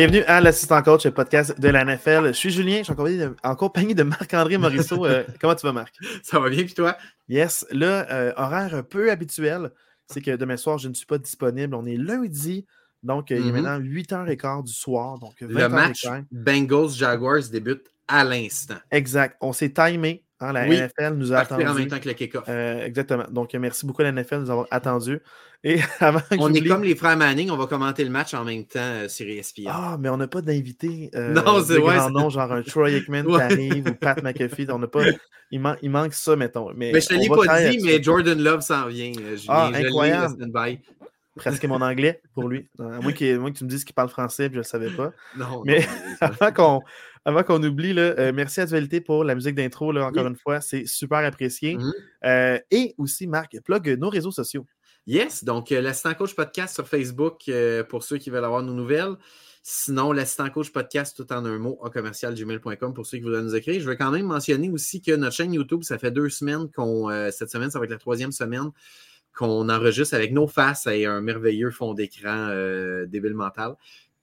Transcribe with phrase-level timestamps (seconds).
[0.00, 2.28] Bienvenue à l'assistant coach, le podcast de la NFL.
[2.28, 2.94] Je suis Julien, je suis
[3.44, 5.04] en compagnie de, Marc-André Morisseau.
[5.10, 5.94] Euh, comment tu vas, Marc?
[6.22, 6.96] Ça va bien, puis toi?
[7.28, 7.66] Yes.
[7.70, 9.70] Là, euh, horaire un peu habituel,
[10.06, 11.74] c'est que demain soir, je ne suis pas disponible.
[11.74, 12.64] On est lundi,
[13.02, 13.60] donc euh, il est mm-hmm.
[13.60, 15.18] maintenant 8h15 du soir.
[15.18, 18.78] Donc le match Bengals-Jaguars débute à l'instant.
[18.90, 19.36] Exact.
[19.42, 21.66] On s'est timé Hein, la NFL nous a attendu.
[21.66, 23.24] en même temps que le kick euh, exactement.
[23.30, 25.20] Donc, merci beaucoup à la NFL de nous avoir attendu.
[25.62, 28.64] Et avant on est comme les frères Manning, on va commenter le match en même
[28.64, 29.68] temps euh, sur ESPN.
[29.68, 31.10] Ah, mais on n'a pas d'invité.
[31.14, 32.10] Euh, non, c'est vrai.
[32.10, 34.66] nom, genre un Troy Aikman qui arrive ou Pat McAfee.
[34.70, 35.02] On n'a pas.
[35.50, 36.70] Il, il, manque ça, mettons.
[36.74, 39.12] Mais, mais je te l'ai pas dit, mais Jordan Love s'en vient.
[39.48, 40.36] ah, incroyable.
[41.36, 42.68] Presque mon anglais pour lui.
[42.78, 45.12] Moi, que tu me dises qu'il parle français, puis je ne le savais pas.
[45.36, 45.62] Non.
[45.66, 45.86] Mais
[46.20, 46.80] avant qu'on
[47.24, 50.60] avant qu'on oublie, là, euh, merci à Dualité pour la musique d'intro, encore une fois.
[50.60, 51.76] C'est super apprécié.
[51.76, 51.92] Mm-hmm.
[52.24, 54.66] Euh, et aussi, Marc, plug nos réseaux sociaux.
[55.06, 57.50] Yes, donc euh, l'assistant coach podcast sur Facebook
[57.88, 59.16] pour ceux qui veulent avoir nos nouvelles.
[59.62, 63.54] Sinon, l'assistant coach podcast tout en un mot à commercialgmail.com pour ceux qui voudraient nous
[63.54, 63.80] écrire.
[63.80, 67.10] Je vais quand même mentionner aussi que notre chaîne YouTube, ça fait deux semaines qu'on,
[67.30, 68.70] cette semaine, ça va être la troisième semaine
[69.34, 72.48] qu'on enregistre avec nos faces et un merveilleux fond d'écran
[73.06, 73.74] débile mental.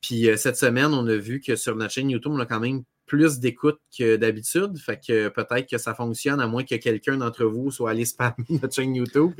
[0.02, 2.60] Puis euh, cette semaine, on a vu que sur notre chaîne YouTube, on a quand
[2.60, 4.78] même plus d'écoute que d'habitude.
[4.78, 8.36] Fait que peut-être que ça fonctionne, à moins que quelqu'un d'entre vous soit allé spammer
[8.50, 9.32] notre chaîne YouTube.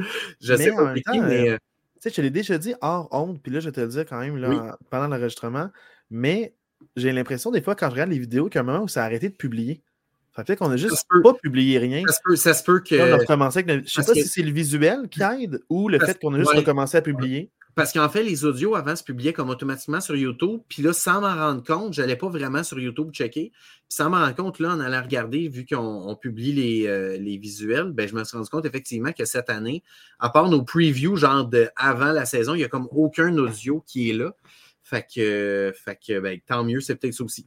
[0.42, 1.50] Je sais pas mais.
[1.50, 1.58] Euh, euh,
[2.00, 4.20] tu sais, je l'ai déjà dit hors honte, puis là, je te le dire quand
[4.20, 5.72] même là, pendant l'enregistrement.
[6.12, 6.54] Mais
[6.96, 9.06] j'ai l'impression, des fois, quand je regarde les vidéos, qu'à un moment où ça a
[9.06, 9.82] arrêté de publier.
[10.36, 12.04] Ça fait qu'on n'a juste pas publié rien.
[12.06, 12.94] Ça se peut, ça se peut que.
[12.94, 13.88] on a recommencé avec...
[13.88, 16.54] Je sais pas si c'est le visuel qui aide ou le fait qu'on a juste
[16.54, 17.50] recommencé à publier.
[17.78, 20.62] Parce qu'en fait, les audios avant se publiaient comme automatiquement sur YouTube.
[20.68, 23.52] Puis là, sans m'en rendre compte, je n'allais pas vraiment sur YouTube checker.
[23.52, 27.38] Puis sans m'en rendre compte, là, en allant regarder, vu qu'on publie les, euh, les,
[27.38, 29.84] visuels, ben, je me suis rendu compte effectivement que cette année,
[30.18, 33.84] à part nos previews, genre de avant la saison, il n'y a comme aucun audio
[33.86, 34.34] qui est là.
[34.82, 37.46] Fait que, fait que ben, tant mieux, c'est peut-être ça aussi.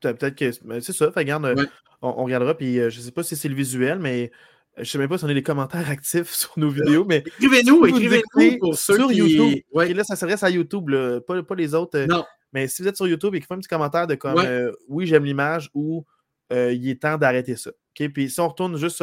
[0.00, 1.12] Peut-être que c'est ça.
[1.12, 1.54] Fait, regarde,
[2.02, 2.56] on, on, regardera.
[2.56, 4.32] Puis euh, je ne sais pas si c'est le visuel, mais
[4.76, 7.24] je ne sais même pas si on a des commentaires actifs sur nos vidéos, mais.
[7.26, 9.16] Écrivez-nous, écrivez-nous pour ceux sur qui...
[9.16, 9.62] YouTube.
[9.82, 10.90] Et là, ça s'adresse à YouTube,
[11.26, 11.98] pas, pas, les autres.
[11.98, 12.24] Euh, non.
[12.52, 15.24] Mais si vous êtes sur YouTube, écrivez un petit commentaire de comme euh, oui, j'aime
[15.24, 16.04] l'image ou
[16.52, 17.70] euh, il est temps d'arrêter ça.
[17.94, 19.02] Puis si on retourne juste,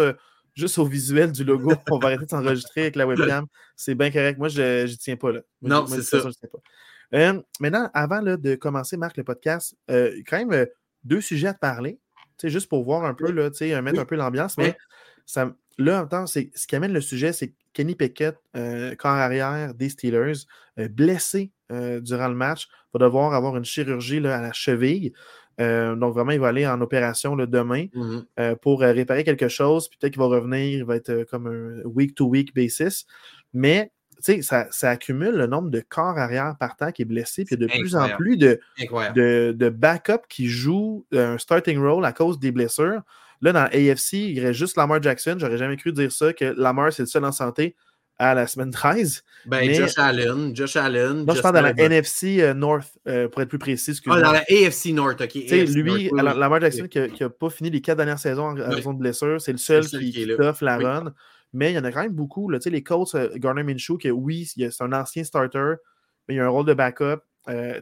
[0.56, 3.46] juste au visuel du logo, on va arrêter de s'enregistrer avec la webcam.
[3.76, 4.38] C'est bien correct.
[4.38, 5.42] Moi, je n'y tiens pas là.
[5.62, 6.24] non, c'est ça.
[7.60, 10.68] maintenant, avant là, de commencer, Marc, le podcast, quand même
[11.04, 12.00] deux sujets à te parler.
[12.44, 13.50] Juste pour voir un peu, là,
[13.82, 14.58] mettre un peu l'ambiance.
[14.58, 14.76] Mais
[15.26, 19.74] ça, là, en c'est, ce qui amène le sujet, c'est Kenny Pickett, euh, corps arrière
[19.74, 20.46] des Steelers,
[20.80, 25.14] euh, blessé euh, durant le match, va devoir avoir une chirurgie là, à la cheville.
[25.60, 29.90] donc, vraiment, il va aller en opération le demain mmh pour réparer quelque chose.
[29.90, 33.06] Puis peut-être qu'il va revenir, il va être comme un week-to-week basis.
[33.54, 37.46] Mais, tu sais, ça, ça, accumule le nombre de corps arrière partant qui est blessé.
[37.46, 38.60] Puis il y a de plus en plus de,
[39.16, 43.02] de, de backup qui jouent un starting role à cause des blessures.
[43.44, 45.36] Là, dans AFC, il reste juste Lamar Jackson.
[45.38, 47.76] J'aurais jamais cru dire ça, que Lamar, c'est le seul en santé
[48.18, 49.22] à la semaine 13.
[49.48, 51.26] Ben, Josh Allen, Josh Allen.
[51.26, 54.00] Non, je parle dans la NFC euh, North, euh, pour être plus précis.
[54.08, 55.34] Ah, dans la AFC North, OK.
[55.36, 59.42] lui, Lamar Jackson, qui n'a pas fini les quatre dernières saisons en raison de blessure,
[59.42, 61.14] c'est le seul qui, qui offre la run.
[61.52, 62.50] Mais il y en a quand même beaucoup.
[62.50, 62.60] Là.
[62.66, 65.74] Les Colts, euh, Garner Minshew, qui, oui, c'est un ancien starter,
[66.30, 67.20] mais il y a un rôle de backup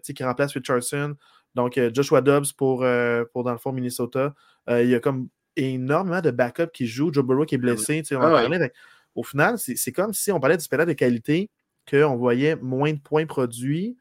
[0.03, 1.13] qui remplace Richardson.
[1.53, 2.83] Donc, Joshua Dobbs pour,
[3.31, 4.33] pour, dans le fond, Minnesota.
[4.67, 7.13] il y a comme énormément de backup qui jouent.
[7.13, 8.03] Joe Burrow qui est ah blessé.
[8.11, 8.69] On
[9.15, 11.49] au final, c'est comme si on parlait du spectacle de qualité,
[11.89, 13.97] qu'on voyait moins de points produits.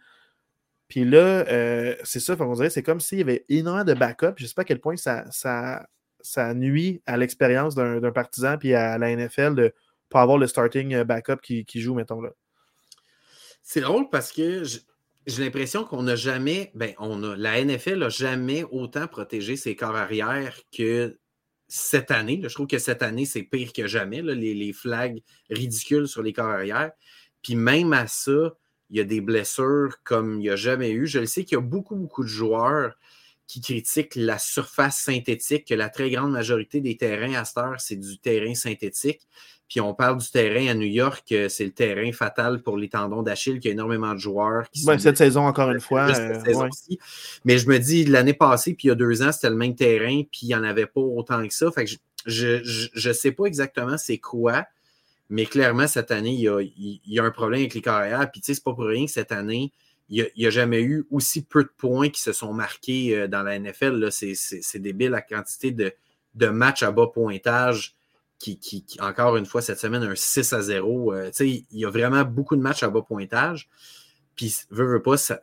[0.89, 4.35] Puis là, euh, c'est ça, on dirait c'est comme s'il y avait énormément de backup.
[4.37, 5.89] Je ne sais pas à quel point ça, ça,
[6.21, 9.71] ça nuit à l'expérience d'un partisan puis à la NFL de ne
[10.09, 12.31] pas avoir le starting euh, backup qui, joue, mettons là.
[13.63, 14.65] C'est drôle parce que
[15.27, 19.77] j'ai l'impression qu'on n'a jamais, ben, on a, la NFL n'a jamais autant protégé ses
[19.77, 21.20] corps arrière que
[21.71, 22.41] cette année.
[22.43, 26.47] je trouve que cette année, c'est pire que jamais, les, flags ridicules sur les corps
[26.51, 26.91] arrière.
[27.43, 28.57] Puis même à ça,
[28.91, 31.07] il y a des blessures comme il n'y a jamais eu.
[31.07, 32.99] Je le sais qu'il y a beaucoup, beaucoup de joueurs
[33.51, 37.81] qui critiquent la surface synthétique, que la très grande majorité des terrains à cette heure,
[37.81, 39.27] c'est du terrain synthétique.
[39.69, 42.89] Puis on parle du terrain à New York, euh, c'est le terrain fatal pour les
[42.89, 44.97] tendons d'Achille, qu'il y a énormément de joueurs qui sont.
[45.01, 46.13] Cette saison, encore une fois.
[46.17, 46.69] Euh,
[47.45, 49.75] Mais je me dis, l'année passée, puis il y a deux ans, c'était le même
[49.75, 51.73] terrain, puis il n'y en avait pas autant que ça.
[51.73, 51.91] Fait que
[52.27, 54.65] je ne sais pas exactement c'est quoi,
[55.29, 58.31] mais clairement, cette année, il y a, il y a un problème avec les carrières.
[58.31, 59.73] Puis tu sais, c'est pas pour rien que cette année,
[60.11, 63.43] il n'y a, jamais eu aussi peu de points qui se sont marqués euh, dans
[63.43, 64.11] la NFL.
[64.11, 65.93] C'est débile la quantité de,
[66.35, 67.95] de matchs à bas pointage
[68.39, 71.13] qui, encore une fois, cette semaine, un 6 à 0.
[71.13, 73.69] Euh, il y a vraiment beaucoup de matchs à bas pointage.
[74.35, 75.39] Puis, veut, veut pas, ça,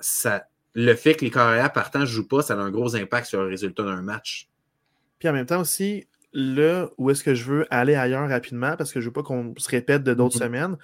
[0.74, 3.42] le fait que les carrières partant ne jouent pas, ça a un gros impact sur
[3.42, 4.50] le résultat d'un match.
[5.20, 8.92] Puis en même temps aussi, là où est-ce que je veux aller ailleurs rapidement, parce
[8.92, 10.44] que je ne veux pas qu'on se répète de d'autres mm-hmm.
[10.44, 10.78] semaines,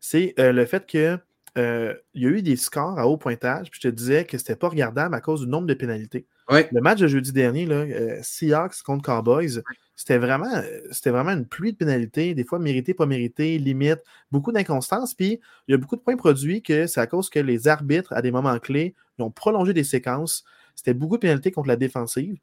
[0.00, 1.18] c'est euh, le fait que
[1.56, 4.38] euh, il y a eu des scores à haut pointage, puis je te disais que
[4.38, 6.26] c'était pas regardable à cause du nombre de pénalités.
[6.50, 9.62] Le match de jeudi dernier, là, euh, Seahawks contre Cowboys,
[9.96, 14.00] c'était vraiment, c'était vraiment une pluie de pénalités, des fois méritées, pas méritées, limite,
[14.32, 15.14] beaucoup d'inconstance.
[15.14, 18.12] Puis il y a beaucoup de points produits que c'est à cause que les arbitres,
[18.12, 20.44] à des moments clés, ont prolongé des séquences.
[20.74, 22.36] C'était beaucoup de pénalités contre la défensive.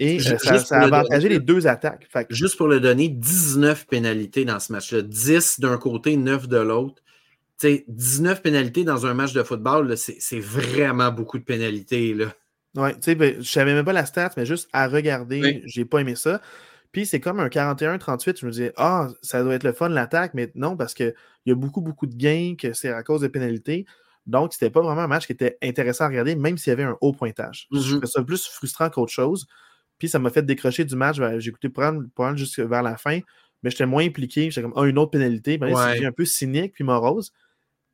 [0.00, 2.08] Et euh, ça, a avantagé les deux attaques.
[2.30, 5.02] Juste pour le donner, 19 pénalités dans ce match-là.
[5.02, 7.02] 10 d'un côté, 9 de l'autre.
[7.62, 12.14] 19 pénalités dans un match de football, c'est vraiment beaucoup de pénalités.
[12.14, 12.26] Là.
[12.76, 15.84] Ouais, tu sais, ben, je savais même pas la stat, mais juste à regarder, j'ai
[15.84, 16.40] pas aimé ça.
[16.92, 20.32] Puis c'est comme un 41-38, je me disais, ah, ça doit être le fun l'attaque,
[20.34, 21.14] mais non, parce qu'il
[21.46, 23.84] y a beaucoup, beaucoup de gains, que c'est à cause des pénalités.
[24.26, 26.84] Donc, c'était pas vraiment un match qui était intéressant à regarder, même s'il y avait
[26.84, 27.66] un haut pointage.
[27.72, 27.90] Je mm-hmm.
[27.90, 29.46] trouvais ça plus frustrant qu'autre chose.
[29.98, 31.16] Puis ça m'a fait décrocher du match.
[31.38, 33.20] J'ai écouté prendre, prendre jusqu'à vers la fin,
[33.62, 34.50] mais j'étais moins impliqué.
[34.50, 35.58] J'étais comme, ah, une autre pénalité.
[35.58, 37.32] Ben, c'est un peu cynique puis morose.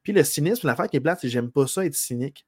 [0.04, 2.46] Puis le cynisme, l'affaire qui est plate, c'est que j'aime pas ça être cynique.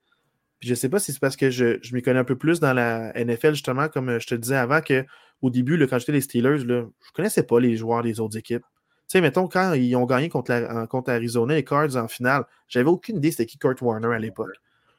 [0.61, 2.61] Puis je sais pas si c'est parce que je, je m'y connais un peu plus
[2.61, 6.21] dans la NFL, justement, comme euh, je te disais avant, qu'au début, quand j'étais les
[6.21, 8.63] Steelers, là, je connaissais pas les joueurs des autres équipes.
[8.63, 12.45] Tu sais, mettons, quand ils ont gagné contre, la, contre Arizona, les Cards en finale,
[12.69, 14.57] j'avais aucune idée c'était qui Kurt Warner à l'époque.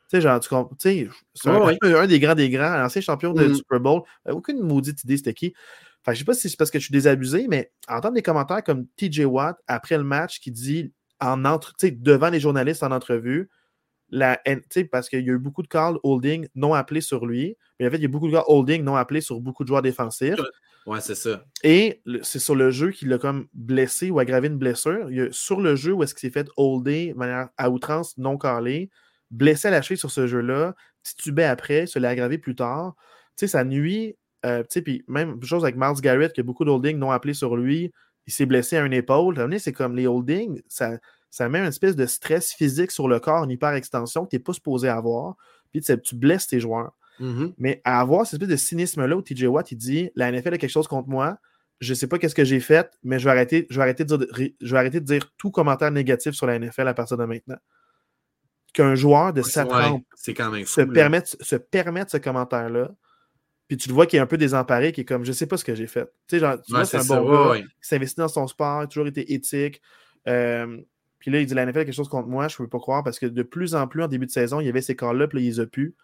[0.09, 0.47] Tu sais, genre, tu
[0.79, 3.55] sais, c'est un, des grands des grands, ancien champion de mm.
[3.55, 4.03] Super Bowl.
[4.29, 5.53] Aucune maudite idée c'était qui.
[6.01, 8.63] Enfin, je sais pas si c'est parce que je suis désabusé, mais entendre des commentaires
[8.63, 13.49] comme TJ Watt après le match qui dit en entre, devant les journalistes en entrevue,
[14.09, 14.39] la,
[14.91, 17.91] parce qu'il y a eu beaucoup de calls holding non appelés sur lui, mais en
[17.91, 20.39] fait, il y a beaucoup de calls holding non appelés sur beaucoup de joueurs défensifs.
[20.85, 21.43] Ouais, c'est ça.
[21.63, 25.09] Et c'est sur le jeu qu'il a comme blessé ou aggravé une blessure.
[25.09, 27.69] Il y a, sur le jeu où est-ce qu'il s'est fait holder de manière à
[27.69, 28.89] outrance non callée,
[29.29, 32.95] blessé à la cheville sur ce jeu-là, titubé après, se l'est aggravé plus tard.
[33.35, 34.15] Tu sais, ça nuit.
[34.45, 37.11] Euh, tu sais, puis même chose avec Miles Garrett, qui a beaucoup de holding non
[37.11, 37.91] appelés sur lui,
[38.27, 39.35] il s'est blessé à une épaule.
[39.59, 43.43] C'est comme les holdings, ça, ça met une espèce de stress physique sur le corps,
[43.45, 45.35] une hyper-extension que tu n'es pas supposé avoir.
[45.71, 46.93] Puis tu blesses tes joueurs.
[47.19, 47.53] Mm-hmm.
[47.57, 50.57] Mais à avoir cette espèce de cynisme-là où TJ Watt, il dit La NFL a
[50.57, 51.39] quelque chose contre moi,
[51.79, 54.03] je ne sais pas qu'est-ce que j'ai fait, mais je vais, arrêter, je, vais arrêter
[54.03, 54.27] de dire,
[54.61, 57.57] je vais arrêter de dire tout commentaire négatif sur la NFL à partir de maintenant.
[58.73, 60.31] Qu'un joueur de sa trempe se,
[60.81, 62.91] permette, se permette ce commentaire-là,
[63.67, 65.57] puis tu le vois qui est un peu désemparé, qui est comme je sais pas
[65.57, 66.05] ce que j'ai fait.
[66.27, 68.87] Tu sais, genre, tu vois, c'est un bon gars, qui s'investit dans son sport, a
[68.87, 69.81] toujours été éthique.
[70.27, 70.77] Euh,
[71.19, 72.79] puis là, il dit la NFL a quelque chose contre moi, je ne peux pas
[72.79, 74.95] croire parce que de plus en plus en début de saison, il y avait ces
[74.95, 75.95] cas-là, puis là, il les a pu.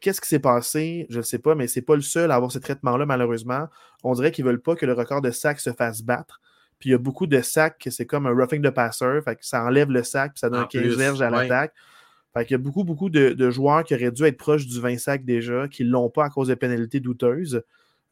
[0.00, 1.06] Qu'est-ce qui s'est passé?
[1.08, 3.68] Je ne sais pas, mais c'est pas le seul à avoir ce traitement-là, malheureusement.
[4.02, 6.40] On dirait qu'ils ne veulent pas que le record de sacs se fasse battre.
[6.78, 9.24] Puis il y a beaucoup de sacs que c'est comme un roughing de passeur.
[9.24, 11.72] Fait que ça enlève le sac, puis ça donne 15 verges à l'attaque.
[12.36, 14.98] Fait qu'il y a beaucoup, beaucoup de, joueurs qui auraient dû être proches du 20
[14.98, 17.62] sacs déjà, qui ne l'ont pas à cause de pénalités douteuses.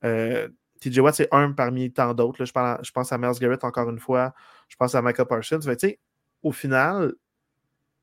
[0.05, 0.49] Euh,
[0.81, 2.45] TJ Watt, c'est un parmi tant d'autres.
[2.45, 4.33] Je, je, pense à Miles Garrett encore une fois.
[4.69, 5.61] Je pense à Michael Parsons.
[5.63, 5.99] Fait,
[6.43, 7.15] au final,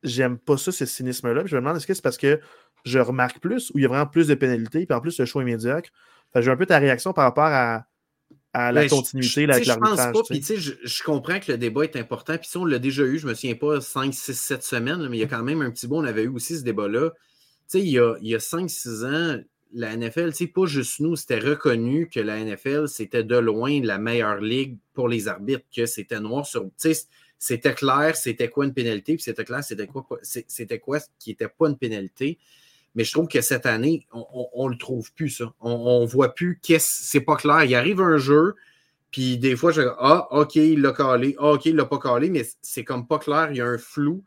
[0.04, 1.45] j'aime pas ça, ce cynisme-là.
[1.45, 2.39] Je me demande est-ce que c'est parce que
[2.86, 5.25] je remarque plus ou il y a vraiment plus de pénalités, puis en plus le
[5.25, 5.89] choix est médiocre?
[6.36, 7.86] j'ai un peu ta réaction par rapport à,
[8.67, 9.97] à la ben, continuité avec l'arbitrage.
[9.97, 12.37] Je pense pas, je, je, comprends que le débat est important.
[12.37, 15.18] Puis si on l'a déjà eu, je me souviens pas, 5, 6, 7 semaines, mais
[15.18, 17.11] il y a quand même un petit bout, on avait eu aussi ce débat-là.
[17.11, 17.18] Tu
[17.68, 19.42] sais, il y a, il y a 5-6 ans,
[19.73, 23.80] la NFL, tu sais, pas juste nous, c'était reconnu que la NFL, c'était de loin
[23.81, 26.66] la meilleure ligue pour les arbitres, que c'était noir sur.
[27.42, 31.47] C'était clair, c'était quoi une pénalité, puis c'était clair, c'était quoi, c'était quoi qui n'était
[31.47, 32.37] pas une pénalité.
[32.96, 35.54] Mais je trouve que cette année, on ne le trouve plus, ça.
[35.60, 36.90] On ne voit plus qu'est-ce.
[37.04, 37.64] C'est pas clair.
[37.64, 38.56] Il arrive un jeu,
[39.12, 41.36] puis des fois, je Ah, OK, il l'a calé.
[41.40, 43.50] Ah, OK, il l'a pas calé, mais c'est comme pas clair.
[43.52, 44.24] Il y a un flou.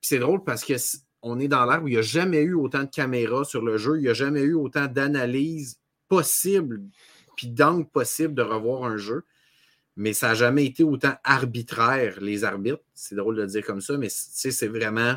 [0.00, 0.74] Puis c'est drôle parce que
[1.22, 3.76] on est dans l'ère où il n'y a jamais eu autant de caméras sur le
[3.76, 3.98] jeu.
[3.98, 6.82] Il n'y a jamais eu autant d'analyses possibles,
[7.36, 9.24] puis d'angles possibles de revoir un jeu
[10.00, 12.82] mais ça n'a jamais été autant arbitraire, les arbitres.
[12.94, 15.16] C'est drôle de dire comme ça, mais c'est vraiment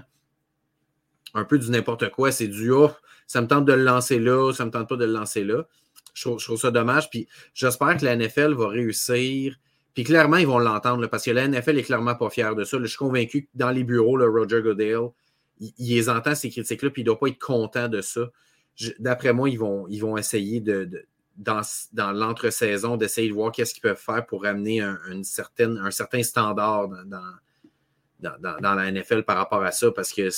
[1.33, 2.31] un peu du n'importe quoi.
[2.31, 2.91] C'est du oh,
[3.27, 5.65] ça me tente de le lancer là, ça me tente pas de le lancer là.
[6.13, 7.09] Je trouve, ça dommage.
[7.09, 9.55] Puis j'espère que la NFL va réussir.
[9.93, 12.77] Puis clairement, ils vont l'entendre parce que la NFL est clairement pas fière de ça.
[12.79, 15.09] je suis convaincu que dans les bureaux, le Roger Goodale,
[15.59, 18.29] il, les entend ces critiques-là, puis il ne doit pas être content de ça.
[18.99, 21.61] D'après moi, ils vont, ils vont essayer de dans,
[21.93, 25.91] dans l'entre-saison d'essayer de voir qu'est-ce qu'ils peuvent faire pour amener un, une certaine, un
[25.91, 29.91] certain standard dans, dans, la NFL par rapport à ça.
[29.91, 30.29] Parce que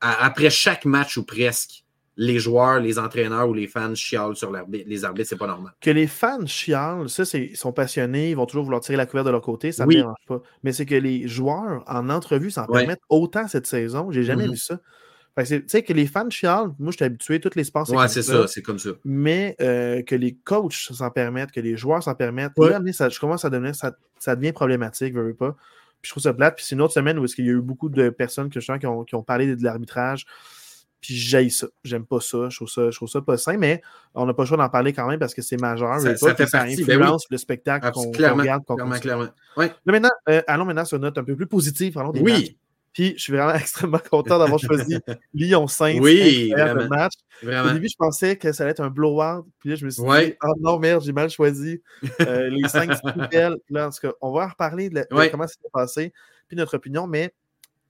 [0.00, 1.84] après chaque match ou presque,
[2.18, 5.72] les joueurs, les entraîneurs ou les fans chialent sur les arbitres, c'est pas normal.
[5.80, 9.28] Que les fans chialent, ça, ils sont passionnés, ils vont toujours vouloir tirer la couverture
[9.28, 10.42] de leur côté, ça ne me dérange pas.
[10.64, 14.50] Mais c'est que les joueurs, en entrevue, s'en permettent autant cette saison, j'ai jamais mm-hmm.
[14.50, 14.80] vu ça
[15.36, 18.22] Tu sais, que les fans chialent, moi, je suis habitué, tous les sports, Ouais, c'est
[18.22, 18.90] ça, c'est comme ça.
[19.04, 23.20] Mais euh, que les coachs s'en permettent, que les joueurs s'en permettent, là, ça, je
[23.20, 25.56] commence à devenir, ça, ça devient problématique, veux, veux pas.
[26.00, 26.56] Puis je trouve ça plate.
[26.56, 28.64] Puis c'est une autre semaine où il y a eu beaucoup de personnes que je
[28.66, 30.26] sens qui ont, qui ont parlé de l'arbitrage.
[31.00, 31.68] Puis j'aille ça.
[31.84, 32.48] J'aime pas ça.
[32.48, 33.82] Je trouve ça, je trouve ça pas sain, mais
[34.14, 36.00] on n'a pas le choix d'en parler quand même parce que c'est majeur.
[36.00, 38.64] Ça, ça, fait ça ben influence le spectacle qu'on regarde.
[38.64, 39.28] clairement, clairement.
[39.56, 39.72] Ouais.
[39.86, 41.96] Là, maintenant, euh, allons maintenant sur une note un peu plus positive.
[42.12, 42.58] Des oui.
[42.98, 44.98] Puis je suis vraiment extrêmement content d'avoir choisi
[45.32, 46.00] Lyon Saints.
[46.00, 46.88] Oui, vraiment.
[46.88, 47.12] match.
[47.44, 49.46] Au début, je pensais que ça allait être un blowout.
[49.60, 51.80] Puis là, je me suis dit, oh non, merde, j'ai mal choisi.
[52.20, 56.12] Euh, les Saints, c'est Là, en on va en reparler de, comment ça s'est passé,
[56.48, 57.32] puis notre opinion, mais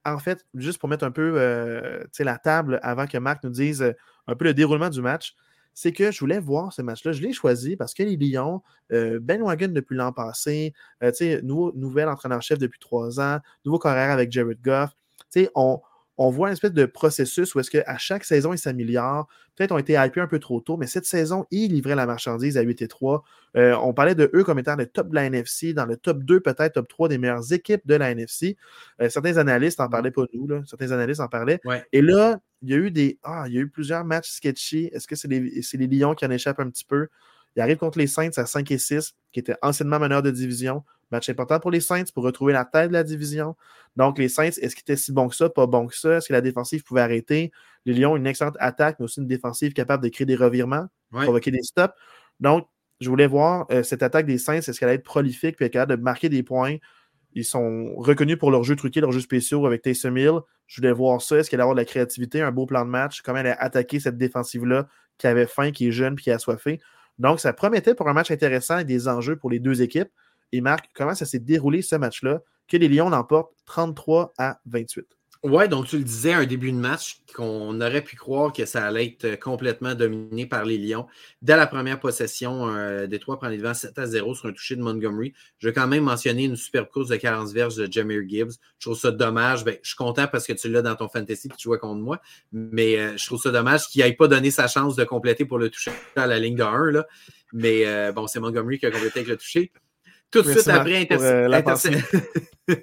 [0.04, 3.80] en fait, juste pour mettre un peu euh, la table avant que Marc nous dise
[3.80, 3.92] euh,
[4.26, 5.34] un peu le déroulement du match,
[5.72, 7.12] c'est que je voulais voir ce match-là.
[7.12, 8.62] Je l'ai choisi parce que les Lions,
[8.92, 10.74] euh, Ben Wagon depuis l'an passé,
[11.42, 14.97] nouveau, nouvel entraîneur-chef depuis trois ans, nouveau carrière avec Jared Goff.
[15.54, 15.80] On,
[16.18, 19.28] on voit une espèce de processus où est-ce qu'à chaque saison, il s'améliore.
[19.54, 22.58] Peut-être ont été hypés un peu trop tôt, mais cette saison, ils livraient la marchandise
[22.58, 23.22] à 8 et 3.
[23.56, 26.24] Euh, on parlait de eux comme étant le top de la NFC, dans le top
[26.24, 28.56] 2, peut-être top 3 des meilleures équipes de la NFC.
[29.00, 30.60] Euh, certains analystes en parlaient pas nous, là.
[30.66, 31.60] certains analystes en parlaient.
[31.92, 33.18] Et là, il y a eu des.
[33.22, 34.90] Ah, il y a eu plusieurs matchs sketchy.
[34.92, 37.06] Est-ce que c'est les, les Lions qui en échappent un petit peu?
[37.56, 40.84] Il arrive contre les Saints à 5 et 6, qui étaient anciennement meneurs de division.
[41.10, 43.56] Match important pour les Saints pour retrouver la tête de la division.
[43.96, 46.16] Donc, les Saints, est-ce qu'ils étaient si bons que ça, pas bons que ça?
[46.16, 47.50] Est-ce que la défensive pouvait arrêter?
[47.86, 51.50] Les Lions, une excellente attaque, mais aussi une défensive capable de créer des revirements, provoquer
[51.50, 51.94] des stops.
[52.40, 52.68] Donc,
[53.00, 55.72] je voulais voir euh, cette attaque des Saints, est-ce qu'elle allait être prolifique, puis être
[55.72, 56.76] capable de marquer des points?
[57.34, 60.40] Ils sont reconnus pour leur jeu truqué, leur jeu spéciaux avec Taysom Hill.
[60.66, 61.36] Je voulais voir ça.
[61.36, 63.22] Est-ce qu'elle allait avoir de la créativité, un beau plan de match?
[63.22, 64.88] Comment elle allait attaquer cette défensive-là
[65.18, 66.80] qui avait faim, qui est jeune, puis qui a assoiffé?
[67.18, 70.10] Donc, ça promettait pour un match intéressant et des enjeux pour les deux équipes.
[70.52, 75.17] Et Marc, comment ça s'est déroulé ce match-là, que les Lions l'emportent 33 à 28?
[75.44, 78.84] Ouais, donc tu le disais, un début de match qu'on aurait pu croire que ça
[78.84, 81.06] allait être complètement dominé par les Lions.
[81.42, 84.74] Dès la première possession, euh, Détroit prend les devants 7 à 0 sur un toucher
[84.74, 85.34] de Montgomery.
[85.58, 88.54] Je vais quand même mentionner une superbe course de 40 verges de Jameer Gibbs.
[88.80, 89.64] Je trouve ça dommage.
[89.64, 92.02] Ben, je suis content parce que tu l'as dans ton fantasy et tu joues contre
[92.02, 92.20] moi.
[92.50, 95.58] Mais euh, je trouve ça dommage qu'il n'aille pas donné sa chance de compléter pour
[95.58, 96.90] le toucher à la ligne de 1.
[96.90, 97.06] Là.
[97.52, 99.70] Mais euh, bon, c'est Montgomery qui a complété avec le toucher.
[100.30, 101.48] Tout de suite après, euh,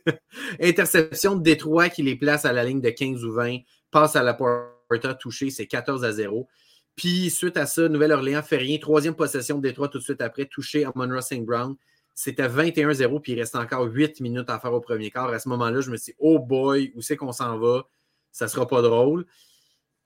[0.60, 3.58] interception de Détroit qui les place à la ligne de 15 ou 20,
[3.92, 6.48] passe à la porta touché, c'est 14 à 0.
[6.96, 8.78] Puis, suite à ça, Nouvelle-Orléans fait rien.
[8.78, 11.44] Troisième possession de Détroit tout de suite après, touché à Monroe St.
[11.46, 11.76] Brown.
[12.14, 15.30] C'était 21-0, puis il reste encore 8 minutes à faire au premier quart.
[15.30, 17.88] À ce moment-là, je me suis dit, oh boy, où c'est qu'on s'en va?
[18.32, 19.26] Ça sera pas drôle.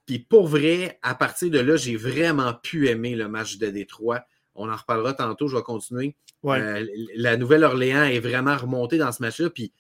[0.08, 4.26] Puis pour vrai, à partir de là, j'ai vraiment pu aimer le match de Détroit.
[4.60, 6.16] On en reparlera tantôt, je vais continuer.
[6.46, 6.86] Euh,
[7.16, 9.50] la Nouvelle-Orléans est vraiment remontée dans ce match-là.
[9.50, 9.72] Puis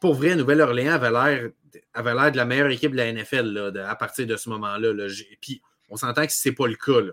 [0.00, 1.50] pour vrai, Nouvelle-Orléans avait l'air,
[1.94, 4.92] avait l'air de la meilleure équipe de la NFL à partir de ce moment-là.
[5.40, 7.12] Puis on s'entend que ce n'est pas le cas.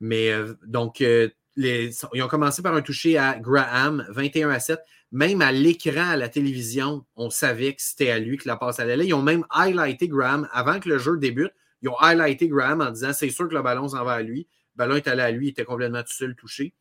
[0.00, 4.80] Mais euh, donc, euh, ils ont commencé par un toucher à Graham, 21 à 7.
[5.12, 8.80] Même à l'écran, à la télévision, on savait que c'était à lui que la passe
[8.80, 9.04] allait là.
[9.04, 11.52] Ils ont même highlighté Graham avant que le jeu débute.
[11.82, 14.48] Ils ont highlighté Graham en disant c'est sûr que le ballon s'en va à lui.
[14.76, 16.74] Ballon est allé à lui, il était complètement tout seul touché.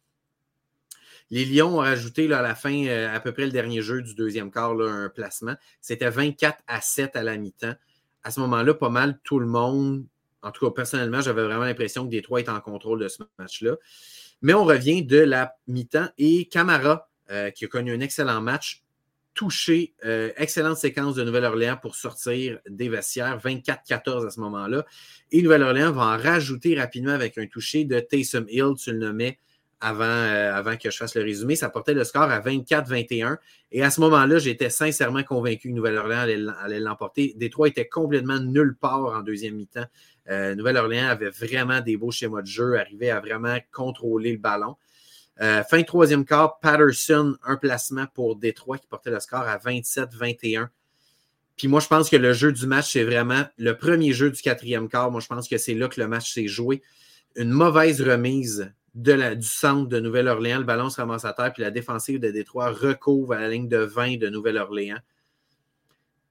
[1.29, 4.13] Les Lions ont rajouté à la fin, euh, à peu près le dernier jeu du
[4.13, 5.55] deuxième quart, un placement.
[5.81, 7.73] C'était 24 à 7 à la mi-temps.
[8.23, 10.05] À ce moment-là, pas mal tout le monde,
[10.41, 13.77] en tout cas personnellement, j'avais vraiment l'impression que Détroit était en contrôle de ce match-là.
[14.41, 18.82] Mais on revient de la mi-temps et Camara, euh, qui a connu un excellent match,
[19.33, 24.85] touché, euh, excellente séquence de Nouvelle-Orléans pour sortir des vestiaires, 24-14 à ce moment-là.
[25.31, 29.39] Et Nouvelle-Orléans va en rajouter rapidement avec un touché de Taysom Hill, tu le nommais,
[29.81, 31.55] avant, euh, avant que je fasse le résumé.
[31.55, 33.37] Ça portait le score à 24-21.
[33.71, 37.33] Et à ce moment-là, j'étais sincèrement convaincu que Nouvelle-Orléans allait, l'emporter.
[37.35, 39.85] Détroit était complètement nulle part en deuxième mi-temps.
[40.29, 44.75] Euh, Nouvelle-Orléans avait vraiment des beaux schémas de jeu, arrivait à vraiment contrôler le ballon.
[45.41, 50.67] Euh, fin troisième quart, Patterson, un placement pour Détroit qui portait le score à 27-21.
[51.57, 54.41] Puis moi, je pense que le jeu du match, c'est vraiment le premier jeu du
[54.41, 55.11] quatrième quart.
[55.11, 56.81] Moi, je pense que c'est là que le match s'est joué.
[57.35, 60.59] Une mauvaise remise du centre de Nouvelle-Orléans.
[60.59, 63.67] Le ballon se ramasse à terre, puis la défensive de Détroit recouvre à la ligne
[63.67, 64.99] de 20 de Nouvelle-Orléans.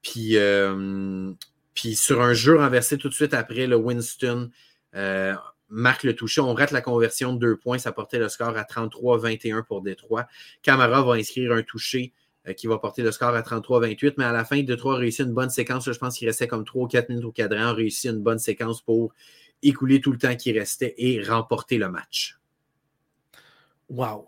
[0.00, 1.32] Puis, euh,
[1.75, 4.50] puis sur un jeu renversé tout de suite après, le Winston
[4.94, 5.35] euh,
[5.73, 6.41] marque le toucher.
[6.41, 7.79] On rate la conversion de deux points.
[7.79, 10.26] Ça portait le score à 33-21 pour Détroit.
[10.62, 12.12] Camara va inscrire un toucher
[12.47, 14.14] euh, qui va porter le score à 33-28.
[14.19, 15.91] Mais à la fin, Détroit réussit une bonne séquence.
[15.91, 17.75] je pense qu'il restait comme 3 ou 4 minutes au cadran.
[17.75, 19.12] réussit une bonne séquence pour
[19.62, 22.38] écouler tout le temps qui restait et remporter le match.
[23.88, 24.26] Wow.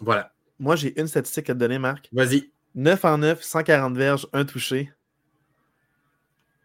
[0.00, 0.32] Voilà.
[0.58, 2.08] Moi, j'ai une statistique à te donner, Marc.
[2.12, 2.50] Vas-y.
[2.74, 4.90] 9 en 9, 140 verges, un touché.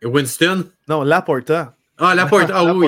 [0.04, 0.70] Winston?
[0.88, 1.78] Non, Laporta.
[1.98, 2.88] Ah, Laporta, ah oui.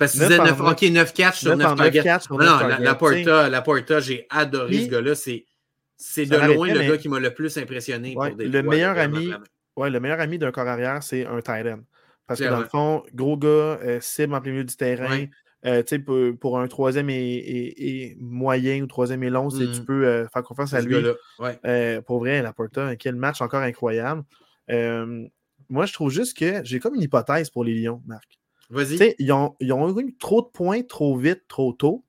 [0.00, 2.18] Parce que tu disais 9, OK, 9 catch sur 9, 9 targets.
[2.30, 5.14] non, non, Laporta, Laporta j'ai adoré ce gars-là.
[5.14, 8.16] C'est de loin le gars qui m'a le plus impressionné.
[8.16, 9.30] Ouais, pour des le, meilleur ami,
[9.76, 11.80] ouais, le meilleur ami d'un corps arrière, c'est un tight end.
[12.26, 15.26] Parce que dans le fond, gros gars, euh, cible en plein milieu du terrain.
[15.66, 19.84] Euh, pour, pour, un troisième et, et, moyen ou troisième et long, tu mmh.
[19.84, 20.96] peux euh, faire confiance à lui.
[21.38, 22.00] Ouais.
[22.06, 24.22] pour vrai, Laporta, quel match encore incroyable.
[25.68, 28.39] moi, je trouve juste que j'ai comme une hypothèse pour les Lions, Marc.
[28.70, 29.14] Vas-y.
[29.18, 32.04] Ils ont, ils ont eu trop de points trop vite, trop tôt.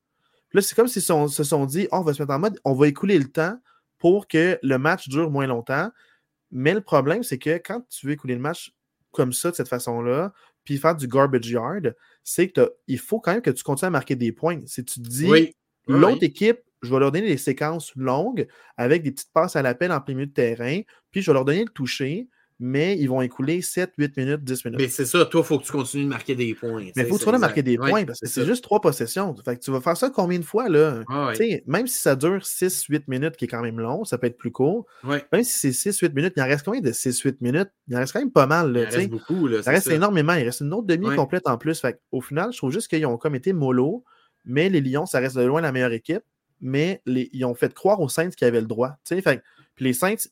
[0.54, 2.74] Là, c'est comme s'ils se sont dit oh, on va se mettre en mode, on
[2.74, 3.58] va écouler le temps
[3.98, 5.90] pour que le match dure moins longtemps.
[6.52, 8.74] Mais le problème, c'est que quand tu veux écouler le match
[9.12, 13.42] comme ça, de cette façon-là, puis faire du garbage yard, c'est qu'il faut quand même
[13.42, 14.60] que tu continues à marquer des points.
[14.66, 15.54] Si tu te dis,
[15.88, 19.92] l'autre équipe, je vais leur donner des séquences longues avec des petites passes à l'appel
[19.92, 22.28] en plein milieu de terrain, puis je vais leur donner le toucher,
[22.64, 24.80] mais ils vont écouler 7, 8 minutes, 10 minutes.
[24.80, 26.84] Mais c'est ça, toi, il faut que tu continues de marquer des points.
[26.96, 28.80] Mais il faut que tu continues de marquer des points parce que c'est juste trois
[28.80, 29.36] possessions.
[29.44, 31.04] Fait que tu vas faire ça combien de fois, là?
[31.10, 31.34] Ah
[31.66, 34.38] même si ça dure 6, 8 minutes, qui est quand même long, ça peut être
[34.38, 34.86] plus court.
[35.04, 37.70] Même si c'est 6, 8 minutes, il en reste combien de 6, 8 minutes?
[37.88, 38.72] Il en reste quand même pas mal.
[38.72, 39.48] Là, il en reste beaucoup.
[39.48, 40.34] Là, ça reste énormément.
[40.34, 41.80] Il reste une autre demi complète en plus.
[41.80, 44.04] Fait au final, je trouve juste qu'ils ont comme été mollo,
[44.46, 46.22] mais les Lions, ça reste de loin la meilleure équipe.
[46.64, 48.98] Mais les, ils ont fait croire aux Saints qu'ils avaient le droit.
[49.04, 49.42] Fait,
[49.74, 50.28] puis les Saints,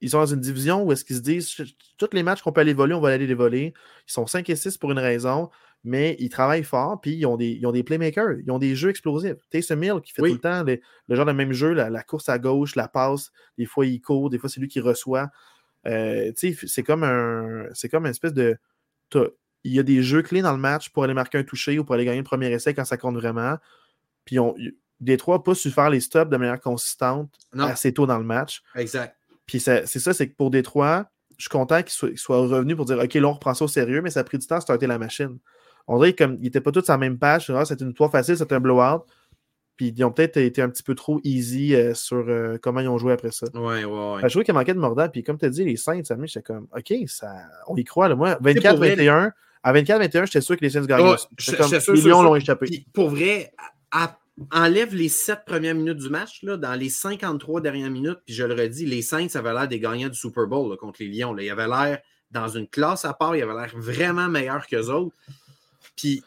[0.00, 1.56] ils sont dans une division où est-ce qu'ils se disent
[1.96, 3.74] tous les matchs qu'on peut aller voler, on va aller les voler.
[4.06, 5.50] Ils sont 5 et 6 pour une raison,
[5.84, 8.74] mais ils travaillent fort, puis ils ont des, ils ont des playmakers, ils ont des
[8.76, 9.36] jeux explosifs.
[9.50, 12.38] Taysom Mill qui fait tout le temps le genre de même jeu, la, course à
[12.38, 15.30] gauche, la passe, des fois il court, des fois c'est lui qui reçoit.
[15.86, 17.66] Euh, c'est comme un.
[17.72, 18.58] C'est comme une espèce de.
[19.64, 21.84] Il y a des jeux clés dans le match pour aller marquer un toucher ou
[21.84, 23.56] pour aller gagner le premier essai quand ça compte vraiment.
[24.24, 24.54] Puis on,
[25.00, 28.62] Détroit n'a pas su faire les stops de manière consistante assez tôt dans le match.
[28.74, 29.17] Exact.
[29.48, 32.98] Puis c'est ça, c'est que pour Détroit, je suis content qu'ils soient, revenus pour dire
[32.98, 34.86] OK, là, on reprend ça au sérieux, mais ça a pris du temps à starter
[34.86, 35.38] la machine.
[35.88, 37.46] On dirait qu'ils n'étaient pas tous sur la même page.
[37.46, 39.04] C'était une victoire facile, c'était un blowout.
[39.76, 42.88] Puis ils ont peut-être été un petit peu trop easy euh, sur euh, comment ils
[42.88, 43.46] ont joué après ça.
[43.54, 44.20] Ouais, ouais, ouais.
[44.22, 45.08] je trouvais qu'il manquait de mordant.
[45.08, 47.32] Puis comme tu as dit, les Saints, ça j'étais comme OK, ça,
[47.68, 48.08] on y croit.
[48.08, 48.16] Là.
[48.16, 49.30] Moi, 24-21,
[49.62, 51.14] à 24-21, j'étais sûr que les Saints gagnaient.
[51.14, 52.84] Oh, les Lions l'ont échappé.
[52.92, 53.52] pour vrai,
[53.92, 54.18] à
[54.52, 58.44] enlève les sept premières minutes du match, là, dans les 53 dernières minutes, puis je
[58.44, 61.32] le redis, les Saints avaient l'air des gagnants du Super Bowl contre les Lions.
[61.32, 61.42] Là.
[61.42, 65.14] Ils avaient l'air dans une classe à part, ils avaient l'air vraiment meilleurs qu'eux autres.
[65.96, 66.22] Puis.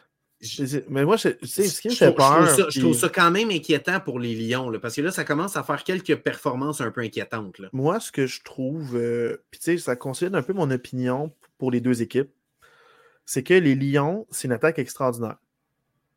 [0.89, 2.47] mais moi, c'est ce qui me fait peur.
[2.69, 5.55] Je trouve, ça, quand même inquiétant pour les Lions, là, parce que là, ça commence
[5.55, 7.59] à faire quelques performances un peu inquiétantes.
[7.59, 7.69] Là.
[7.73, 11.31] Moi, ce que je trouve, euh, puis tu sais, ça considère un peu mon opinion
[11.57, 12.31] pour les deux équipes,
[13.25, 15.37] c'est que les Lions, c'est une attaque extraordinaire.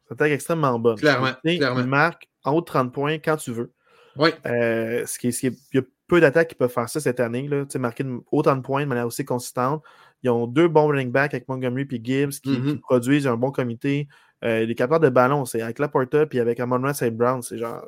[0.07, 0.97] C'est attaque extrêmement bonne.
[0.97, 1.33] Clairement.
[1.43, 1.87] clairement.
[1.87, 3.73] marque en haut de 30 points quand tu veux.
[4.17, 4.31] Oui.
[4.47, 7.49] Euh, ce qui, ce il y a peu d'attaques qui peuvent faire ça cette année.
[7.49, 7.64] Là.
[7.79, 9.83] Marquer autant de points de manière aussi consistante.
[10.23, 12.81] Ils ont deux bons running backs avec Montgomery et Gibbs qui, mm-hmm.
[12.81, 14.09] produisent un bon comité.
[14.45, 17.43] Euh, les capteurs de ballon, c'est avec Laporta et avec Amon Ross et Brown.
[17.43, 17.85] C'est genre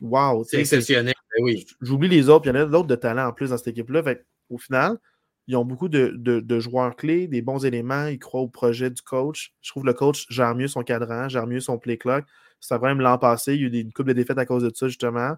[0.00, 0.44] wow.
[0.44, 1.14] C'est exceptionnel.
[1.36, 1.66] Ben oui.
[1.80, 2.46] J'oublie les autres.
[2.46, 4.02] Il y en a d'autres de talent en plus dans cette équipe-là.
[4.50, 4.98] Au final,
[5.46, 8.06] ils ont beaucoup de, joueurs clés, des bons éléments.
[8.06, 9.52] Ils croient au projet du coach.
[9.60, 12.24] Je trouve que le coach gère mieux son cadran, gère mieux son play clock.
[12.60, 13.54] C'est un problème l'an passé.
[13.54, 15.36] Il y a eu une couple de défaites à cause de ça, justement.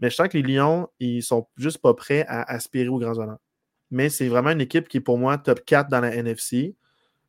[0.00, 3.18] Mais je sens que les Lions, ils sont juste pas prêts à aspirer aux grands
[3.18, 3.40] honneurs.
[3.90, 6.74] Mais c'est vraiment une équipe qui est pour moi top 4 dans la NFC.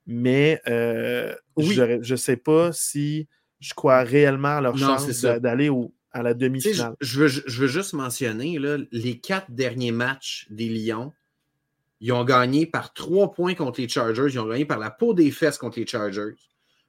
[0.07, 3.27] Mais euh, je ne sais pas si
[3.59, 5.69] je crois réellement à leur chance d'aller
[6.11, 6.95] à la demi-finale.
[7.01, 11.11] Je, veux, je, veux, juste mentionner là, les quatre derniers matchs des Lions
[12.03, 14.27] ils ont gagné par trois points contre les Chargers.
[14.27, 16.35] Ils ont gagné par la peau des fesses contre les Chargers.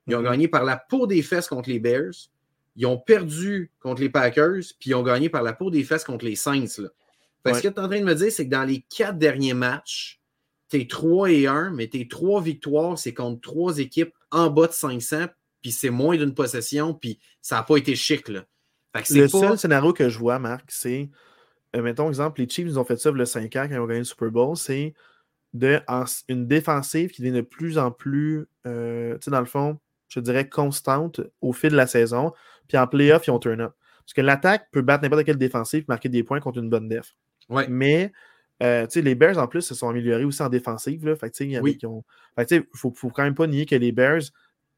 [0.08, 0.24] Ils ont mhm.
[0.24, 2.30] gagné par la peau des fesses contre les Bears.
[2.74, 4.64] Ils ont perdu contre les Packers.
[4.80, 6.78] Puis ils ont gagné par la peau des fesses contre les Saints.
[6.78, 6.88] Là.
[7.46, 9.54] Ce que tu es en train de me dire, c'est que dans les quatre derniers
[9.54, 10.20] matchs,
[10.68, 14.66] tu es 3 et 1, mais tes trois victoires, c'est contre trois équipes en bas
[14.66, 15.26] de 500.
[15.62, 16.92] Puis c'est moins d'une possession.
[16.92, 18.28] Puis ça n'a pas été chic.
[18.28, 18.44] Là.
[19.10, 21.08] le seul scénario que je vois, Marc, c'est
[21.82, 24.04] mettons exemple, les Chiefs ont fait ça le 5 ans quand ils ont gagné le
[24.04, 24.94] Super Bowl, c'est
[25.52, 25.80] de,
[26.28, 30.20] une défensive qui devient de plus en plus, euh, tu sais, dans le fond, je
[30.20, 32.32] dirais constante au fil de la saison.
[32.68, 33.72] Puis en playoff, ils ont turn up.
[34.04, 37.16] Parce que l'attaque peut battre n'importe quelle défensive marquer des points contre une bonne def.
[37.48, 37.66] Ouais.
[37.68, 38.12] Mais
[38.62, 41.06] euh, les Bears, en plus, se sont améliorés aussi en défensive.
[41.06, 41.16] Là.
[41.16, 44.22] Fait que, ne faut, faut, quand même pas nier que les Bears,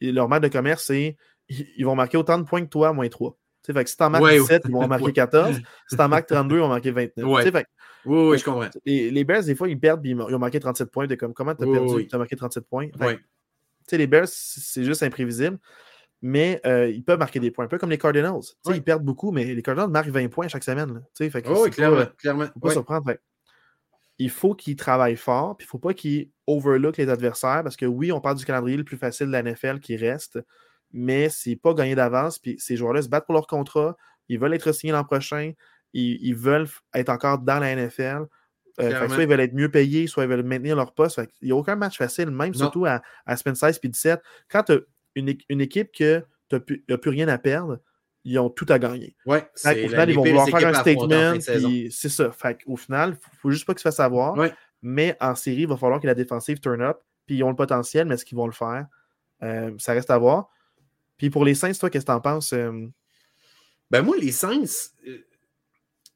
[0.01, 1.17] leur match de commerce, c'est
[1.49, 3.37] ils vont marquer autant de points que toi, moins 3.
[3.73, 5.61] Fait que si t'en marques 17, ils vont en marquer 14.
[5.89, 7.27] Si t'en marques 32, ils vont marquer 29.
[7.27, 7.51] Ouais.
[7.51, 7.67] Fait,
[8.07, 8.69] oui, oui, je comprends.
[8.85, 11.07] Les, les, Bears, des fois, ils perdent, ils ont marqué 37 points.
[11.07, 12.07] De comme, comment t'as perdu?
[12.07, 12.89] T'as marqué 37 points?
[13.89, 15.59] Fait, les Bears, c'est juste imprévisible.
[16.23, 18.41] Mais euh, ils peuvent marquer des points, un peu comme les Cardinals.
[18.67, 21.05] Ils perdent beaucoup, mais les Cardinals marquent 20 points chaque semaine.
[21.15, 21.97] Fait que oui, clairement.
[21.97, 22.47] Pas, clairement.
[22.61, 23.15] pas surprendre.
[24.19, 27.77] il faut qu'ils travaillent fort, puis il ne faut pas qu'ils overlook les adversaires, parce
[27.77, 30.39] que oui, on parle du calendrier le plus facile de la NFL qui reste,
[30.93, 33.97] mais c'est pas gagné d'avance, puis ces joueurs-là se battent pour leur contrat,
[34.29, 35.53] ils veulent être signés l'an prochain,
[35.93, 38.27] ils, veulent être encore dans la NFL.
[38.81, 41.21] Euh, soit ils veulent être mieux payés, soit ils veulent maintenir leur poste.
[41.41, 44.21] il n'y a aucun match facile, même surtout à, à semaine 16 puis 17.
[44.51, 44.79] Quand tu as
[45.15, 47.81] une, équipe que tu n'as plus, rien à perdre,
[48.25, 49.17] ils ont tout à gagner.
[49.25, 51.41] Ouais, au final, ils vont vouloir faire un statement.
[51.91, 52.31] C'est ça.
[52.33, 54.37] Fait au final, il ne faut juste pas que se fasse savoir.
[54.83, 56.99] Mais en série, il va falloir que la défensive turn up.
[57.27, 58.87] Puis ils ont le potentiel, mais est-ce qu'ils vont le faire?
[59.43, 60.49] Euh, ça reste à voir.
[61.17, 62.53] Puis pour les Saints, toi, qu'est-ce que tu en penses?
[62.53, 62.87] Euh?
[63.91, 65.19] Ben moi, les Saints, euh,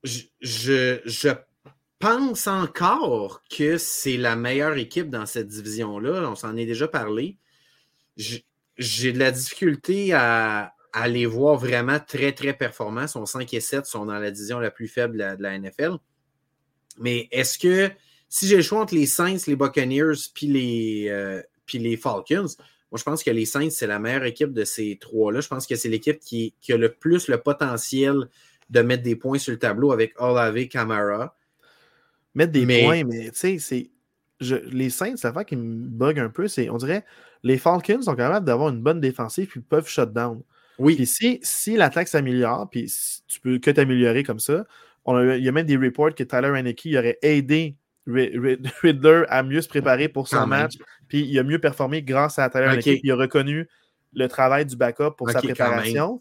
[0.02, 1.28] je, je,
[1.98, 6.30] pense encore que c'est la meilleure équipe dans cette division-là.
[6.30, 7.36] On s'en est déjà parlé.
[8.16, 10.72] J'ai de la difficulté à,
[11.08, 13.02] les voir vraiment très, très performants.
[13.02, 15.98] Ils sont 5 et 7, sont dans la division la plus faible de la, NFL.
[16.98, 17.90] Mais est-ce que
[18.30, 22.46] si j'ai le choix entre les Saints, les Buccaneers puis les, puis les Falcons,
[22.90, 25.40] moi, je pense que les Saints, c'est la meilleure équipe de ces trois-là.
[25.40, 28.28] Je pense que c'est l'équipe qui, a le plus le potentiel
[28.68, 31.36] de mettre des points sur le tableau avec Olave Camara.
[32.34, 33.90] Mettre des points, mais tu sais, c'est.
[34.40, 37.04] les Saints, la fois qui me bug un peu, c'est on dirait
[37.42, 40.42] les Falcons sont capables d'avoir une bonne défensive puis peuvent shut down.
[40.78, 40.96] Oui.
[40.96, 42.92] Puis si, si l'attaque s'améliore, puis
[43.26, 44.64] tu peux que t'améliorer comme ça,
[45.06, 49.68] il y a même des reports que Tyler Haneke aurait aidé Riddler a mieux se
[49.68, 50.74] préparer pour son match,
[51.08, 53.00] puis il a mieux performé grâce à Tyler okay.
[53.02, 53.68] Il a reconnu
[54.12, 56.20] le travail du backup pour sa préparation.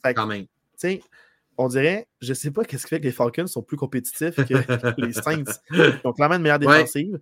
[1.61, 4.35] On dirait, je ne sais pas qu'est-ce qui fait que les Falcons sont plus compétitifs
[4.35, 4.53] que
[5.01, 5.43] les Saints.
[5.71, 7.19] Ils ont clairement une meilleure défensive.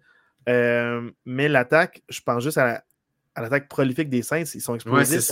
[0.47, 2.83] Euh, mais l'attaque, je pense juste à
[3.35, 4.43] l'attaque prolifique des Saints.
[4.53, 5.31] Ils sont explosifs,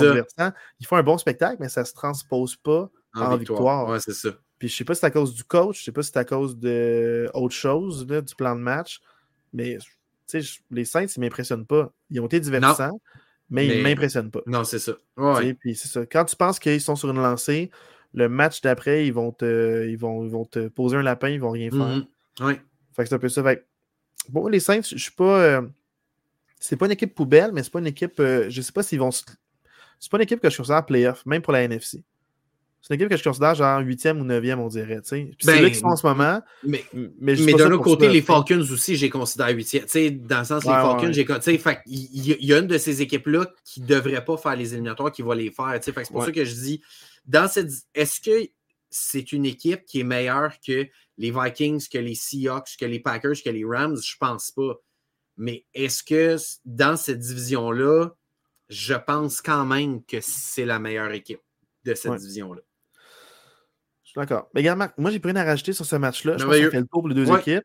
[0.79, 4.01] ils font un bon spectacle, mais ça ne se transpose pas en, victoire.
[4.01, 4.29] c'est ça.
[4.57, 6.19] Puis je sais pas si c'est à cause du coach, je sais pas si c'est
[6.19, 9.01] à cause d'autre chose, du plan de match.
[9.56, 9.78] Mais
[10.70, 11.91] les Saints, ils ne m'impressionnent pas.
[12.12, 13.00] Ils ont été divertissants,
[13.50, 14.41] mais, ils ne m'impressionnent pas.
[14.46, 14.94] Non, c'est ça.
[15.60, 16.06] Puis c'est ça.
[16.06, 17.72] Quand tu penses qu'ils sont sur une lancée,
[18.13, 21.52] le match d'après, ils vont te, ils vont, vont te poser un lapin, ils vont
[21.52, 21.80] rien faire.
[21.80, 22.06] Mm-hmm.
[22.41, 22.54] Oui.
[22.94, 23.44] Fait que c'est un peu ça.
[24.30, 25.39] bon, les Saints, je suis pas.
[25.41, 25.62] Euh,
[26.60, 28.20] c'est pas une équipe poubelle, mais c'est pas une équipe.
[28.20, 29.12] Euh, je sais pas s'ils vont.
[29.12, 32.04] C'est pas une équipe que je considère playoff, même pour la NFC.
[32.86, 35.00] C'est une équipe que je considère genre 8e ou 9e, on dirait.
[35.04, 36.39] c'est là ben, qu'ils sont en ce moment.
[36.63, 36.86] Mais,
[37.19, 40.19] mais, d'un autre côté, les Falcons aussi, j'ai considère 8e.
[40.28, 41.26] Dans le sens, les Falcons, j'ai
[41.88, 45.24] il y, a une de ces équipes-là qui ne devrait pas faire les éliminatoires, qui
[45.24, 45.80] va les faire.
[45.82, 46.82] c'est pour ça que je dis,
[47.26, 47.71] dans cette.
[47.95, 48.52] Est-ce que
[48.91, 53.41] c'est une équipe qui est meilleure que les Vikings, que les Seahawks, que les Packers,
[53.43, 53.98] que les Rams?
[54.00, 54.76] Je pense pas.
[55.38, 58.12] Mais est-ce que dans cette division-là,
[58.69, 61.41] je pense quand même que c'est la meilleure équipe
[61.84, 62.62] de cette division-là?
[64.15, 64.49] D'accord.
[64.54, 66.38] Mais regarde, moi, j'ai pris rien à rajouter sur ce match-là.
[66.38, 67.63] Je pense qu'on fait le tour pour les deux équipes.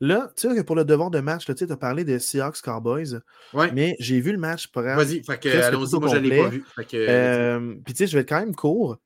[0.00, 3.20] Là, tu sais que pour le devoir de match, tu as parlé des Seahawks Cowboys.
[3.52, 3.70] Ouais.
[3.72, 4.70] Mais j'ai vu le match.
[4.74, 6.64] Vas-y, allons-y, moi, je ne l'ai pas vu.
[6.94, 8.98] Euh, puis, tu sais, je vais être quand même court.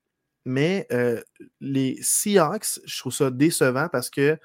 [0.45, 1.21] Mais euh,
[1.59, 4.37] les Seahawks, je trouve ça décevant parce qu'ils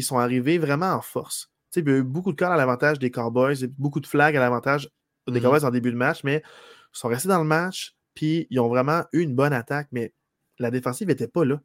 [0.00, 1.50] sont arrivés vraiment en force.
[1.72, 4.06] Tu sais, il y a eu beaucoup de cas à l'avantage des Cowboys, beaucoup de
[4.06, 4.90] flags à l'avantage
[5.26, 5.42] des mm-hmm.
[5.42, 8.68] Cowboys en début de match, mais ils sont restés dans le match, puis ils ont
[8.68, 10.12] vraiment eu une bonne attaque, mais
[10.58, 11.60] la défensive n'était pas là.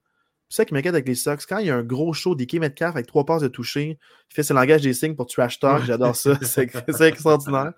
[0.52, 1.46] C'est ça qui m'inquiète avec les Sox.
[1.46, 3.98] Quand il y a un gros show d'Ike Metcalf avec trois passes de toucher,
[4.30, 5.86] il fait ce langage des signes pour trash talk.
[5.86, 6.38] J'adore ça.
[6.42, 7.72] C'est extraordinaire.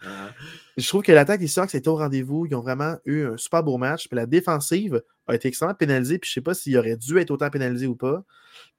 [0.76, 2.48] Je trouve que l'attaque des Sox est au rendez-vous.
[2.48, 4.08] Ils ont vraiment eu un super beau match.
[4.08, 6.18] Puis la défensive a été extrêmement pénalisée.
[6.18, 8.24] Puis je ne sais pas s'il aurait dû être autant pénalisé ou pas.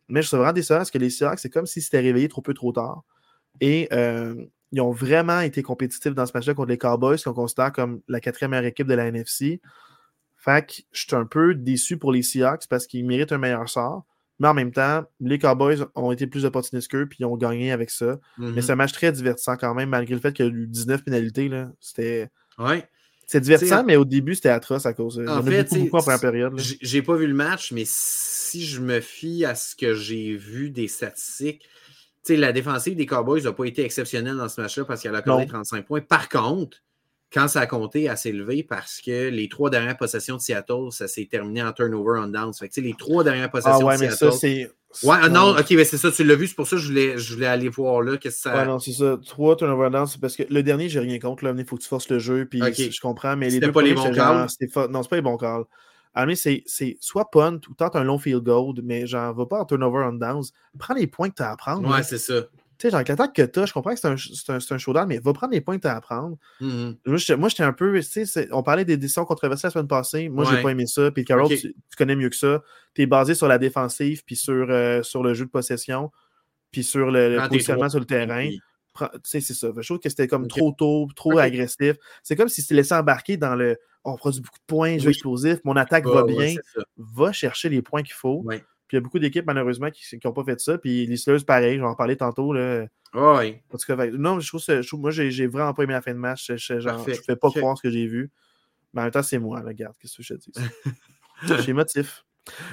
[0.08, 2.42] Mais je suis vraiment déçu parce que les Seahawks, c'est comme s'ils s'étaient réveillés trop
[2.42, 3.04] peu trop tard.
[3.60, 4.34] Et euh,
[4.72, 8.18] ils ont vraiment été compétitifs dans ce match-là contre les Cowboys, qu'on considère comme la
[8.18, 9.60] quatrième meilleure équipe de la NFC.
[10.44, 13.68] Fait que je suis un peu déçu pour les Seahawks parce qu'ils méritent un meilleur
[13.68, 14.04] sort.
[14.40, 17.72] Mais en même temps, les Cowboys ont été plus opportunistes qu'eux puis ils ont gagné
[17.72, 18.18] avec ça.
[18.36, 18.60] Mais mhm.
[18.60, 21.04] c'est un match très divertissant quand même, malgré le fait qu'il y a eu 19
[21.04, 21.50] pénalités.
[21.80, 22.30] C'était.
[22.58, 22.86] Ouais.
[23.26, 25.18] C'est divertissant, mais au début, c'était atroce à cause.
[25.26, 26.52] En fait, beaucoup, beaucoup en première période.
[26.58, 30.68] J'ai pas vu le match, mais si je me fie à ce que j'ai vu
[30.68, 31.66] des statistiques,
[32.28, 35.46] la défensive des Cowboys n'a pas été exceptionnelle dans ce match-là parce qu'elle a accordé
[35.46, 36.02] 35 points.
[36.02, 36.82] Par contre,
[37.34, 40.92] quand ça a compté, elle s'est levée parce que les trois dernières possessions de Seattle,
[40.92, 42.54] ça s'est terminé en turnover on downs.
[42.54, 44.70] Fait que, les trois dernières possessions ah ouais, mais Ça, c'est...
[45.02, 46.86] Ouais, ah non, ok, mais c'est ça, tu l'as vu, c'est pour ça que je
[46.86, 48.16] voulais, je voulais aller voir là.
[48.16, 48.56] Qu'est-ce que ça.
[48.56, 49.18] Ouais, non, c'est ça.
[49.26, 51.42] Trois turnover on downs, c'est parce que le dernier, j'ai rien contre.
[51.44, 53.72] Là, il faut que tu forces le jeu, puis je comprends, mais les deux.
[53.72, 54.46] pas les bons calls.
[54.90, 55.64] Non, c'est pas les bons calls.
[56.16, 59.64] Alors, c'est soit punt ou tente un long field goal, mais genre, va pas en
[59.64, 60.44] turnover on downs.
[60.78, 61.90] Prends les points que tu as à prendre.
[61.90, 62.44] Ouais, c'est ça.
[62.84, 65.08] Tu sais, genre, l'attaque que tu as, je comprends que c'est un, un, un, showdown,
[65.08, 66.36] mais va prendre les points que tu as à prendre.
[66.60, 67.36] Mm-hmm.
[67.36, 67.98] Moi, j'étais un peu.
[68.50, 70.28] On parlait des décisions controversées la semaine passée.
[70.28, 71.10] Moi, j'ai pas aimé ça.
[71.10, 72.62] Puis, Carol, tu, connais mieux que ça.
[72.94, 76.12] Tu es basé sur la défensive, puis sur, euh, sur le jeu de possession,
[76.72, 78.50] puis sur le, positionnement sur le terrain.
[79.22, 79.68] c'est ça.
[79.74, 81.96] Je trouve que c'était comme trop tôt, trop agressif.
[82.22, 85.60] C'est comme si tu laissé embarquer dans le on produit beaucoup de points, jeu explosif,
[85.64, 86.54] mon attaque va bien.
[86.98, 88.44] va chercher les points qu'il faut.
[88.86, 90.78] Puis il y a beaucoup d'équipes, malheureusement, qui n'ont pas fait ça.
[90.78, 92.52] Puis les Steelers, pareil, j'en parlais tantôt.
[92.52, 92.86] Là.
[93.14, 93.56] oui.
[94.12, 96.52] non, je trouve, que moi, j'ai vraiment pas aimé la fin de match.
[96.54, 98.30] Je ne fais pas croire ce que j'ai vu.
[98.92, 100.52] Mais en même temps, c'est moi, regarde, qu'est-ce que je te dis?
[101.66, 102.24] J'ai motif.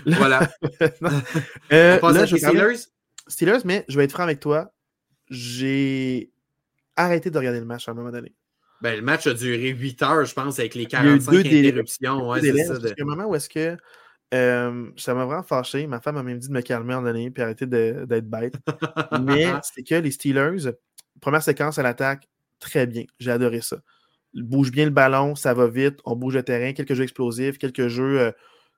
[0.05, 0.47] Voilà.
[1.71, 2.77] euh, là, je Steelers?
[3.27, 4.71] Steelers, mais je vais être franc avec toi.
[5.29, 6.31] J'ai
[6.95, 8.35] arrêté de regarder le match à un moment donné.
[8.81, 12.29] Ben, le match a duré 8 heures, je pense, avec les 45 interruptions.
[12.29, 12.75] Ouais, c'est ça.
[12.99, 13.77] Moment où est-ce que
[14.33, 15.87] euh, ça m'a vraiment fâché.
[15.87, 18.55] Ma femme m'a même dit de me calmer en donné puis arrêter d'être bête.
[19.21, 20.71] Mais c'est que les Steelers,
[21.19, 23.03] première séquence à l'attaque, très bien.
[23.19, 23.77] J'ai adoré ça.
[24.33, 27.89] Bouge bien le ballon, ça va vite, on bouge le terrain, quelques jeux explosifs, quelques
[27.89, 28.31] jeux euh,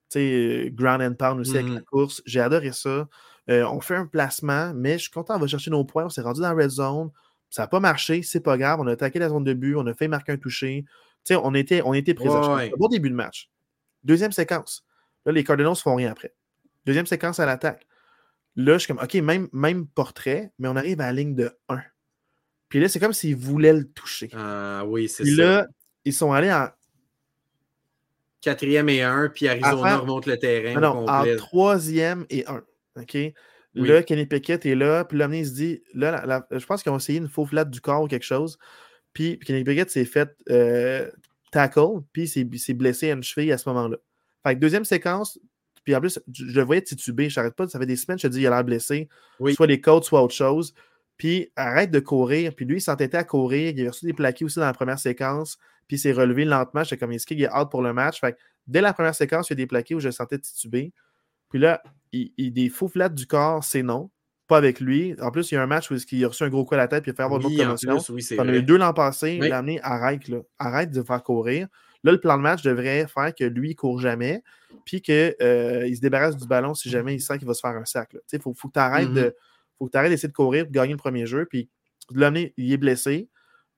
[0.10, 2.22] sais, ground and pound aussi avec la mmh course.
[2.26, 3.08] J'ai adoré ça.
[3.50, 6.06] Euh, on fait un placement, mais je suis content, on va chercher nos points.
[6.06, 7.12] On s'est rendu dans la red zone.
[7.50, 8.80] Ça n'a pas marché, c'est pas grave.
[8.80, 10.86] On a attaqué la zone de but, on a fait marquer un toucher.
[11.24, 12.58] sais, on était, on était présents.
[12.78, 13.52] Bon début de match.
[14.04, 14.84] Deuxième séquence.
[15.26, 16.34] Là, les Cardinals font rien après.
[16.86, 17.88] Deuxième séquence à l'attaque.
[18.56, 21.52] Là, je suis comme, OK, même, même portrait, mais on arrive à la ligne de
[21.70, 21.82] 1.
[22.70, 24.30] Puis là, c'est comme s'ils voulaient le toucher.
[24.34, 25.30] Ah oui, c'est ça.
[25.30, 25.68] Puis là,
[26.06, 26.68] ils sont allés en
[28.42, 30.80] quatrième et un, puis Arizona remonte le terrain.
[30.80, 32.64] Non, en troisième et un.
[33.00, 33.18] OK?
[33.76, 36.98] Là, Kenny Pickett est là, puis là, il se dit, là, je pense qu'ils ont
[36.98, 38.60] essayé une faux flat du corps ou quelque chose.
[39.14, 41.10] Puis, Kenny Pickett s'est fait euh,
[41.52, 43.98] tackle, puis s'est blessé à une cheville à ce moment-là.
[44.43, 45.39] Fait que deuxième séquence,
[45.84, 48.27] puis en plus, je, le voyais titubé, je n'arrête pas, ça fait des semaines, je
[48.27, 49.10] te dis, il a l'air blessé.
[49.53, 50.73] Soit les côtes, soit autre chose.
[51.17, 52.53] Puis arrête de courir.
[52.56, 53.73] Puis lui, il s'entêtait à courir.
[53.75, 55.58] Il a reçu des plaqués aussi dans la première séquence.
[55.88, 56.84] Puis il s'est relevé lentement.
[56.84, 58.19] J'étais comme, est-ce qu'il est out pour le match?
[58.19, 60.93] Fait dès la première séquence, il y a des plaqués où je le sentais tituber.
[61.49, 64.10] Puis là, il, il des faux flats du corps, c'est non.
[64.47, 65.15] Pas avec lui.
[65.21, 66.77] En plus, il y a un match où il a reçu un gros coup à
[66.77, 67.97] la tête puis il a fait avoir une autre commotion.
[68.10, 69.39] Oui, On a eu deux l'an passé.
[69.41, 70.39] Il a amené arrête, là.
[70.60, 71.67] arrête de faire courir.
[72.04, 74.44] Là, le plan de match devrait faire que lui, il ne court jamais,
[74.86, 77.72] puis qu'il euh, se débarrasse du ballon si jamais il sent qu'il va se faire
[77.72, 78.16] un sac.
[78.32, 79.13] Il faut, faut, que tu arrêtes mm-hmm.
[79.13, 79.36] de
[79.78, 81.46] faut que tu arrêtes d'essayer de courir pour gagner le premier jeu.
[81.46, 81.70] Puis
[82.12, 83.30] de l'amener, il est blessé.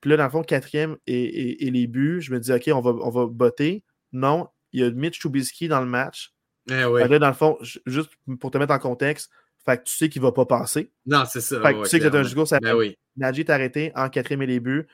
[0.02, 2.92] Puis là, dans le fond, quatrième et, les buts, je me dis, OK, on va,
[2.92, 3.84] on va botter.
[4.12, 6.34] Non, il y a Mitch Trubisky dans le match.
[6.70, 9.30] Eh là, dans le fond, juste pour te mettre en contexte,
[9.66, 10.92] fait que tu sais qu'il ne va pas passer.
[11.06, 11.62] Non, c'est ça.
[11.62, 12.98] Fait que tu sais que c'est un jugo, ça ben oui.
[13.18, 14.86] Najee est arrêté en quatrième et les buts.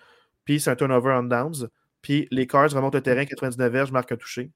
[0.45, 1.67] Puis c'est un turnover on downs.
[2.01, 4.51] Puis les Cards remontent le terrain, 99 je marque un touché.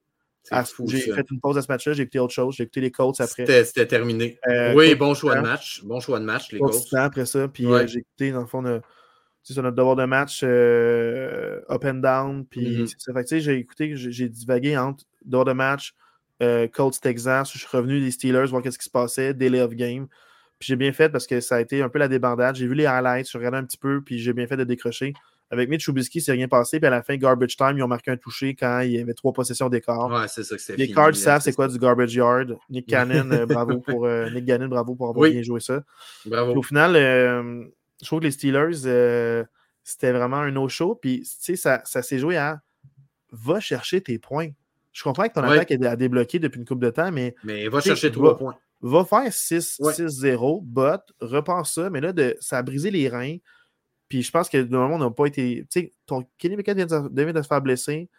[0.88, 3.20] J'ai fait une pause à ce match-là, j'ai écouté autre chose, j'ai écouté les Colts
[3.20, 3.64] après.
[3.64, 4.38] C'était terminé.
[4.48, 5.82] Euh, oui, bon choix de match.
[5.84, 6.94] Bon choix de match, les Colts.
[6.94, 8.64] après ça, puis euh, j'ai écouté, dans le fond,
[9.44, 12.46] c'est notre devoir de match euh, up and down.
[12.46, 13.40] Puis mm-hmm.
[13.40, 15.96] j'ai écouté, j'ai divagué entre devoir de match,
[16.74, 20.08] Colts Texas, je suis revenu des Steelers, voir qu'est-ce qui se passait, delay of game.
[20.60, 22.56] Puis j'ai bien fait parce que ça a été un peu la débandade.
[22.56, 25.14] J'ai vu les highlights, je regardais un petit peu, puis j'ai bien fait de décrocher.
[25.52, 26.80] Avec Mitch Trubisky, c'est rien passé.
[26.80, 29.14] Puis à la fin, garbage time, ils ont marqué un touché quand il y avait
[29.14, 30.10] trois possessions d'écart.
[30.10, 30.76] Ouais, c'est ça que c'est.
[30.76, 32.58] Les Cards savent c'est quoi du garbage yard.
[32.70, 35.84] Nick Cannon, euh, bravo pour euh, Nick Gannon, bravo pour avoir bien joué ça.
[36.26, 36.56] Bravo.
[36.56, 37.64] au final, euh,
[38.02, 39.46] je trouve que les Steelers,
[39.84, 40.96] c'était vraiment un no-show.
[40.96, 42.60] Puis, tu sais, ça, ça s'est joué à
[43.32, 44.50] va chercher tes points.
[44.94, 47.36] Je comprends que ton attaque est débloqué depuis une couple de temps, mais.
[47.44, 48.56] Mais va chercher trois points.
[48.82, 53.38] Va faire 6-0, bot, repense ça, mais là, de, ça a brisé les reins.
[54.08, 55.66] Puis je pense que normalement, on n'a pas été.
[55.72, 58.10] Tu sais, ton Kenny Pickett vient de, se faire blesser.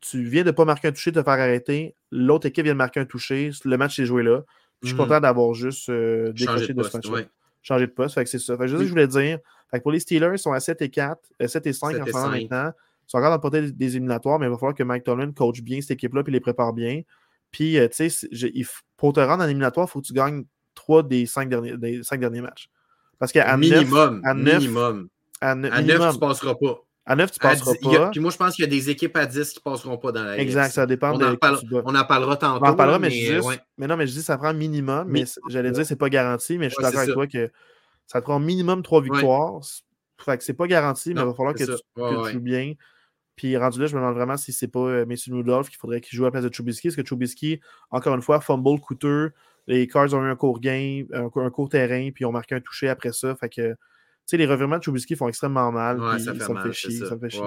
[0.00, 1.94] Tu viens de ne pas marquer un toucher, de te faire arrêter.
[2.10, 3.50] L'autre équipe vient de marquer un toucher.
[3.64, 4.42] Le match s'est joué là.
[4.82, 5.02] je suis mhm.
[5.02, 7.26] content d'avoir juste euh, décroché de, ce match.
[7.62, 8.14] Changer de poste.
[8.14, 8.56] Fait que c'est ça.
[8.56, 9.38] Fait que je, je voulais dire.
[9.70, 12.00] Fait que pour les Steelers, ils sont à 7 et 4, 7 euh, et 5
[12.00, 12.72] en ce moment maintenant.
[13.06, 15.32] Ils sont encore dans le portée des éliminatoires, mais il va falloir que Mike Tomlin
[15.32, 17.02] coach bien cette équipe-là et les prépare bien.
[17.50, 18.28] Puis, euh, tu sais,
[18.96, 22.02] pour te rendre en éliminatoire, il faut que tu gagnes 3 des 5 derniers, des
[22.02, 22.70] 5 derniers matchs.
[23.18, 25.08] Parce qu'à minimum, 9, à 9, minimum.
[25.44, 26.84] À, 9, tu ne passeras pas.
[27.06, 28.10] À 9, tu ne passeras pas.
[28.10, 30.10] puis moi, je pense qu'il y a des équipes à 10 qui ne passeront pas
[30.10, 31.26] dans la Exact, ça dépend on de.
[31.26, 32.64] En parle, on en parlera tantôt.
[32.64, 35.06] On en parlera, mais, je dis, mais non, mais je dis ça prend minimum.
[35.08, 37.50] Mais j'allais dire c'est pas garanti, mais je suis d'accord avec toi que
[38.06, 39.60] ça te prend minimum 3 victoires.
[40.18, 42.72] Fait que c'est pas garanti, mais il va falloir que, tu, que tu joues bien.
[43.36, 46.00] Puis rendu là, je me demande vraiment si c'est pas euh, Mason Rudolph qu'il faudrait
[46.00, 46.88] qu'il joue à la place de Trubisky.
[46.88, 49.32] Parce que Trubisky, encore une fois, fumble coûteux.
[49.66, 52.54] Les Cards ont eu un court game, un, un court terrain, puis ils ont marqué
[52.54, 53.34] un touché après ça.
[53.34, 53.74] Fait que
[54.26, 55.98] sais, les revirements de Trubisky font extrêmement mal.
[56.20, 56.98] ça, me fait chier.
[56.98, 57.16] Ça.
[57.18, 57.42] fait chier.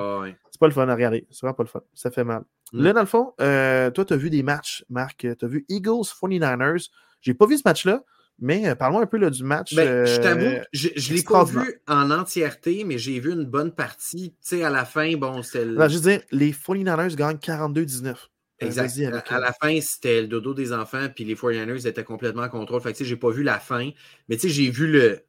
[0.52, 1.28] C'est pas le fun à regarder.
[1.32, 1.82] C'est vraiment pas le fun.
[1.94, 2.44] Ça fait mal.
[2.74, 2.84] Mm.
[2.84, 5.18] Là, dans le fond, euh, toi, tu as vu des matchs, Marc.
[5.18, 6.90] Tu as vu Eagles 49ers.
[7.22, 8.04] J'ai pas vu ce match-là,
[8.40, 9.74] mais euh, parle-moi un peu là, du match.
[9.74, 13.46] Ben, je t'avoue, euh, je ne l'ai pas vu en entièreté, mais j'ai vu une
[13.46, 14.32] bonne partie.
[14.32, 15.88] Tu sais, à la fin, bon, c'est le...
[15.88, 18.16] je veux dire, les 49ers gagnent 42-19.
[18.60, 19.14] Exact.
[19.30, 22.82] À, la fin, c'était le dodo des enfants, puis les 49ers étaient complètement en contrôle.
[22.82, 23.92] Fait que, tu sais, j'ai pas vu la fin,
[24.30, 25.22] mais tu sais, j'ai vu le,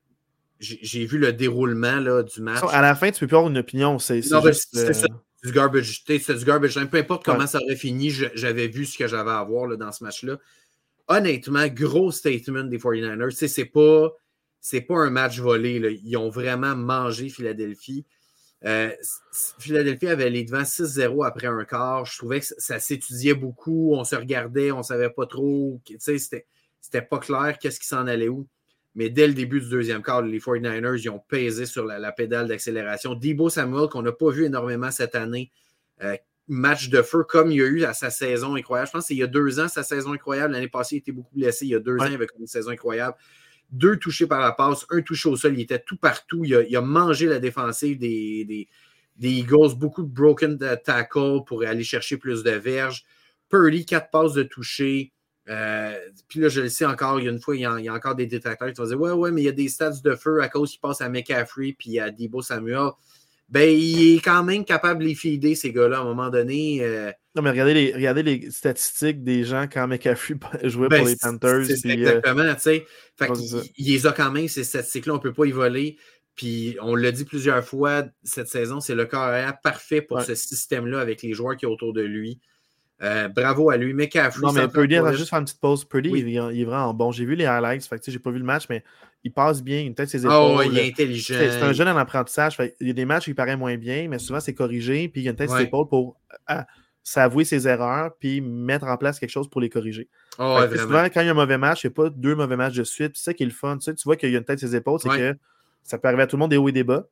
[0.61, 2.63] j'ai vu le déroulement là, du match.
[2.71, 3.99] À la fin, tu peux plus avoir une opinion.
[3.99, 4.53] C'est c'est euh,
[4.93, 5.07] ça.
[5.45, 6.03] Du garbage.
[6.07, 6.75] C'est du garbage.
[6.91, 9.93] Peu importe comment ça aurait fini, j'avais vu ce que j'avais à voir là, dans
[9.93, 10.39] ce match-là.
[11.07, 13.47] Honnêtement, gros statement des 49ers.
[13.47, 14.11] C'est pas,
[14.89, 15.79] pas un match volé.
[15.79, 15.91] Là.
[15.91, 18.05] Ils ont vraiment mangé Philadelphie.
[18.65, 18.91] Euh,
[19.61, 22.05] Philadelphie avait les devants 6-0 après un quart.
[22.05, 23.95] Je trouvais que ça, s'étudiait beaucoup.
[23.95, 25.81] On se regardait, on ne savait pas trop.
[26.01, 28.49] C'était pas clair qu'est-ce qui s'en allait où.
[28.99, 32.49] Mais dès le début du deuxième quart, les 49ers ils ont pesé sur la, pédale
[32.49, 33.15] d'accélération.
[33.15, 35.53] Debo Samuel, qu'on n'a pas vu énormément cette année,
[36.03, 36.17] euh,
[36.49, 38.89] match de feu comme il y a eu à sa saison incroyable.
[38.89, 40.53] Je pense qu'il y a deux ans, sa saison incroyable.
[40.55, 41.67] L'année passée, il était beaucoup blessé.
[41.67, 43.17] Il y a deux ans, il avait une saison incroyable.
[43.71, 45.55] Deux touchés par la passe, un touché au sol.
[45.55, 46.45] Il était tout partout.
[46.45, 48.67] Il a, mangé la défensive des, des,
[49.17, 49.77] des, Eagles.
[49.77, 53.05] Beaucoup de broken tackle pour aller chercher plus de verges.
[53.49, 55.13] Purdy, quatre passes de toucher.
[55.49, 55.95] Euh,
[56.29, 58.15] puis là, je le sais encore, il y a une fois, il y a, encore
[58.15, 60.43] des détracteurs qui vont dire Ouais, ouais, mais il y a des stats de feu
[60.43, 62.91] à cause qu'il passe à McCaffrey puis à Debo Samuel.
[63.49, 66.81] Ben, il est quand même capable de les fider, ces gars-là, à un moment donné.
[66.83, 67.11] Euh.
[67.35, 70.35] Non, mais regardez les, regardez les statistiques des gens quand McCaffrey
[70.65, 71.65] jouait pour ben, les Panthers.
[71.65, 72.87] C'est euh, exactement, tu sais.
[73.17, 73.31] Fait
[73.79, 75.97] il, les a quand même, ces statistiques-là, on ne peut pas y voler.
[76.35, 81.01] Puis on l'a dit plusieurs fois cette saison, c'est le carrière parfait pour ce système-là
[81.01, 82.41] avec les joueurs qui sont autour de lui.
[83.03, 83.95] Euh, bravo à lui.
[83.95, 84.43] McCaffrey.
[84.43, 85.85] Non, mais Purdy, on va juste faire une petite pause.
[85.85, 87.13] Purdy, il, est vraiment bon.
[87.13, 87.85] J'ai vu les highlights.
[87.87, 88.83] Fait que, j'ai pas vu le match, mais
[89.23, 89.81] il passe bien.
[89.81, 90.57] Il tête ses ah épaules.
[90.59, 91.35] Oh, il est intelligent.
[91.39, 92.57] C'est un jeune en apprentissage.
[92.81, 95.09] il y a des matchs où il paraît moins bien, mais souvent, c'est corrigé.
[95.09, 96.67] Puis il a une tête ses épaules pour ah,
[97.05, 100.09] s'avouer ses erreurs puis mettre en place quelque chose pour les corriger.
[100.39, 102.57] Oh, souvent, quand il y a un mauvais match, il n'y a pas deux mauvais
[102.57, 103.13] matchs de suite.
[103.15, 103.79] C'est ça qui est le fun.
[103.79, 105.37] Tu, vois qu'il y a une tête ses épaules, c'est que
[105.85, 107.07] ça peut arriver à tout le monde des hauts et des bas.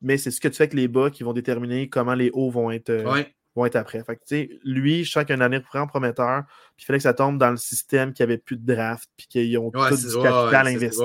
[0.00, 2.50] Mais c'est ce que tu fais avec les bas qui vont déterminer comment les hauts
[2.50, 2.90] vont être.
[2.90, 3.22] Euh,
[3.54, 4.02] vont être après.
[4.04, 4.18] Fait
[4.64, 6.44] lui, je sens qu'il y a une année vraiment prometteur,
[6.76, 9.26] puis il fallait que ça tombe dans le système qui avait plus de draft, puis
[9.26, 11.02] qu'ils ont tout du capital investi.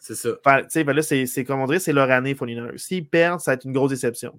[0.00, 0.30] C'est ça.
[0.44, 2.36] ben là, c'est comme on dirait, c'est leur année,
[2.76, 4.36] S'ils perdent, ça va être une grosse déception.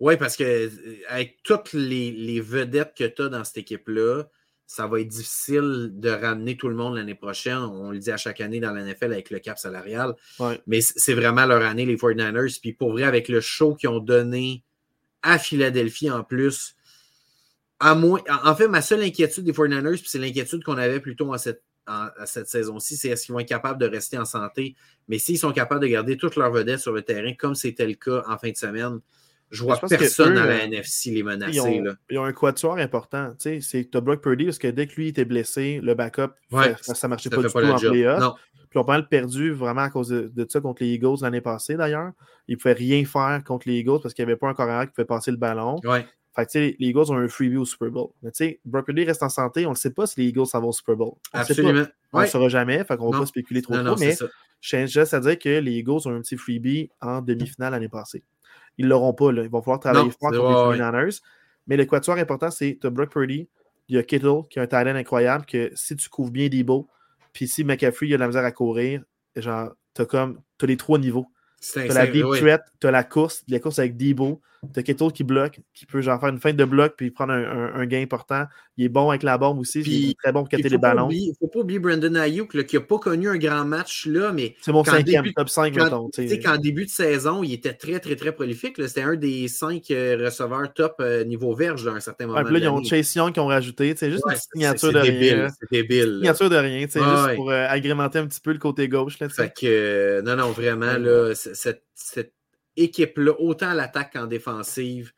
[0.00, 0.70] Oui, parce que
[1.08, 4.24] avec toutes les, vedettes que tu as dans cette équipe-là,
[4.66, 7.56] ça va être difficile de ramener tout le monde l'année prochaine.
[7.56, 10.14] On le dit à chaque année dans la NFL avec le cap salarial.
[10.66, 12.60] Mais c'est vraiment leur année, les 49ers.
[12.60, 14.62] Puis pour vrai, avec le show qu'ils ont donné
[15.22, 16.76] à Philadelphie en plus.
[17.80, 21.38] À moins, en fait, ma seule inquiétude des 49ers, c'est l'inquiétude qu'on avait plutôt en
[21.38, 21.62] cette,
[22.26, 24.74] cette saison-ci, c'est est-ce qu'ils vont être capables de rester en santé?
[25.06, 27.94] Mais s'ils sont capables de garder toutes leurs vedettes sur le terrain, comme c'était le
[27.94, 29.00] cas en fin de semaine,
[29.50, 31.52] je vois personne à la euh, NFC les menacer.
[31.54, 31.94] Ils ont, là.
[32.10, 33.32] ils ont un quatuor important.
[33.38, 36.32] C'est tu Brock Purdy, parce que dès que lui était blessé, le backup,
[36.82, 38.34] ça ne marchait pas du tout en playoff.
[38.70, 41.76] Puis on pas mal perdu vraiment à cause de, ça contre les Eagles l'année passée
[41.76, 42.12] d'ailleurs.
[42.48, 44.82] Ils ne pouvaient rien faire contre les Eagles parce qu'il n'y avait pas un corps
[44.82, 45.80] qui pouvait passer le ballon.
[45.84, 46.06] Ouais.
[46.36, 48.10] Fait que, les Eagles ont un freebie au Super Bowl.
[48.22, 49.64] Mais tu sais, Brock Purdy reste en santé.
[49.64, 51.14] On ne sait pas si les Eagles s'en vont au Super Bowl.
[51.32, 51.84] Absolument.
[52.12, 52.84] On ne le saura jamais.
[52.84, 53.96] Fait qu'on ne va pas spéculer trop trop.
[53.96, 54.16] mais
[54.60, 58.22] je juste à dire que les Eagles ont un petit freebie en demi-finale l'année passée.
[58.78, 59.32] Ils ne l'auront pas.
[59.32, 59.42] Là.
[59.42, 61.20] Il va falloir travailler fort contre les 49ers.
[61.66, 63.48] Mais l'équateur important, c'est tu Brock Purdy,
[63.88, 66.88] il y a Kittle qui a un talent incroyable que si tu couvres bien Debo,
[67.32, 69.02] puis si McCaffrey il a de la misère à courir,
[69.36, 71.26] genre, t'as comme, t'as les trois niveaux.
[71.74, 74.40] T'as la deep threat, t'as la course, la course avec Debo,
[74.72, 77.86] t'as Keto qui bloque, qui peut genre faire une feinte de bloc puis prendre un,
[77.86, 78.44] gain important.
[78.76, 81.08] Il est bon avec la bombe aussi, il est très bon pour capter les ballons.
[81.10, 84.56] Il faut pas oublier Brandon Ayuk qui n'a pas connu un grand match là, mais.
[84.60, 88.00] C'est mon cinquième, top 5, quand, Tu sais, qu'en début de saison, il était très,
[88.00, 88.76] très, très prolifique.
[88.86, 92.42] C'était un des cinq euh, receveurs top euh, niveau verge à un certain moment.
[92.44, 93.94] puis là, ils ont Chase Young qui ont rajouté.
[93.96, 95.48] C'est juste une signature de rien.
[95.58, 96.18] C'est débile.
[96.18, 99.18] Signature de rien, juste pour euh, agrémenter un petit peu le côté gauche.
[99.18, 102.32] Là, fait que, non, non, vraiment, là, cette, cette
[102.78, 105.12] équipe-là, autant à l'attaque qu'en défensive,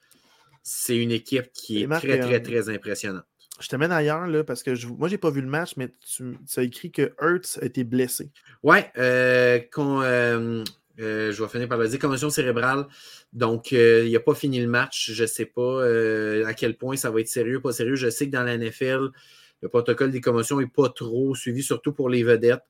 [0.63, 3.25] c'est une équipe qui est très, très, euh, très impressionnante.
[3.61, 5.89] Je te mène ailleurs, là, parce que je, moi, j'ai pas vu le match, mais
[6.01, 8.31] tu, as écrit que Hurts a été blessé.
[8.63, 10.65] Ouais, euh, euh,
[10.99, 12.87] je vais finir par le dire, commotion cérébrale.
[13.33, 15.11] Donc, il n'a pas fini le match.
[15.13, 15.85] Je ne sais pas
[16.47, 17.97] à quel point ça va être sérieux, pas sérieux.
[17.97, 19.11] Je sais que dans la NFL,
[19.63, 22.63] le protocole des commotions n'est pas trop suivi, surtout pour les vedettes.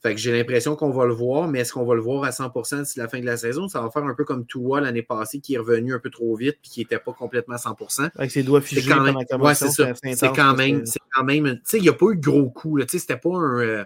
[0.00, 2.30] Fait que j'ai l'impression qu'on va le voir, mais est-ce qu'on va le voir à
[2.30, 3.66] 100% d'ici la fin de la saison?
[3.66, 6.36] Ça va faire un peu comme Tua l'année passée qui est revenu un peu trop
[6.36, 8.10] vite et qui n'était pas complètement à 100%.
[8.14, 9.92] Avec ses doigts figés quand même, ouais, c'est ça.
[10.14, 12.48] C'est quand même, c'est quand même, tu sais, il n'y a pas eu de gros
[12.48, 13.84] coups, tu sais, c'était pas un, euh,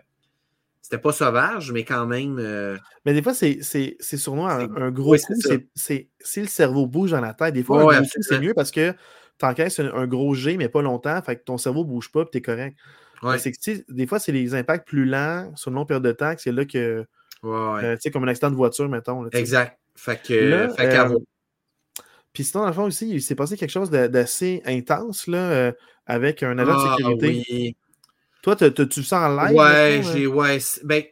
[0.83, 2.39] c'était pas sauvage, mais quand même.
[2.39, 3.63] Euh, mais des fois, c'est
[4.03, 5.35] sournois, un, un gros coup,
[5.75, 8.93] c'est si le cerveau bouge dans la tête, des fois, un c'est mieux parce que
[9.39, 12.23] t'encaisses un, un gros G, mais pas longtemps, fait que ton cerveau ne bouge pas
[12.23, 12.77] et tu es correct.
[13.39, 16.35] C'est que, des fois, c'est les impacts plus lents sur une longue période de temps
[16.39, 17.07] c'est là que.
[17.45, 19.29] Euh, tu sais, comme un accident de voiture, mettons.
[19.31, 19.79] exact.
[19.95, 20.33] Fait que.
[20.33, 21.19] Euh,
[22.33, 25.73] puis sinon, dans le fond aussi, il s'est passé quelque chose d'assez intense là, euh,
[26.07, 27.45] avec un agent de ah, sécurité.
[27.51, 27.77] Oui.
[28.43, 29.57] Toi, tu le sens en live?
[29.57, 30.27] Ouais, j'ai.
[30.27, 31.05] Ouais, ben,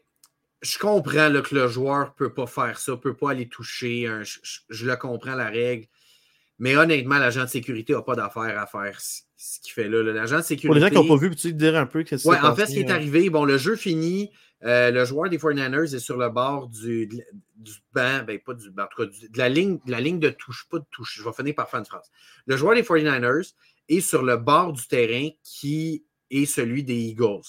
[0.63, 3.49] je comprends là, que le joueur ne peut pas faire ça, ne peut pas aller
[3.49, 4.09] toucher.
[4.23, 5.87] je, le comprends, la règle.
[6.59, 8.99] Mais honnêtement, l'agent de sécurité n'a pas d'affaire à faire
[9.41, 10.03] ce, qu'il fait là.
[10.03, 10.69] L'agent de sécurité.
[10.69, 12.67] Pour les gens qui n'ont pas vu, peux-tu dire un peu qu'est-ce qui en fait,
[12.67, 14.31] ce qui est arrivé, bon, le jeu finit.
[14.63, 18.71] Euh, le joueur des 49ers est sur le bord du, du banc, ben pas du
[18.71, 21.17] banc, en tout cas, de, la ligne, de la ligne de touche, pas de touche.
[21.17, 22.11] Je vais finir par faire une phrase.
[22.45, 23.55] Le joueur des 49ers
[23.89, 27.41] est sur le bord du terrain qui est celui des Eagles.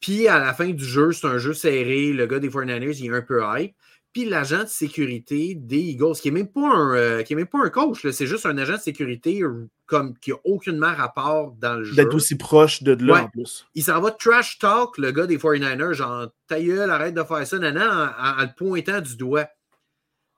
[0.00, 2.14] Puis à la fin du jeu, c'est un jeu serré.
[2.14, 3.74] Le gars des 49ers, il est un peu hype.
[4.12, 7.70] Puis l'agent de sécurité des Eagles, qui n'est même pas un, euh, même pas un
[7.70, 11.84] coach, c'est juste un agent de sécurité euh, comme, qui n'a aucunement rapport dans le
[11.84, 11.94] jeu.
[11.94, 13.66] D'être aussi proche de là en plus.
[13.74, 17.58] Il s'en va trash talk, le gars des 49ers, genre ta arrête de faire ça,
[17.58, 19.48] nana, en, le pointant du doigt.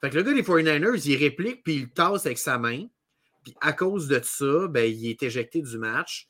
[0.02, 2.84] Fait que le gars des 49ers, il réplique, puis il tasse avec sa main.
[3.42, 6.28] Puis à cause de ça, ben, il est éjecté du match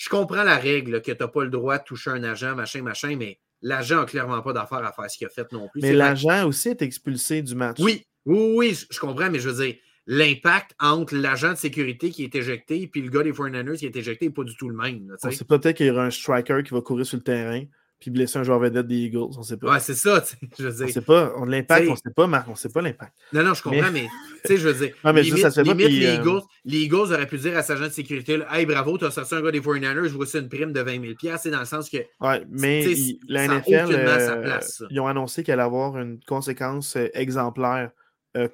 [0.00, 2.80] je comprends la règle que tu n'as pas le droit de toucher un agent, machin,
[2.80, 5.80] machin, mais l'agent n'a clairement pas d'affaire à faire ce qu'il a fait non plus.
[5.82, 7.78] Mais l'agent aussi est expulsé du match.
[7.80, 12.24] Oui, oui, oui, je comprends, mais je veux dire, l'impact entre l'agent de sécurité qui
[12.24, 14.76] est éjecté et le gars des 49ers qui est éjecté n'est pas du tout le
[14.76, 15.14] même.
[15.18, 17.62] C'est peut-être qu'il y aura un striker qui va courir sur le terrain
[18.00, 19.36] puis blesser un joueur vedette des Eagles.
[19.36, 19.72] On sait pas.
[19.72, 20.24] Ouais, c'est ça.
[20.58, 20.86] Je veux dire.
[20.88, 21.32] On sait pas.
[21.36, 22.48] On l'impact, on sait pas, Marc.
[22.48, 23.12] On sait pas l'impact.
[23.34, 24.06] Non, non, je comprends, mais,
[24.42, 24.94] tu sais, je veux dire.
[25.04, 27.74] non, mais limite, ça limite les, euh, Eagles, les Eagles auraient pu dire à sa
[27.74, 30.48] agent de sécurité Hey, bravo, tu as sorti un gars des 49ers, je vois une
[30.48, 31.98] prime de 20 000 C'est dans le sens que.
[32.20, 32.86] Ouais, mais
[33.28, 37.90] la NFL, euh, ils ont annoncé qu'elle allait avoir une conséquence euh, exemplaire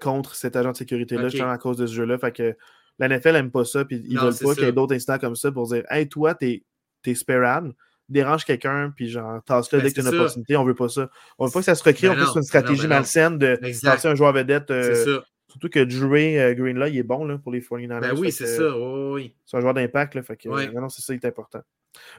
[0.01, 2.19] contre cet agent de sécurité-là, justement à cause de ce jeu-là.
[2.19, 2.57] Fait que
[2.99, 5.19] la NFL n'aime pas ça, puis ils ne veulent pas qu'il y ait d'autres incidents
[5.19, 6.65] comme ça pour dire Hey, toi, t'es
[7.05, 7.73] es Sperad
[8.09, 10.57] dérange quelqu'un, puis genre, tasse-le ben, dès que tu as une opportunité.
[10.57, 11.11] On veut pas ça.
[11.39, 12.09] On veut pas que ça se recrée.
[12.09, 14.71] Ben en plus, une stratégie ben malsaine de passer un joueur vedette.
[14.71, 18.01] Euh, surtout que Dre euh, Green, là, il est bon là, pour les 49ers.
[18.01, 18.77] Ben oui, c'est ça.
[18.77, 19.35] oui.
[19.45, 20.15] C'est un joueur d'impact.
[20.15, 21.61] Là, fait que, non, c'est ça qui est important.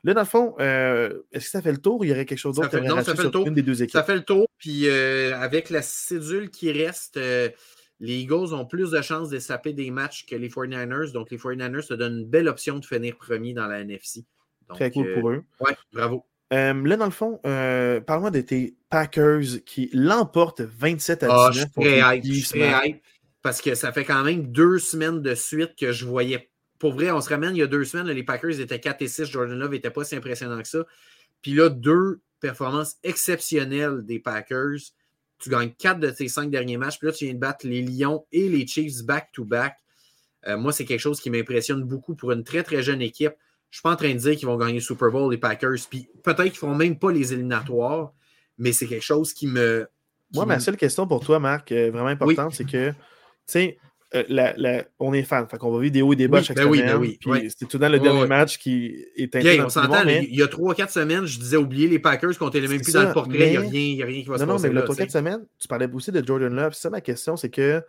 [0.03, 2.25] Là, dans le fond, euh, est-ce que ça fait le tour ou il y aurait
[2.25, 3.47] quelque chose d'autre Non, ça fait le tour.
[3.47, 3.93] Une des deux équipes?
[3.93, 4.47] Ça fait le tour.
[4.57, 7.19] Puis avec la cédule qui reste,
[7.99, 11.11] les Eagles ont plus de chances de saper des matchs que les 49ers.
[11.11, 14.25] Donc, les 49ers se donnent une belle option de finir premier dans la NFC.
[14.70, 15.43] Très cool pour eux.
[15.59, 16.26] Oui, bravo.
[16.51, 21.39] là, dans le fond, euh, parle-moi de tes Packers qui l'emportent 27 à 19.
[21.39, 23.03] Ah, je suis très hype.
[23.41, 26.49] parce que ça fait quand même deux semaines de suite que je voyais.
[26.80, 29.07] Pour vrai, on se ramène il y a deux semaines, les Packers étaient 4 et
[29.07, 29.26] 6.
[29.26, 30.86] Jordan Love n'était pas si impressionnant que ça.
[31.41, 34.78] Puis là, deux performances exceptionnelles des Packers.
[35.39, 36.97] Tu gagnes quatre de tes cinq derniers matchs.
[36.99, 39.76] Puis là, tu viens de battre les Lions et les Chiefs back-to-back.
[40.47, 43.34] Euh, moi, c'est quelque chose qui m'impressionne beaucoup pour une très, très jeune équipe.
[43.70, 45.38] Je ne suis pas en train de dire qu'ils vont gagner le Super Bowl, les
[45.38, 45.78] Packers.
[45.89, 48.13] Puis peut-être qu'ils ne feront même pas les éliminatoires,
[48.57, 49.88] mais c'est quelque chose qui me.
[50.34, 52.95] Moi, ma seule question pour toi, Marc, euh, vraiment importante, c'est que, tu
[53.45, 53.78] sais,
[54.15, 56.74] euh, on est fan, fait qu'on va vivre des hauts et des bas chaque ben
[56.74, 56.95] semaine.
[56.95, 59.65] Oui, ben c'est tout dans le dernier match qui est important.
[59.65, 62.93] on s'entend, il y a 3-4 semaines, je disais oublier les Packers qu'on même plus
[62.93, 64.70] dans le portrait, il n'y a, rien qui va se passer.
[64.70, 66.74] Non, mais là, 3-4 semaines, tu parlais aussi de Jordan Love.
[66.74, 67.82] C'est ça ma question, c'est que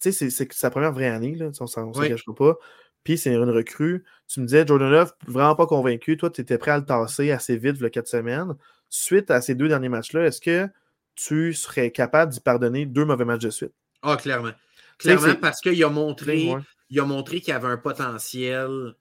[0.00, 2.58] tu sais, c'est sa première vraie année, là, on ne s'en cachera pas.
[3.06, 4.02] Puis c'est une recrue.
[4.26, 6.16] Tu me disais, Jordan Love, vraiment pas convaincu.
[6.16, 8.56] Toi, tu étais prêt à le tasser assez vite, le quatre semaines.
[8.90, 10.68] Suite à ces deux derniers matchs-là, est-ce que
[11.14, 13.72] tu serais capable d'y pardonner deux mauvais matchs de suite?
[14.02, 14.50] Ah, clairement.
[14.98, 16.52] Clairement, parce qu'il a montré,
[16.90, 18.96] il a montré qu'il avait un potentiel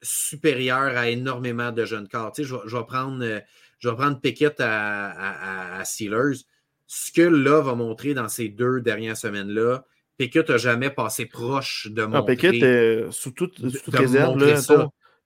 [0.00, 2.32] supérieur à énormément de jeunes corps.
[2.32, 3.40] Tu sais, je, vais prendre, euh,
[3.80, 6.38] je vais prendre Pickett à, à, Steelers.
[6.86, 9.84] Ce que Love a montré dans ces deux dernières semaines-là,
[10.18, 12.18] Pickett n'a jamais passé proche de montrer.
[12.18, 13.58] Non, Pickett, euh, sous toute,
[13.88, 14.38] réserve,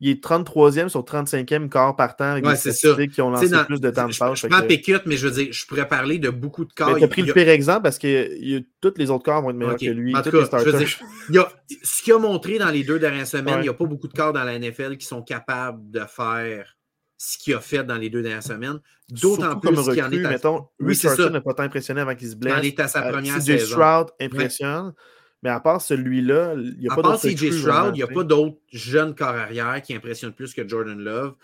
[0.03, 3.80] il est 33e sur 35e corps partant avec ouais, des statistiques qui ont lancé plus
[3.80, 4.41] de temps de passe.
[4.41, 6.97] Je, prends Pickett, mais je veux dire, je pourrais parler de beaucoup de corps.
[6.97, 9.76] Tu as pris le pire exemple parce que tous les autres corps vont être meilleurs
[9.76, 10.16] que lui.
[10.16, 10.88] En tout cas, je veux dire,
[11.28, 13.84] il a, ce qu'il a montré dans les deux dernières semaines, il n'y a pas
[13.84, 16.76] beaucoup de corps dans la NFL qui sont capables de faire
[17.23, 18.81] ce qu'il a fait dans les deux dernières semaines.
[19.11, 20.31] D'autant plus qu'il en est à...
[20.31, 22.55] mettons, Richardson n'a pas tant impressionné avant qu'il se blesse.
[22.57, 24.95] Il en est à sa euh, première CJ Stroud impressionne.
[25.43, 27.09] Mais à part celui-là, il n'y a pas d'autres.
[27.09, 30.55] À part CJ Stroud, il n'y a pas d'autres jeunes corps arrière qui impressionnent plus
[30.55, 31.35] que Jordan Love.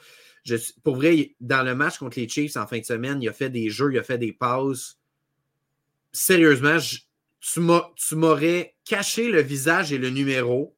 [0.83, 3.51] pour vrai, dans le match contre les Chiefs en fin de semaine, il a fait
[3.51, 4.99] des jeux, il a fait des passes.
[6.11, 6.79] Sérieusement,
[7.41, 10.75] tu m'aurais caché le visage et le numéro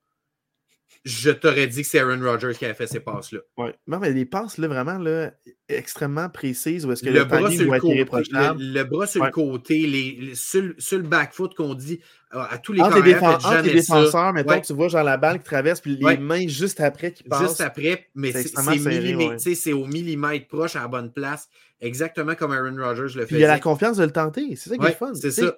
[1.08, 3.40] je t'aurais dit que c'est Aaron Rodgers qui avait fait ces passes-là.
[3.56, 5.32] Oui, non, mais les passes, là, vraiment, là,
[5.68, 9.86] extrêmement précises, où est-ce que le, bras sur le, côté, le, bras sur le côté,
[9.86, 12.00] les, sur, le back-foot qu'on dit
[12.34, 15.38] euh, à tous les entre les, entre les défenseurs, mettons, tu vois genre la balle
[15.38, 17.40] qui traverse, puis les mains juste après qui passent.
[17.42, 21.48] Juste après, mais c'est au millimètre proche à la bonne place.
[21.80, 23.36] Exactement comme Aaron Rodgers le fait.
[23.36, 24.56] Il a la confiance de le tenter.
[24.56, 25.12] C'est ça qui est fun.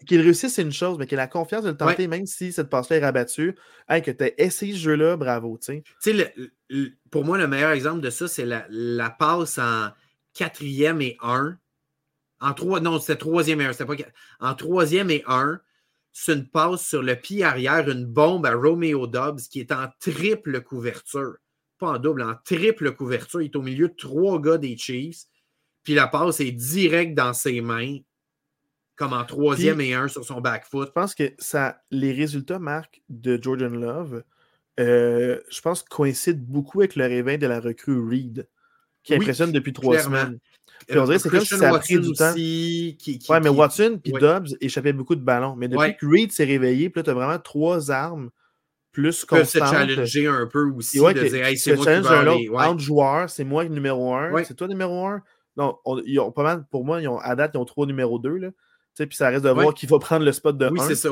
[0.07, 2.53] Qu'il réussisse, c'est une chose, mais qu'il a la confiance de le tenter, même si
[2.53, 3.57] cette passe-là est rabattue.
[3.89, 5.59] Hey, que tu as essayé ce jeu-là, bravo.
[7.11, 9.91] pour moi, le meilleur exemple de ça, c'est la, passe en
[10.35, 11.59] quatrième et un
[12.41, 13.73] En trois, non, c'était troisième et un.
[13.73, 13.95] Pas,
[14.41, 15.59] en troisième et un,
[16.13, 19.89] c'est une passe sur le pied arrière, une bombe à Romeo Dobbs qui est en
[20.01, 21.37] triple couverture.
[21.79, 23.41] Pas en double, en triple couverture.
[23.41, 25.25] Il est au milieu de trois gars des Chiefs.
[25.83, 27.99] Puis la passe est direct dans ses mains,
[28.97, 30.89] comme en troisième et un sur son back foot.
[30.89, 34.23] Je pense que ça, les résultats, Marc, de Jordan Love,
[34.79, 38.49] euh, je pense coïncident beaucoup avec le réveil de la recrue Reed,
[39.03, 40.39] qui impressionne depuis trois semaines.
[40.87, 42.33] Puis on dirait c'est comme si ça a pris du temps.
[42.35, 45.57] Qui, ouais, mais Watson puis Dobbs échappaient beaucoup de ballons.
[45.57, 48.31] Mais depuis que Reed s'est réveillé, puis là, tu as vraiment trois armes
[48.93, 49.47] plus constantes.
[49.47, 53.31] se challenger un peu aussi, de dire hey, c'est moi qui un autre, entre joueurs,
[53.31, 55.23] c'est moi le numéro un, c'est toi le numéro un?
[55.57, 58.19] Non, ils ont pas mal, pour moi, ils ont, à date, ils ont trois numéro
[58.19, 58.37] deux.
[58.37, 58.51] Là.
[58.97, 61.11] Puis ça reste de voir qui va prendre le spot de Oui, c'est ça,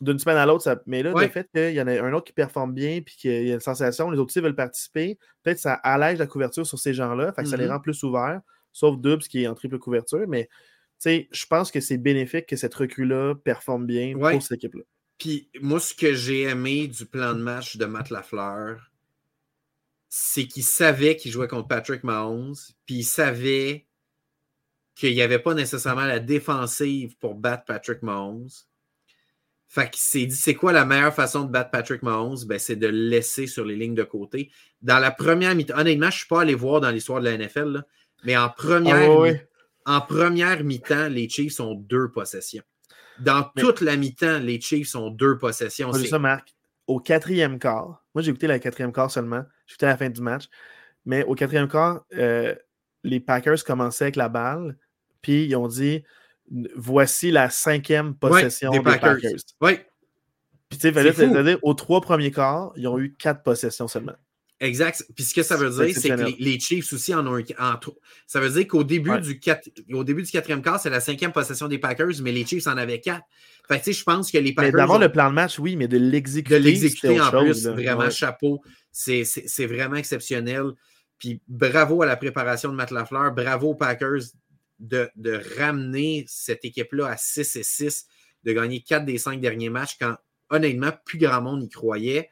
[0.00, 0.62] d'une semaine à l'autre.
[0.62, 0.80] Ça...
[0.86, 3.48] Mais là, le fait qu'il y en a un autre qui performe bien puis qu'il
[3.48, 6.78] y a une sensation, les autres aussi veulent participer, peut-être ça allège la couverture sur
[6.78, 7.70] ces gens-là, fait que ça les mm-hmm.
[7.70, 8.40] rend plus ouverts
[8.72, 10.26] sauf Dubs qui est en triple couverture.
[10.28, 10.48] Mais
[11.04, 14.82] je pense que c'est bénéfique que cette recrue-là performe bien pour cette équipe-là.
[15.18, 18.90] Puis moi, ce que j'ai aimé du plan de match de Matt Lafleur,
[20.08, 22.56] c'est qu'il savait qu'il jouait contre Patrick Mahomes,
[22.86, 23.86] puis il savait
[24.94, 28.48] qu'il n'y avait pas nécessairement la défensive pour battre Patrick Mahomes.
[29.68, 32.38] Fait qu'il s'est dit, c'est quoi la meilleure façon de battre Patrick Mahomes?
[32.46, 34.50] Ben, c'est de le laisser sur les lignes de côté.
[34.80, 37.36] Dans la première mi-temps, honnêtement, je ne suis pas allé voir dans l'histoire de la
[37.36, 37.84] NFL, là,
[38.24, 39.38] mais en première,
[39.84, 42.64] ah en première mi-temps, les Chiefs ont deux possessions.
[43.20, 45.92] Dans toute la mi-temps, les Chiefs ont deux possessions.
[45.92, 46.54] C'est ça, Marc.
[46.88, 50.20] Au quatrième quart, moi j'ai écouté la quatrième quart seulement, j'ai écouté la fin du
[50.20, 50.48] match,
[51.04, 52.54] mais au quatrième quart, euh,
[53.04, 54.76] les Packers commençaient avec la balle,
[55.22, 56.02] puis ils ont dit
[56.74, 59.18] voici la cinquième possession des, Packers.
[59.60, 59.78] Oui.
[60.68, 64.16] Puis tu sais, c'est-à-dire aux trois premiers quarts, ils ont eu quatre possessions seulement.
[64.60, 65.04] Exact.
[65.14, 67.42] Puis ce que ça veut dire, c'est que les, Chiefs aussi en ont un.
[67.58, 67.78] En,
[68.26, 69.40] ça veut dire qu'au début, du
[69.92, 72.76] au début du quatrième quart, c'est la cinquième possession des Packers, mais les Chiefs en
[72.76, 73.24] avaient quatre.
[73.68, 74.72] Fait que, tu sais, je pense que les Packers.
[74.72, 76.58] Mais d'avoir le plan de match, oui, mais de l'exécuter.
[76.58, 78.60] De l'exécuter en plus, vraiment chapeau.
[78.90, 80.72] C'est vraiment exceptionnel.
[81.18, 84.22] Puis bravo à la préparation de Matt Lafleur, bravo aux Packers
[84.78, 88.06] de, de ramener cette équipe-là à 6 et 6,
[88.44, 90.14] de gagner quatre des cinq derniers matchs quand
[90.50, 92.30] honnêtement, plus grand monde y croyait.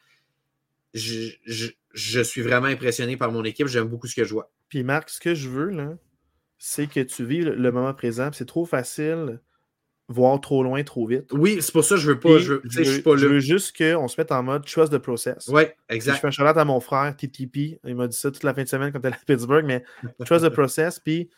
[0.97, 3.67] Je, je suis vraiment impressionné par mon équipe.
[3.67, 4.51] J'aime beaucoup ce que je vois.
[4.69, 5.95] Puis Marc, ce que je veux, là,
[6.59, 8.31] c'est que tu vis le moment présent.
[8.33, 9.41] C'est trop facile
[10.09, 11.33] voir trop loin, trop vite.
[11.33, 12.39] Oui, c'est pour ça que je veux pas.
[12.39, 14.99] je, veux, je, je, pas je veux juste qu'on se mette en mode trust the
[14.99, 15.49] process.
[15.49, 16.15] Oui, exact.
[16.15, 17.81] je fais un charlotte à mon frère, TTP.
[17.85, 19.85] Il m'a dit ça toute la fin de semaine quand il est à Pittsburgh, mais
[20.25, 21.01] trust the process.
[21.01, 21.29] Puis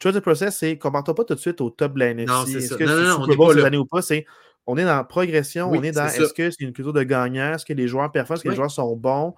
[0.00, 2.32] trust the process, c'est compare-toi pas tout de suite au top de la NFC.
[2.32, 2.76] Non, c'est ça.
[2.76, 4.24] Que non, non, non, on est pas année ou pas, c'est
[4.66, 7.54] on est dans la progression, on est dans est-ce que c'est une culture de gagnant,
[7.54, 9.34] est-ce que les joueurs performent, est-ce que les joueurs sont bons.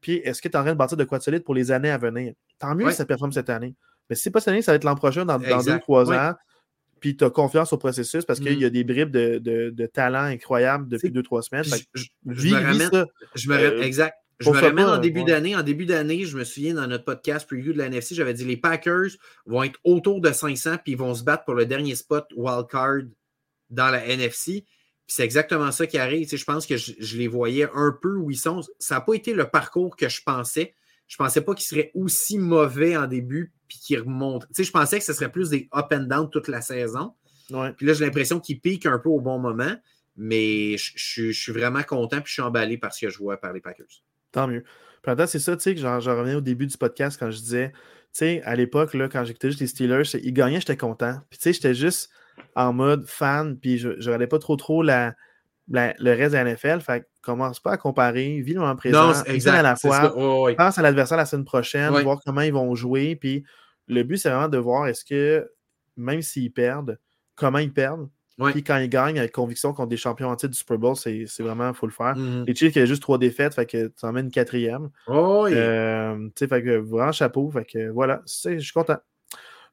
[0.00, 1.72] Puis est-ce que tu es en train de bâtir de quoi de solide pour les
[1.72, 2.32] années à venir?
[2.58, 3.74] Tant mieux si ça performe cette année.
[4.08, 6.34] Mais si c'est pas cette année, ça va être l'an prochain, dans, deux, trois ans.
[7.00, 8.72] Puis tu as confiance au processus parce qu'il y a mm.
[8.72, 11.64] des bribes de, de, talent incroyables depuis deux, trois semaines.
[11.94, 14.16] Je, me ramène, je me euh, exact.
[14.40, 15.56] Je me ramène en début d'année.
[15.56, 18.44] En début d'année, je me souviens dans notre podcast preview de la NFC, j'avais dit
[18.44, 19.10] les Packers
[19.46, 23.02] vont être autour de 500 puis ils vont se battre pour le dernier spot wildcard
[23.70, 24.64] dans la NFC
[25.08, 26.28] c'est exactement ça qui arrive.
[26.28, 28.60] je pense que je, les voyais un peu où ils sont.
[28.78, 30.74] Ça n'a pas été le parcours que je pensais.
[31.08, 34.46] Je ne pensais pas qu'ils seraient aussi mauvais en début puis qu'ils remontent.
[34.56, 37.14] je pensais que ce serait plus des up and down toute la saison.
[37.48, 39.74] Puis là, j'ai l'impression qu'ils piquent un peu au bon moment.
[40.20, 43.52] Mais je, suis vraiment content puis je suis emballé par ce que je vois par
[43.54, 44.02] les Packers.
[44.32, 44.64] Tant mieux.
[45.02, 47.70] Puis c'est ça, tu sais, que j'en revenais au début du podcast quand je disais,
[47.70, 47.78] tu
[48.12, 51.20] sais, à l'époque, quand j'écoutais juste les Steelers, ils gagnaient, j'étais content.
[51.30, 52.10] Puis tu sais, j'étais juste
[52.58, 55.14] en mode fan, puis je ne regardais pas trop trop la,
[55.68, 56.80] le reste de la NFL.
[56.80, 60.10] Fait commence pas à comparer, vis le moment présent, non, à la fois,
[60.56, 63.16] pense à l'adversaire la semaine prochaine, voir comment ils vont jouer.
[63.16, 63.44] Puis
[63.86, 65.48] le but, c'est vraiment de voir est-ce que,
[65.96, 66.98] même s'ils perdent,
[67.36, 68.08] comment ils perdent.
[68.52, 71.68] Puis quand ils gagnent avec conviction contre des champions entiers du Super Bowl, c'est vraiment,
[71.68, 72.14] il faut le faire.
[72.14, 72.46] Mm-hmm.
[72.46, 74.90] Les Chiefs, il y a juste trois défaites, fait que tu en mets une quatrième.
[75.06, 77.50] Oh, euh, fait que vraiment chapeau.
[77.50, 78.98] Fait que voilà, je suis content.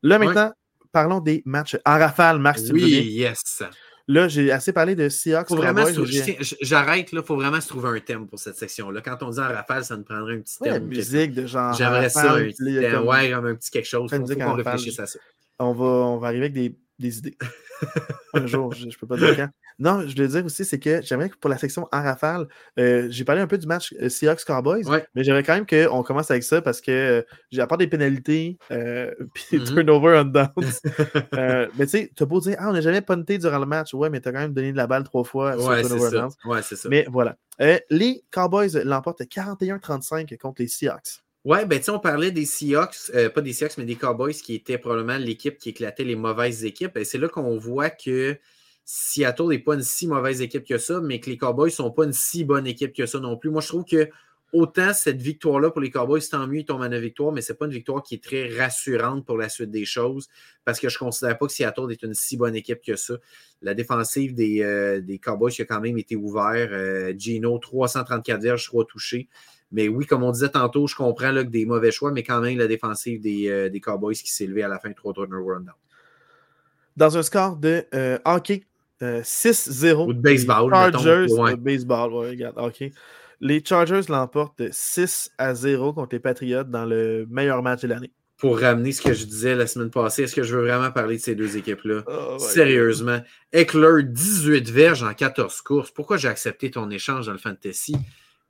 [0.01, 0.51] Là maintenant,
[0.95, 2.69] parlons des matchs en rafale, Max.
[2.71, 3.63] Oui, yes.
[4.07, 5.49] Là, j'ai assez parlé de Seahawks.
[6.61, 7.19] J'arrête, là.
[7.21, 9.01] Il faut vraiment se trouver un thème pour cette section-là.
[9.01, 10.73] Quand on dit en rafale, ça nous prendrait un petit thème.
[10.73, 11.73] Ouais, musique de genre.
[11.73, 13.05] J'aimerais ça, un petit thème.
[13.05, 14.09] Ouais, un petit quelque chose.
[14.09, 15.19] Faut, qu'on réfléchisse à ça.
[15.59, 17.37] On va, on va arriver avec des, des idées.
[18.33, 19.49] un jour, je ne peux pas dire quand.
[19.77, 22.47] Non, je voulais dire aussi, c'est que j'aimerais que pour la section en rafale,
[22.79, 24.83] euh, j'ai parlé un peu du match euh, Seahawks Cowboys,
[25.13, 27.21] mais j'aimerais quand même qu'on commence avec ça parce que euh,
[27.51, 29.73] j'ai à part des pénalités euh, puis des mm-hmm.
[29.73, 30.49] turnover on downs.
[31.77, 33.93] mais tu sais, tu as beau dire, ah, on n'a jamais punté durant le match.
[33.93, 36.27] Ouais, mais tu as quand même donné de la balle trois fois ouais, sur turnover
[36.45, 36.87] on Ouais, c'est ça.
[36.87, 37.35] Mais voilà.
[37.89, 41.24] les Cowboys l'emportent 41-35 contre les Seahawks.
[41.45, 44.55] Ouais, ben tu on parlait des Seahawks, euh, pas des Seahawks, mais des Cowboys qui
[44.55, 46.97] étaient probablement l'équipe qui éclatait les mauvaises équipes.
[46.97, 48.35] Et c'est là qu'on voit que
[48.83, 51.91] Seattle n'est pas une si mauvaise équipe que ça, mais que les Cowboys ne sont
[51.91, 53.51] pas une si bonne équipe que ça non plus.
[53.51, 54.09] Moi, je trouve que
[54.53, 57.53] autant cette victoire-là pour les Cowboys, tant mieux, ils tombent à 9 victoires, mais ce
[57.53, 60.29] n'est pas une victoire qui est très rassurante pour la suite des choses
[60.63, 63.15] parce que je ne considère pas que Seattle est une si bonne équipe que ça.
[63.61, 66.69] La défensive des, euh, Cowboys qui a quand même été ouvert.
[66.71, 69.27] Euh, Gino, 334 verges, 3 touchés.
[69.75, 72.41] Mais oui, comme on disait tantôt, je comprends là, que des mauvais choix, mais quand
[72.41, 75.13] même la défensive des, euh, des Cowboys qui s'est élevée à la fin de 3
[75.13, 75.75] turnover down.
[76.95, 77.85] Dans un score de
[78.23, 78.63] hockey
[79.01, 80.07] 6-0.
[80.07, 80.71] Ou de baseball.
[80.71, 81.55] Chargers, ouais.
[81.57, 82.89] baseball, ouais, regarde, ok.
[83.41, 88.11] Les Chargers l'emportent 6 à 0 contre les Patriots dans le meilleur match de l'année.
[88.37, 91.17] Pour ramener ce que je disais la semaine passée, est-ce que je veux vraiment parler
[91.17, 92.03] de ces deux équipes-là?
[92.07, 93.19] Oh, Sérieusement.
[93.53, 95.91] Eckler, 18 verges en 14 courses.
[95.91, 97.95] Pourquoi j'ai accepté ton échange dans le fantasy?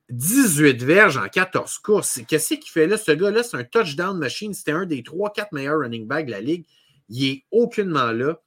[0.09, 2.21] 18 verges en 14 courses.
[2.27, 2.97] Qu'est-ce qu'il fait là?
[2.97, 4.53] Ce gars-là, c'est un touchdown machine.
[4.53, 6.65] C'était un des 3-4 meilleurs running backs de la ligue.
[7.09, 8.39] Il est aucunement là.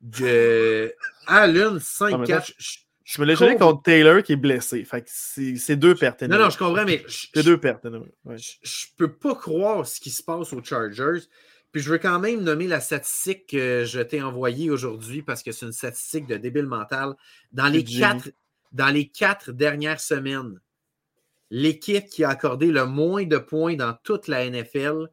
[0.00, 0.94] De...
[1.26, 2.52] Allen, 5-4.
[3.04, 4.84] Je me l'ai contre Taylor qui est blessé.
[4.84, 6.22] Fait c'est deux pertes.
[6.22, 7.04] Non, non, je comprends, mais.
[7.08, 7.84] C'est deux pertes.
[8.24, 8.36] Ouais.
[8.38, 11.26] Je, peux pas croire ce qui se passe aux Chargers.
[11.72, 15.50] Puis je veux quand même nommer la statistique que je t'ai envoyée aujourd'hui parce que
[15.50, 17.14] c'est une statistique de débile mental.
[17.52, 18.30] Dans les, quatre,
[18.72, 20.60] dans les quatre dernières semaines,
[21.50, 25.08] l'équipe qui a accordé le moins de points dans toute la NFL,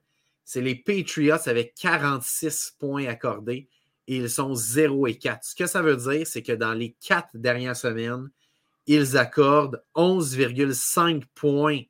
[0.45, 3.67] c'est les Patriots avec 46 points accordés
[4.07, 5.43] et ils sont 0 et 4.
[5.43, 8.29] Ce que ça veut dire, c'est que dans les quatre dernières semaines,
[8.85, 11.81] ils accordent 11,5 points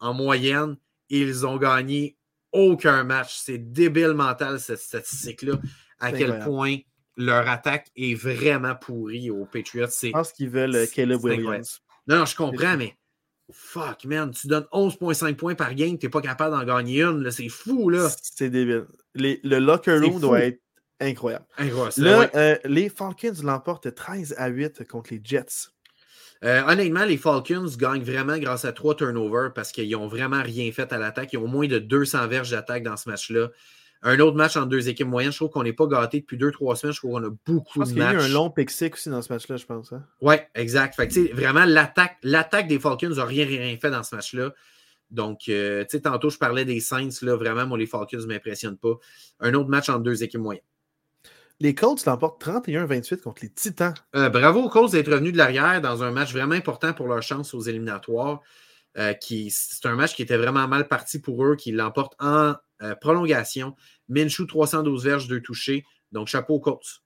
[0.00, 0.76] en moyenne
[1.10, 2.16] et ils ont gagné
[2.52, 3.36] aucun match.
[3.36, 5.60] C'est débile mental, cette statistique-là,
[5.98, 6.78] à quel point
[7.16, 9.88] leur attaque est vraiment pourrie aux Patriots.
[10.02, 11.80] Je pense qu'ils veulent euh, Caleb Williams.
[12.06, 12.96] Non, non, je comprends, mais
[13.52, 17.30] fuck, man, tu donnes 11,5 points par game, tu n'es pas capable d'en gagner une.
[17.30, 18.08] C'est fou, là.
[18.22, 18.86] C'est débile.
[19.14, 20.60] le locker room doit être
[21.00, 21.44] Incroyable.
[22.34, 25.68] Euh, les Falcons l'emportent 13 à 8 contre les Jets.
[26.44, 30.70] Euh, honnêtement, les Falcons gagnent vraiment grâce à trois turnovers parce qu'ils n'ont vraiment rien
[30.72, 31.32] fait à l'attaque.
[31.32, 33.48] Ils ont moins de 200 verges d'attaque dans ce match-là.
[34.02, 36.52] Un autre match en deux équipes moyennes, je trouve qu'on n'est pas gâté depuis deux,
[36.52, 36.94] trois semaines.
[36.94, 37.92] Je trouve qu'on a beaucoup de matchs.
[37.92, 39.92] Il y a eu un long pick aussi dans ce match-là, je pense.
[39.92, 40.04] Hein.
[40.20, 40.94] Oui, exact.
[40.94, 44.52] Fait vraiment, l'attaque des Falcons n'a rien, rien fait dans ce match-là.
[45.10, 47.08] Donc, euh, tantôt, je parlais des Saints.
[47.22, 48.94] Là, vraiment, moi, les Falcons ne m'impressionnent pas.
[49.40, 50.62] Un autre match en deux équipes moyennes.
[51.60, 53.94] Les Colts l'emportent 31-28 contre les Titans.
[54.14, 57.22] Euh, bravo aux Colts d'être revenus de l'arrière dans un match vraiment important pour leur
[57.22, 58.42] chance aux éliminatoires.
[58.96, 62.94] Euh, c'est un match qui était vraiment mal parti pour eux, qui l'emportent en euh,
[62.94, 63.74] prolongation.
[64.08, 65.84] Minshew, 312 verges, 2 touchés.
[66.12, 67.02] Donc, chapeau aux Colts.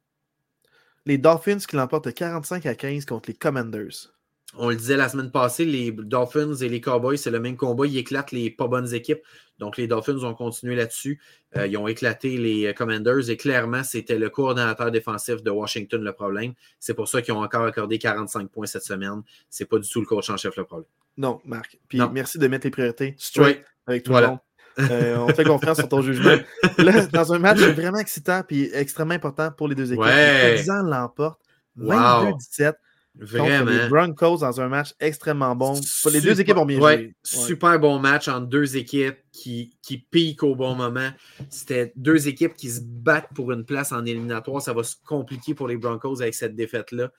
[1.07, 4.13] Les Dolphins qui l'emportent 45 à 15 contre les Commanders.
[4.55, 7.87] On le disait la semaine passée, les Dolphins et les Cowboys, c'est le même combat.
[7.87, 9.23] Ils éclatent les pas bonnes équipes.
[9.59, 11.21] Donc, les Dolphins ont continué là-dessus.
[11.57, 16.13] Euh, ils ont éclaté les Commanders et clairement, c'était le coordonnateur défensif de Washington le
[16.13, 16.53] problème.
[16.79, 19.23] C'est pour ça qu'ils ont encore accordé 45 points cette semaine.
[19.49, 20.89] C'est pas du tout le coach en chef le problème.
[21.17, 21.79] Non, Marc.
[21.89, 24.39] Puis merci de mettre les priorités straight avec tout le monde.
[24.79, 26.37] Euh, on fait confiance sur ton jugement.
[26.79, 30.45] Là, dans un match vraiment excitant et extrêmement important pour les deux équipes, ouais.
[30.45, 31.41] les Partisans l'emportent
[31.79, 32.75] 22-17.
[33.15, 33.71] Vraiment.
[33.71, 35.79] les Broncos dans un match extrêmement bon.
[36.11, 37.15] les deux équipes ont bien joué.
[37.23, 41.11] Super bon match entre deux équipes qui, qui piquent au bon moment.
[41.51, 44.63] C'était deux équipes qui se battent pour une place en éliminatoire.
[44.63, 47.11] Ça va se compliquer pour les Broncos avec cette défaite-là.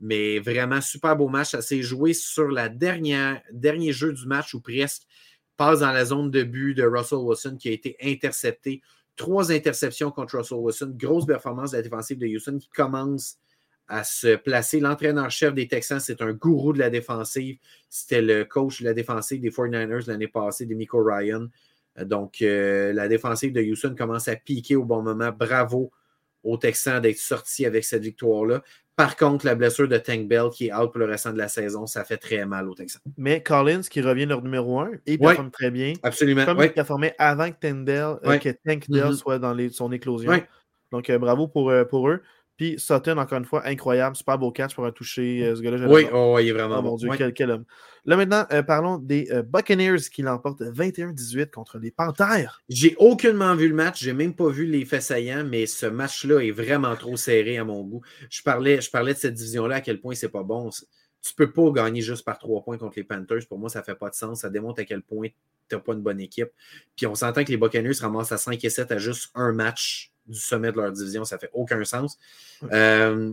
[0.00, 1.50] Mais vraiment, super beau match.
[1.50, 5.02] Ça s'est joué sur la dernière dernier jeu du match ou presque.
[5.56, 8.82] Passe dans la zone de but de Russell Wilson qui a été intercepté.
[9.16, 10.94] Trois interceptions contre Russell Wilson.
[10.96, 13.38] Grosse performance de la défensive de Houston qui commence
[13.88, 14.80] à se placer.
[14.80, 17.58] L'entraîneur-chef des Texans, c'est un gourou de la défensive.
[17.90, 21.48] C'était le coach de la défensive des 49ers l'année passée, de Nico Ryan.
[21.98, 25.30] Euh, donc, euh, la défensive de Houston commence à piquer au bon moment.
[25.30, 25.92] Bravo
[26.42, 28.62] aux Texans d'être sortis avec cette victoire-là.
[28.94, 31.48] Par contre, la blessure de Tank Bell qui est out pour le restant de la
[31.48, 33.00] saison, ça fait très mal aux Texans.
[33.16, 35.94] Mais Collins, qui revient leur numéro 1, il performe très bien.
[36.02, 36.44] Absolument.
[36.44, 39.16] Comme il performait avant que, Tank Bell, euh, que Tank Bell mm-hmm.
[39.16, 40.32] soit dans son éclosion.
[40.90, 42.20] Donc, bravo pour, pour eux.
[42.62, 44.14] Puis Sutton, encore une fois, incroyable.
[44.14, 45.44] Super beau catch pour un toucher.
[45.44, 47.64] Euh, ce gars-là, oui, oh, il est vraiment oh, mon Dieu, quel, homme.
[48.04, 52.62] Là, maintenant, euh, parlons des euh, Buccaneers qui l'emportent 21-18 contre les Panthères.
[52.68, 54.00] J'ai aucunement vu le match.
[54.04, 57.64] J'ai même pas vu les faits saillants, mais ce match-là est vraiment trop serré à
[57.64, 58.02] mon goût.
[58.30, 60.70] Je parlais, je parlais de cette division-là, à quel point c'est pas bon.
[60.70, 63.48] Tu peux pas gagner juste par trois points contre les Panthers.
[63.48, 64.42] Pour moi, ça fait pas de sens.
[64.42, 65.30] Ça démontre à quel point
[65.68, 66.50] tu n'as pas une bonne équipe.
[66.94, 69.50] Puis on s'entend que les Buccaneers se ramassent à 5 et 7 à juste un
[69.50, 71.24] match du sommet de leur division.
[71.24, 72.18] Ça fait aucun sens.
[72.72, 73.32] Euh,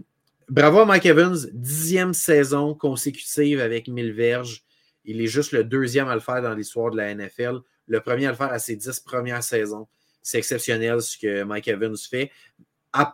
[0.49, 4.63] bravo à Mike Evans, dixième saison consécutive avec 1000 verges.
[5.05, 7.59] Il est juste le deuxième à le faire dans l'histoire de la NFL.
[7.87, 9.87] le premier à le faire à ses dix premières saisons.
[10.21, 12.29] C'est exceptionnel ce que Mike Evans fait.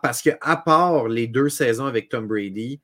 [0.02, 2.80] parce que, à part les deux saisons avec Tom Brady,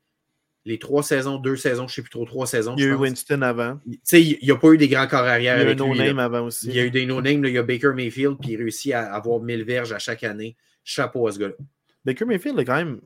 [0.65, 2.75] les trois saisons, deux saisons, je ne sais plus trop, trois saisons.
[2.77, 3.79] Il y a eu Winston avant.
[3.85, 5.59] Il n'y a pas eu des grands corps arrière.
[5.61, 6.67] Il y a eu no-name avant aussi.
[6.67, 7.43] Il y a eu des no-name.
[7.45, 10.55] Il y a Baker Mayfield, puis il réussit à avoir 1000 verges à chaque année.
[10.83, 11.53] Chapeau à ce gars-là.
[12.05, 13.01] Baker Mayfield, quand même,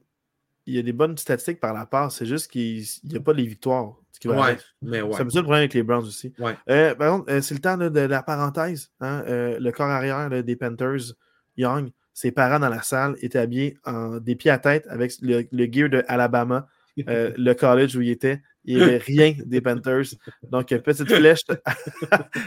[0.65, 2.17] il y a des bonnes statistiques par la passe.
[2.17, 3.95] C'est juste qu'il n'y a pas les victoires.
[4.25, 5.13] ouais, mais ouais.
[5.13, 6.34] C'est un peu ça le problème avec les Browns aussi.
[6.39, 6.55] Ouais.
[6.69, 8.91] Euh, par contre, euh, c'est le temps de la parenthèse.
[8.99, 11.13] Hein, euh, le corps arrière des Panthers,
[11.55, 15.47] Young, ses parents dans la salle étaient habillés en, des pieds à tête avec le,
[15.51, 16.67] le gear de Alabama
[16.97, 18.41] le college où il était.
[18.68, 20.13] Il n'y avait rien des Panthers.
[20.51, 21.45] Donc, petite flèche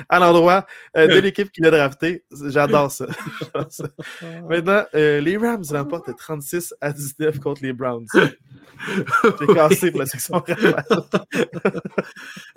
[0.09, 0.67] à l'endroit
[0.97, 2.25] euh, de l'équipe qui l'a drafté.
[2.49, 3.07] J'adore ça.
[4.49, 8.07] Maintenant, euh, les Rams remportent 36 à 19 contre les Browns.
[8.15, 10.45] J'ai cassé pour la section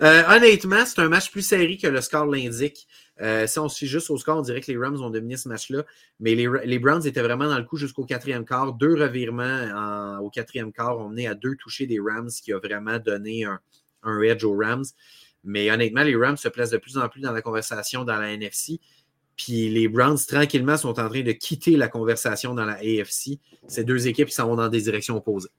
[0.00, 2.86] Honnêtement, c'est un match plus serré que le score l'indique.
[3.20, 5.48] Euh, si on se juste au score, on dirait que les Rams ont dominé ce
[5.48, 5.84] match-là.
[6.20, 8.72] Mais les, Browns étaient vraiment dans le coup jusqu'au quatrième quart.
[8.72, 12.98] Deux revirements au quatrième quart ont mené à deux touchés des Rams, qui a vraiment
[12.98, 13.60] donné un,
[14.22, 14.84] edge aux Rams.
[15.44, 18.32] Mais honnêtement, les Rams se placent de plus en plus dans la conversation dans la
[18.32, 18.80] NFC.
[19.36, 23.38] Puis les Browns, tranquillement, sont en train de quitter la conversation dans la AFC.
[23.66, 25.50] Ces deux équipes qui s'en vont dans des directions opposées.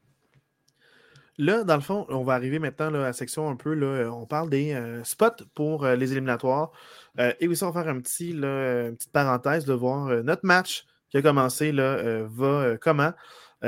[1.38, 3.74] Là, dans le fond, on va arriver maintenant à la section un peu.
[3.74, 6.72] Là, on parle des euh, spots pour euh, les éliminatoires.
[7.20, 10.86] Euh, et aussi, on va faire un petit, une petite parenthèse de voir notre match
[11.10, 13.14] qui a commencé là, va comment?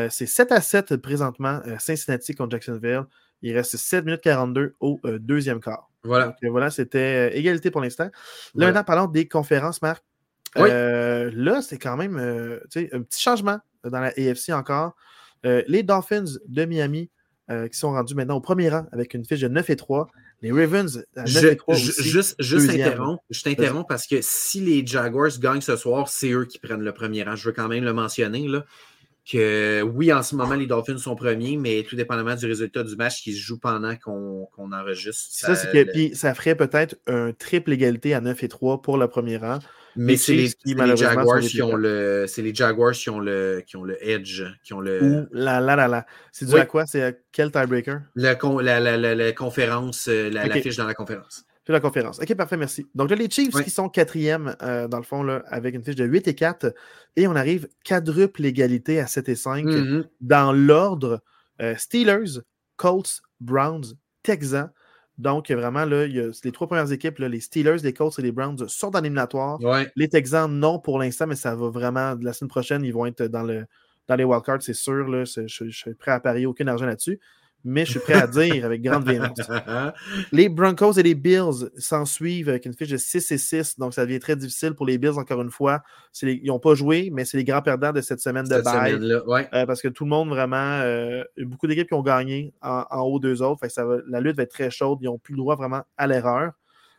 [0.10, 3.04] c'est 7 à 7 présentement, Cincinnati contre Jacksonville.
[3.42, 5.90] Il reste 7 minutes 42 au deuxième quart.
[6.04, 6.36] Voilà.
[6.44, 8.10] voilà, c'était égalité pour l'instant.
[8.56, 10.04] Là, maintenant, parlons des conférences, Marc.
[10.56, 14.96] là, c'est quand même un petit changement dans la AFC encore.
[15.44, 17.10] les Dolphins de Miami
[17.50, 20.10] euh, qui sont rendus maintenant au premier rang avec une fiche de 9 et 3.
[20.42, 22.70] Les Ravens à 9 et 3 aussi, juste, juste
[23.30, 26.92] je t'interromps parce que si les Jaguars gagnent ce soir, c'est eux qui prennent le
[26.92, 27.36] premier rang.
[27.36, 28.48] Je veux quand même le mentionner.
[28.48, 28.66] Là,
[29.30, 32.96] que oui, en ce moment, les Dolphins sont premiers, mais tout dépendamment du résultat du
[32.96, 35.28] match qui se joue pendant qu'on enregistre.
[35.32, 38.98] Ça, ça, que, puis ça ferait peut-être un triple égalité à 9 et 3 pour
[38.98, 39.60] le premier rang.
[39.98, 43.76] Mais c'est les, les, Jaguars qui ont le, c'est les Jaguars qui ont le, qui
[43.78, 45.04] ont le edge, qui ont le.
[45.04, 46.06] Ouh, là, là, là, là.
[46.32, 46.86] C'est dû à quoi?
[46.86, 48.02] C'est à quel tiebreaker?
[48.16, 51.44] La, la, la, la, conférence, euh, la, fiche dans la conférence.
[51.66, 52.20] C'est la conférence.
[52.20, 52.88] Ok, parfait, merci.
[52.96, 55.96] Donc là, les Chiefs qui sont quatrièmes, euh, dans le fond, là, avec une fiche
[55.96, 56.74] de 8 et 4.
[57.18, 60.04] Et on arrive quadruple égalité à 7 et 5 mm-hmm.
[60.22, 61.22] dans l'ordre
[61.62, 62.40] euh, Steelers,
[62.78, 64.70] Colts, Browns, Texans.
[65.18, 68.22] Donc, vraiment, là, il y a les trois premières équipes, les Steelers, les Colts et
[68.22, 69.60] les Browns, sont dans l'éliminatoire.
[69.96, 72.16] Les Texans, non pour l'instant, mais ça va vraiment.
[72.22, 73.66] La semaine prochaine, ils vont être dans, le,
[74.08, 75.08] dans les wildcards, c'est sûr.
[75.08, 77.20] Là, je, je, suis prêt à parier aucun argent là-dessus
[77.64, 79.40] mais je suis prêt à dire avec grande véhémence.
[80.32, 83.94] les Broncos et les Bills s'en suivent avec une fiche de 6 et 6, donc
[83.94, 85.82] ça devient très difficile pour les Bills, encore une fois.
[86.22, 89.00] ils n'ont pas joué, mais c'est les grands perdants de cette semaine de bail.
[89.54, 93.20] Euh, parce que tout le monde, vraiment, euh, beaucoup d'équipes qui ont gagné en, haut
[93.20, 93.68] d'eux autres.
[93.70, 95.00] ça la lutte va être très chaude.
[95.02, 96.54] Ils n'ont plus le droit vraiment à l'erreur.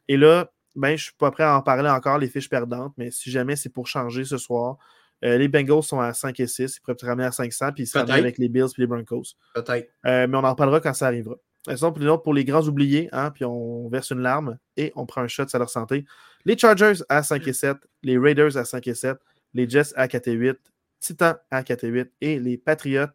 [0.09, 2.93] Et là, ben, je ne suis pas prêt à en parler encore, les fiches perdantes,
[2.97, 4.77] mais si jamais c'est pour changer ce soir,
[5.25, 6.77] euh, les Bengals sont à 5 et 6.
[6.77, 9.35] Ils pourraient te ramener à 500, puis ils se avec les Bills et les Broncos.
[9.55, 9.89] Peut-être.
[10.07, 11.37] Euh, mais on en reparlera quand ça arrivera.
[11.75, 15.23] Sinon, pour, pour les grands oubliés, hein, puis on verse une larme et on prend
[15.23, 16.07] un shot à leur santé.
[16.45, 19.19] Les Chargers à 5 et 7, les Raiders à 5 et 7,
[19.55, 20.59] les Jets à 4 et 8,
[21.01, 23.07] Titans à 4 et 8 et les Patriots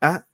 [0.00, 0.24] à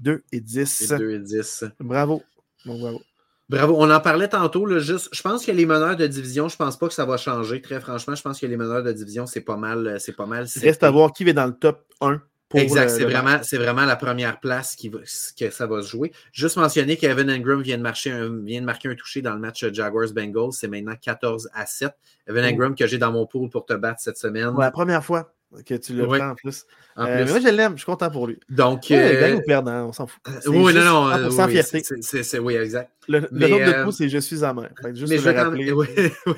[0.00, 0.92] 2 euh, et 10.
[0.98, 1.64] 2 et 10.
[1.80, 2.22] Bravo.
[2.64, 3.00] Bon, bravo.
[3.48, 3.76] Bravo.
[3.78, 4.66] On en parlait tantôt.
[4.66, 7.16] Là, juste, je pense que les meneurs de division, je pense pas que ça va
[7.16, 7.60] changer.
[7.60, 9.86] Très franchement, je pense que les meneurs de division, c'est pas mal.
[9.86, 10.46] Euh, c'est pas mal.
[10.60, 12.20] Reste à voir qui va dans le top 1.
[12.54, 14.98] exact, c'est vraiment, vraiment la première place qui va,
[15.38, 16.12] que ça va se jouer.
[16.32, 18.10] Juste mentionner qu'Evan Ingram vient de, marcher
[18.42, 20.52] vient de marquer un touché dans le match Jaguars-Bengals.
[20.52, 21.92] C'est maintenant 14 à 7.
[22.28, 24.48] Evan Ingram que j'ai dans mon pool pour te battre cette semaine.
[24.48, 26.64] Ouais, la première fois que tu le prends en plus.
[26.98, 28.38] Euh, mais moi, je l'aime, je suis content pour lui.
[28.48, 30.20] Donc, ouais, gagne ou perdre, hein, on s'en fout.
[30.28, 31.08] Euh, oui, non, non.
[31.10, 31.82] Euh, oui, fierté.
[32.00, 32.90] C'est, oui, exact.
[33.08, 34.70] Le, le nombre de coups, c'est je suis amer.
[34.92, 35.88] Juste mais, je quand même, oui,
[36.26, 36.34] oui.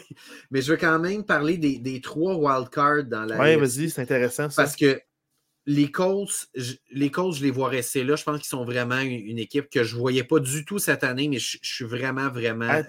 [0.50, 3.38] mais je veux quand même parler des, des trois wildcards dans la.
[3.40, 4.50] Oui, vas-y, c'est intéressant.
[4.50, 4.62] Ça.
[4.62, 5.00] Parce que
[5.68, 8.16] les Colts, je, les Colts, je les vois rester là.
[8.16, 11.04] Je pense qu'ils sont vraiment une, équipe que je ne voyais pas du tout cette
[11.04, 12.66] année, mais je, suis vraiment, vraiment.
[12.68, 12.82] Ah,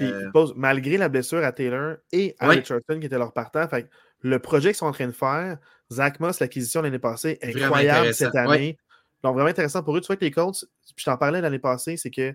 [0.56, 3.90] malgré la blessure à Taylor et à Richardson qui était leur partant, fait,
[4.22, 5.58] le projet qu'ils sont en train de faire,
[5.92, 8.78] Zach Moss, l'acquisition l'année passée, incroyable cette année.
[9.24, 10.02] Donc, vraiment intéressant pour eux.
[10.02, 10.66] Tu vois que les Colts,
[10.96, 12.34] je t'en parlais l'année passée, c'est que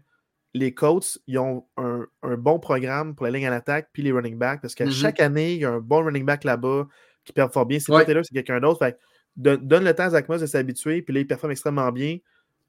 [0.52, 4.38] les Colts, ils ont un, bon programme pour la ligne à l'attaque puis les running
[4.38, 5.00] backs parce qu'à mm-hmm.
[5.00, 6.86] chaque année, il y a un bon running back là-bas
[7.24, 7.80] qui performe bien.
[7.80, 8.86] C'est pas Taylor, c'est quelqu'un d'autre.
[9.36, 12.18] donne, le temps à Zach Moss de s'habituer, puis là, il performe extrêmement bien.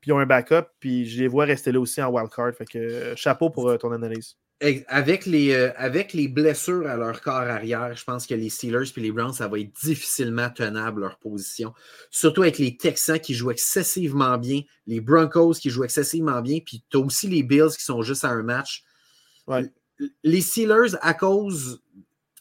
[0.01, 2.53] Puis ils ont un backup, puis je les vois rester là aussi en wildcard.
[2.53, 4.37] Fait que chapeau pour euh, ton analyse.
[4.61, 8.89] Avec les, euh, avec les blessures à leur corps arrière, je pense que les Steelers
[8.95, 11.73] et les Browns, ça va être difficilement tenable leur position.
[12.09, 16.83] Surtout avec les Texans qui jouent excessivement bien, les Broncos qui jouent excessivement bien, puis
[16.89, 18.83] tu as aussi les Bills qui sont juste à un match.
[20.23, 21.81] Les Steelers, à cause.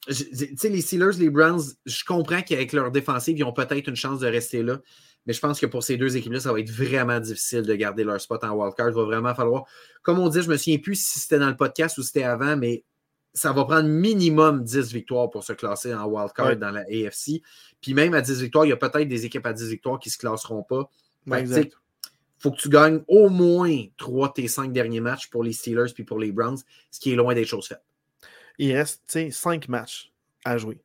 [0.06, 0.14] Tu
[0.56, 4.20] sais, les Steelers, les Browns, je comprends qu'avec leur défensive, ils ont peut-être une chance
[4.20, 4.80] de rester là.
[5.26, 8.04] Mais je pense que pour ces deux équipes-là, ça va être vraiment difficile de garder
[8.04, 8.90] leur spot en wildcard.
[8.90, 9.64] Il va vraiment falloir,
[10.02, 12.08] comme on dit, je ne me souviens plus si c'était dans le podcast ou si
[12.08, 12.84] c'était avant, mais
[13.32, 17.42] ça va prendre minimum 10 victoires pour se classer en wildcard dans la AFC.
[17.80, 20.08] Puis même à 10 victoires, il y a peut-être des équipes à 10 victoires qui
[20.08, 20.88] ne se classeront pas.
[21.26, 21.70] Il
[22.38, 25.92] faut que tu gagnes au moins 3 de tes 5 derniers matchs pour les Steelers
[25.94, 26.58] puis pour les Browns,
[26.90, 27.82] ce qui est loin des choses faites.
[28.58, 30.12] Il reste 5 matchs
[30.44, 30.78] à jouer.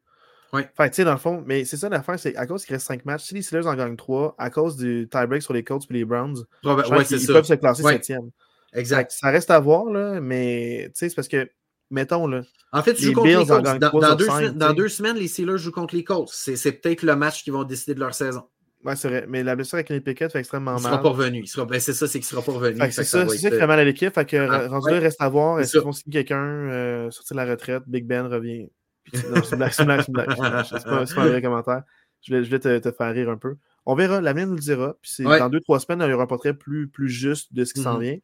[0.54, 0.62] Oui.
[0.76, 2.88] Fait tu sais, dans le fond, mais c'est ça l'affaire, c'est à cause qu'il reste
[2.88, 5.86] 5 matchs, si les Steelers en gagnent 3, à cause du tie-break sur les Colts
[5.90, 8.30] et les Browns, ils, peuvent se classer 7e.
[8.74, 9.12] Exact.
[9.12, 11.50] Ça reste à voir, là, mais tu sais, c'est parce que,
[11.90, 12.44] mettons, là.
[12.72, 13.64] En fait, tu joues contre les Colts.
[13.80, 16.30] Dans, deux semaines, dans, deux semaines, les Steelers jouent contre les Colts.
[16.32, 18.44] C'est peut-être le match qui vont décider de leur saison.
[18.86, 19.26] Ouais, c'est vrai.
[19.28, 20.80] Mais la blessure avec les Pickett fait extrêmement mal.
[20.80, 21.44] Il sera pas revenu.
[21.68, 22.80] Ben, c'est ça, c'est qu'il sera pas revenu.
[22.92, 24.14] C'est ça, c'est ça qui fait mal à l'équipe.
[24.14, 25.60] Fait que ah, rendu là, reste à voir.
[25.60, 27.84] Est-ce qu'on signe quelqu'un euh, sortir de la retraite?
[27.88, 28.70] Big Ben revient?
[29.14, 30.66] Non, c'est une blague, c'est une blague, c'est blague.
[30.66, 31.84] C'est pas, pas, un vrai commentaire.
[32.22, 33.56] Je voulais, je voulais te, te, faire rire un peu.
[33.86, 34.96] On verra, l'avenir nous le dira.
[35.02, 35.40] Puis ouais.
[35.40, 37.82] dans deux, trois semaines, il y aura un portrait plus, plus juste de ce qui
[37.82, 38.02] s'en -hmm.
[38.02, 38.18] vient.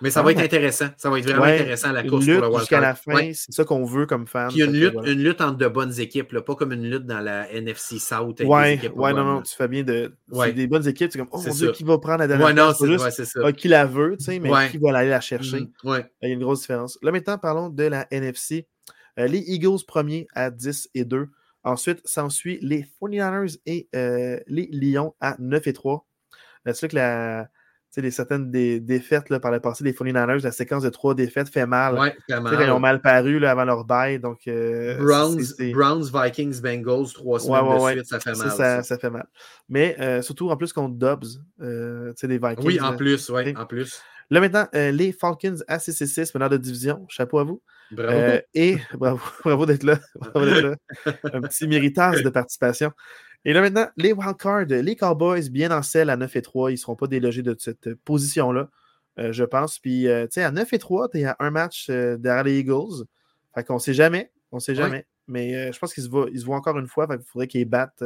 [0.00, 0.86] Mais ça va être intéressant.
[0.96, 3.32] Ça va être vraiment ouais, intéressant la course lutte pour le Jusqu'à la fin, ouais.
[3.34, 4.48] c'est ça qu'on veut comme fan.
[4.48, 5.10] Puis une lutte, voilà.
[5.10, 8.40] une lutte entre de bonnes équipes, là, pas comme une lutte dans la NFC South.
[8.40, 10.14] Avec ouais, des ouais, non, non, tu fais bien de.
[10.32, 11.10] C'est des bonnes équipes.
[11.10, 13.40] C'est comme, oh mon Dieu, qui va prendre la dernière ouais, non, c'est juste, ça.
[13.44, 15.60] Ah, qui la veut, tu sais, mais qui va aller la chercher?
[15.60, 16.04] -hmm.
[16.22, 16.98] Il y a une grosse différence.
[17.02, 18.66] Là, maintenant, parlons de la NFC.
[19.18, 21.28] Euh, les Eagles premiers à 10 et 2.
[21.64, 26.06] Ensuite, s'ensuit les 49ers et euh, les Lions à 9 et 3.
[26.64, 27.48] C'est sûr que la,
[28.02, 31.48] les certaines des, défaites là, par le passé des 49ers, la séquence de trois défaites
[31.48, 31.98] fait mal.
[31.98, 32.54] Ouais, fait mal.
[32.60, 34.20] Ils ont mal paru là, avant leur bail.
[34.20, 35.72] Donc, euh, Browns, c est, c est...
[35.72, 38.50] Browns, Vikings, Bengals, trois semaines ouais, ouais, de suite, ça fait mal.
[38.50, 39.26] Ça, ça, fait mal.
[39.68, 41.24] Mais euh, surtout en plus contre Dobbs,
[41.60, 42.66] euh, les Vikings.
[42.66, 44.00] Oui, en plus, oui, en plus.
[44.30, 47.06] Là maintenant, euh, les Falcons à 6 et 6, meneur de division.
[47.08, 47.62] Chapeau à vous.
[47.90, 48.38] Bravo.
[48.54, 49.98] et bravo, bravo d'être là.
[50.14, 51.12] Bravo d'être là.
[51.32, 52.92] Un petit méritage de participation.
[53.44, 56.74] Et là maintenant, les wildcards, les Cowboys, bien en selle à 9 et 3, ils
[56.74, 58.68] ne seront pas délogés de cette position-là,
[59.18, 59.78] euh, je pense.
[59.78, 62.44] Puis, euh, tu sais, à 9 et 3, tu es à un match euh, derrière
[62.44, 63.04] les Eagles.
[63.54, 64.32] Fait qu'on ne sait jamais.
[64.52, 64.96] On ne sait jamais.
[64.96, 65.06] Ouais.
[65.28, 67.08] Mais je pense qu'ils se, voient, se voient encore une fois.
[67.10, 68.04] Il faudrait qu'ils battent.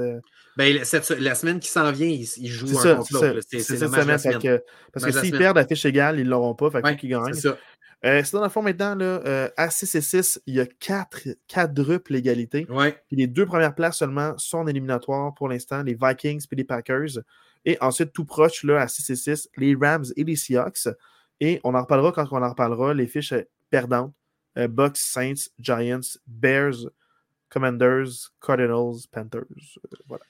[0.56, 3.40] Ben, cette, la semaine qui s'en vient, ils, ils jouent un contre l'autre.
[3.46, 4.18] C'est cette semaine.
[4.18, 4.38] semaine.
[4.38, 6.70] Que, parce que s'ils perdent à fiche égale, ils ne l'auront pas.
[6.70, 7.34] Fait ouais, qu'ils gagnent.
[7.34, 7.58] C'est ça.
[8.04, 10.66] Euh, c'est dans le fond maintenant, là, euh, à 6 et 6, il y a
[10.66, 12.66] 4 quadruples égalités.
[12.70, 12.96] Ouais.
[13.08, 17.18] Puis les deux premières places seulement sont éliminatoires pour l'instant, les Vikings et les Packers.
[17.66, 20.88] Et ensuite, tout proche, là, à 6 et 6, les Rams et les Seahawks.
[21.40, 23.34] Et on en reparlera quand on en reparlera, les fiches
[23.70, 24.14] perdantes.
[24.58, 26.90] Euh, Bucks, Saints, Giants, Bears,
[27.48, 29.42] Commanders, Cardinals, Panthers.
[29.42, 30.24] Euh, voilà.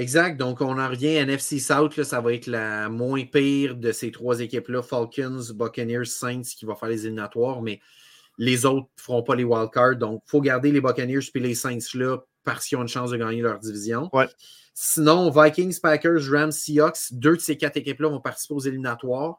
[0.00, 0.38] Exact.
[0.38, 1.94] Donc, on en revient à NFC South.
[1.98, 4.82] Là, ça va être la moins pire de ces trois équipes-là.
[4.82, 7.80] Falcons, Buccaneers, Saints qui va faire les éliminatoires, mais
[8.38, 9.96] les autres ne feront pas les wildcards.
[9.96, 13.18] Donc, il faut garder les Buccaneers et les Saints-là parce qu'ils ont une chance de
[13.18, 14.08] gagner leur division.
[14.14, 14.26] Ouais.
[14.72, 19.38] Sinon, Vikings, Packers, Rams, Seahawks, deux de ces quatre équipes-là vont participer aux éliminatoires.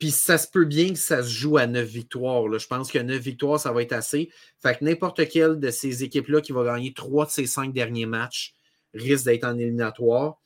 [0.00, 2.48] Puis ça se peut bien que ça se joue à neuf victoires.
[2.48, 2.58] Là.
[2.58, 4.32] Je pense que neuf victoires, ça va être assez.
[4.60, 8.06] Fait que n'importe quelle de ces équipes-là qui va gagner trois de ces cinq derniers
[8.06, 8.56] matchs
[8.94, 10.38] risque d'être en éliminatoire.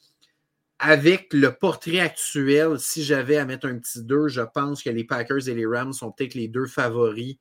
[0.79, 5.05] Avec le portrait actuel, si j'avais à mettre un petit 2, je pense que les
[5.05, 7.37] Packers et les Rams sont peut-être les deux favoris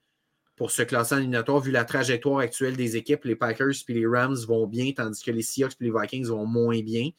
[0.56, 3.26] pour se classer en éliminatoire, vu la trajectoire actuelle des équipes.
[3.26, 6.46] Les Packers et les Rams vont bien, tandis que les Seahawks et les Vikings vont
[6.46, 7.10] moins bien.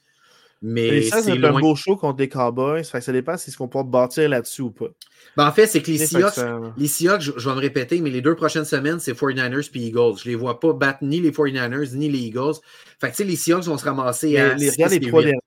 [0.63, 2.85] Mais c'est un beau show contre les Cowboys.
[2.85, 4.89] Ça, ça dépend si on peut bâtir là-dessus ou pas.
[5.37, 6.61] Ben en fait, c'est que les Seahawks, ça...
[6.79, 9.83] les Seahawks, je, je, vais me répéter, mais les deux prochaines semaines, c'est 49ers puis
[9.83, 10.19] Eagles.
[10.19, 12.55] Je ne les vois pas battre ni les 49ers ni les Eagles.
[13.01, 14.55] Fait que les Seahawks vont se ramasser mais à.
[14.55, 15.41] Les, regarde les trois derniers.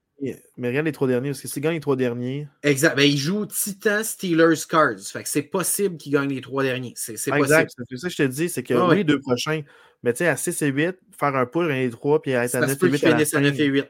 [0.58, 2.48] Mais regarde les trois derniers, parce que s'ils gagnent les trois derniers.
[2.64, 2.96] Exact.
[2.96, 5.00] Ben, ils jouent Titan, Steelers, Cards.
[5.00, 6.94] Fait que c'est possible qu'ils gagnent les trois derniers.
[6.96, 7.38] C'est possible.
[7.38, 7.72] Exact.
[7.90, 9.62] C'est ça que je te dis, c'est que oui, les deux prochains,
[10.04, 12.56] mais tu sais, à 6 et 8, faire un push, gagner les trois, puis être
[12.56, 13.04] à 9 et 8.
[13.34, 13.86] À 9 et 8.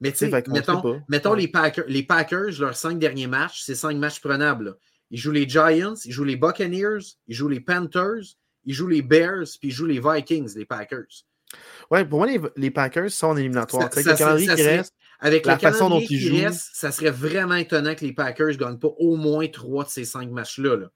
[0.00, 1.40] Mais tu sais, mettons, mettons ouais.
[1.40, 4.64] les, Packers, les Packers, leurs cinq derniers matchs, c'est cinq matchs prenables.
[4.64, 4.72] Là.
[5.10, 9.02] Ils jouent les Giants, ils jouent les Buccaneers, ils jouent les Panthers, ils jouent les
[9.02, 11.24] Bears, puis ils jouent les Vikings, les Packers.
[11.90, 13.92] Ouais, pour moi, les, les Packers sont éliminatoires.
[13.92, 16.36] Ça, avec le calendrier qui serait, reste, avec la façon dont ils jouent.
[16.36, 19.90] Reste, ça serait vraiment étonnant que les Packers ne gagnent pas au moins trois de
[19.90, 20.76] ces cinq matchs-là.
[20.76, 20.90] Là.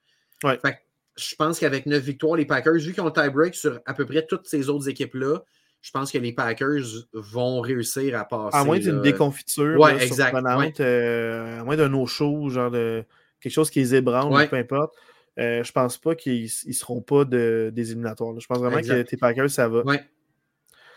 [0.45, 0.59] Ouais.
[0.61, 0.79] Fait
[1.19, 4.07] je pense qu'avec neuf victoires, les Packers, vu qu'ils ont le tie-break sur à peu
[4.07, 5.43] près toutes ces autres équipes-là,
[5.81, 8.57] je pense que les Packers vont réussir à passer.
[8.57, 10.73] À moins d'une déconfiture ouais, exact, ouais.
[10.81, 13.05] Euh, à moins d'un no-show, genre de
[13.41, 14.49] quelque chose qui les ébranle, ouais.
[14.49, 14.95] peu importe.
[15.39, 18.39] euh, je pense pas qu'ils ne seront pas de, des éliminatoires.
[18.39, 19.83] Je pense vraiment que tes Packers, ça va.
[19.85, 20.05] Ouais.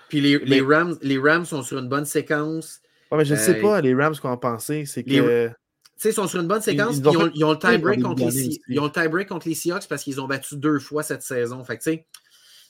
[0.09, 2.81] Puis les, les, Rams, les Rams sont sur une bonne séquence.
[3.11, 4.85] Ouais, mais je ne sais pas, les Rams, qu'on en pensé.
[4.85, 5.47] C'est que.
[5.47, 5.53] Tu
[5.95, 6.97] sais, ils sont sur une bonne séquence.
[6.97, 10.57] Ils, ont, ils, ont, le tie-break contre, les, contre les Seahawks parce qu'ils ont battu
[10.57, 11.63] deux fois cette saison.
[11.63, 11.83] Fait que,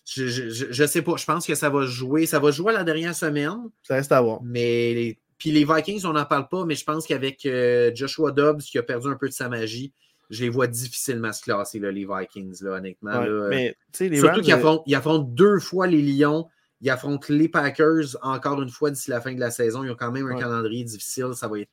[0.05, 1.15] je, je, sais pas.
[1.17, 2.25] Je pense que ça va jouer.
[2.25, 3.69] Ça va jouer la dernière semaine.
[3.83, 4.41] Ça reste à voir.
[4.43, 8.31] Mais les, puis les Vikings, on n'en parle pas, mais je pense qu'avec euh, Joshua
[8.31, 9.91] Dobbs, qui a perdu un peu de sa magie,
[10.29, 13.23] je les vois difficilement se classer, là, les Vikings, là, honnêtement.
[13.49, 16.47] mais, les Surtout qu'ils affrontent, affrontent, deux fois les Lions.
[16.81, 19.83] Ils affrontent les Packers encore une fois d'ici la fin de la saison.
[19.83, 21.31] Ils ont quand même un calendrier difficile.
[21.33, 21.69] Ça va être,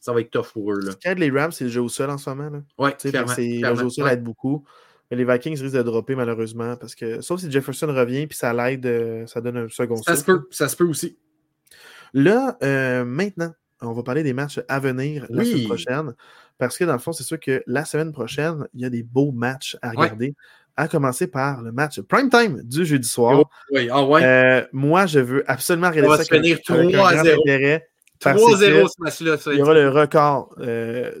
[0.00, 0.80] ça va être tough pour eux.
[0.80, 1.14] Là.
[1.14, 2.62] Les Rams, c'est le jeu au sol en ce moment.
[2.78, 3.34] Oui, clairement.
[3.36, 4.64] Le jeu au sol aide beaucoup.
[5.10, 8.52] Mais les Vikings risquent de dropper malheureusement parce que sauf si Jefferson revient puis ça
[8.52, 11.16] l'aide, euh, ça donne un second Ça se peut, ça se peut aussi.
[12.12, 16.14] Là, euh, maintenant, on va parler des matchs à venir la semaine prochaine.
[16.58, 19.02] Parce que dans le fond, c'est sûr que la semaine prochaine, il y a des
[19.02, 20.34] beaux matchs à regarder.
[20.76, 23.44] À commencer par le match prime time du jeudi soir.
[23.72, 24.22] Oui, ah ouais.
[24.24, 26.28] Euh, moi, je veux absolument regarder ça.
[26.30, 27.42] On va finir 3 à 0.
[28.20, 29.36] 3-0 ce match-là.
[29.52, 30.54] Il y aura le record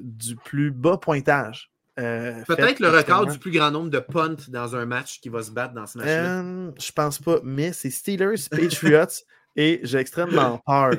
[0.00, 4.76] du plus bas pointage euh, Peut-être le record du plus grand nombre de punts dans
[4.76, 6.40] un match qui va se battre dans ce match-là.
[6.40, 9.24] Euh, je pense pas, mais c'est Steelers, Patriots,
[9.56, 10.90] et j'ai extrêmement peur,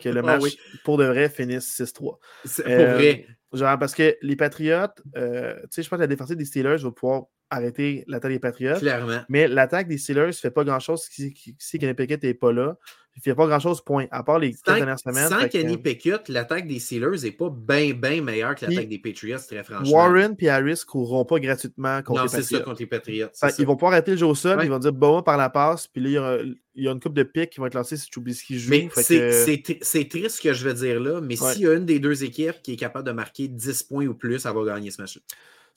[0.00, 1.94] que le ah match, pour de vrai, finisse 6-3.
[1.94, 2.18] Pour
[2.66, 3.26] euh, vrai.
[3.52, 5.20] Genre, parce que les Patriots, tu
[5.70, 8.78] sais, je pense que la défensive des Steelers va pouvoir arrêter l'attaque des Patriots.
[8.78, 9.20] Clairement.
[9.28, 12.76] Mais l'attaque des Steelers ne fait pas grand-chose si, si Kenny Pickett n'est pas là.
[13.16, 14.06] Il ne fait pas grand-chose, point.
[14.12, 15.28] À part les quatre dernières semaines.
[15.28, 19.38] Sans Kenny Pickett, l'attaque des Steelers n'est pas bien, bien meilleure que l'attaque des Patriots,
[19.44, 19.90] très franchement.
[19.90, 22.38] Warren et Harris ne courront pas gratuitement contre les Patriots.
[22.38, 23.28] Non, c'est ça, contre les Patriots.
[23.58, 25.88] Ils vont pouvoir arrêter le jeu au sol, ils vont dire bon par la passe,
[25.88, 26.38] puis là,
[26.76, 28.70] il y, a, une coupe de pics qui vont être lancés si qu'ils jouent.
[28.70, 31.98] Mais c'est triste ce que je veux dire là, mais s'il y a une des
[31.98, 35.02] deux équipes qui est capable de marquer 10 points ou plus, elle va gagner ce
[35.02, 35.22] match-là.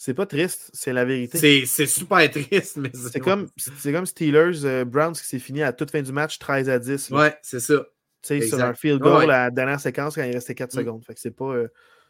[0.03, 1.67] C'est pas triste, c'est la vérité.
[1.67, 3.47] C'est super triste, mais c'est comme,
[3.83, 7.11] comme Steelers, euh, Browns qui s'est fini à toute fin du match 13 à 10.
[7.11, 7.85] Ouais, c'est ça.
[8.23, 10.75] Tu sais, sur un field goal, la dernière séquence, quand il restait 4 mm.
[10.79, 11.05] secondes.
[11.05, 11.53] Fait que c'est pas.
[11.53, 11.67] Euh,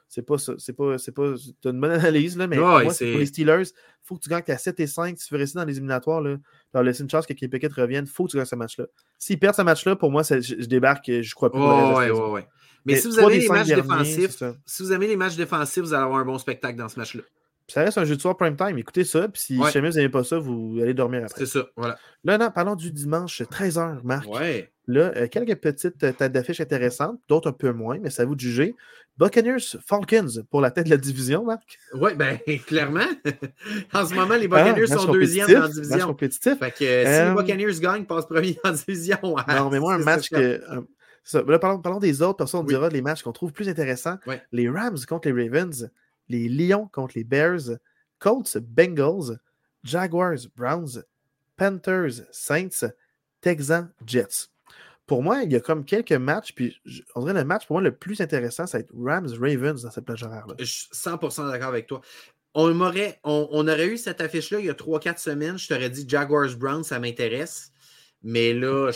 [0.08, 0.54] c'est pas ça.
[0.58, 0.98] C'est pas.
[0.98, 1.34] C'est pas.
[1.62, 4.44] T'as une bonne analyse, là, mais moi, pour les Steelers, il faut que tu gagnes
[4.48, 5.20] à 7 et 5.
[5.20, 6.38] Si tu veux rester dans les éliminatoires, là,
[6.74, 8.86] leur laisser une chance que Kenny Pickett revienne, il faut que tu gagnes ce match-là.
[9.20, 11.60] S'ils perdent ce match-là, pour moi, je, je, débarque, je crois plus.
[11.62, 12.48] Oh, ouais, ouais, ouais.
[12.86, 16.04] Mais, si vous avez les matchs défensifs, si vous avez les matchs défensifs, vous allez
[16.04, 17.24] avoir un bon spectacle dans ce match-là
[17.72, 18.78] ça reste un jeu de soir prime time.
[18.78, 21.46] Écoutez ça, puis si jamais vous n'aimez pas ça, vous allez dormir après.
[21.46, 21.98] C'est ça, voilà.
[22.24, 24.28] Là, non, parlons du dimanche 13h, Marc.
[24.30, 24.72] Ouais.
[24.88, 28.36] Là, euh, quelques petites euh, têtes d'affiche intéressantes, d'autres un peu moins, mais ça vous
[28.36, 28.76] de juger.
[29.18, 31.80] Buccaneers Falcons pour la tête de la division, Marc.
[31.94, 33.06] Oui, bien, clairement.
[33.94, 36.08] en ce moment, les ah, Buccaneers sont deuxième dans la division.
[36.08, 36.60] compétitif.
[36.60, 39.18] Fait que si les euh, Buccaneers gagnent, passent premier la division.
[39.24, 40.62] non, mais moi, un match que.
[41.34, 44.18] là, parlons, des autres, personne on dira les matchs qu'on trouve plus intéressants.
[44.52, 45.90] Les Rams contre les Ravens,
[46.32, 47.78] les Lions contre les Bears,
[48.20, 49.40] Colts, Bengals,
[49.84, 51.04] Jaguars, Browns,
[51.58, 52.92] Panthers, Saints,
[53.42, 54.48] Texans, Jets.
[55.08, 56.78] Pour moi, il y a comme quelques matchs, puis
[57.16, 60.06] on dirait le match pour moi le plus intéressant, ça va être Rams-Ravens dans cette
[60.06, 60.56] plage horaire-là.
[60.60, 62.02] Je suis 100% d'accord avec toi.
[62.54, 65.58] On aurait, on, aurait eu cette affiche-là il y a 3-4 semaines.
[65.58, 67.71] Je t'aurais dit Jaguars-Browns, ça m'intéresse.
[68.24, 68.92] Mais là,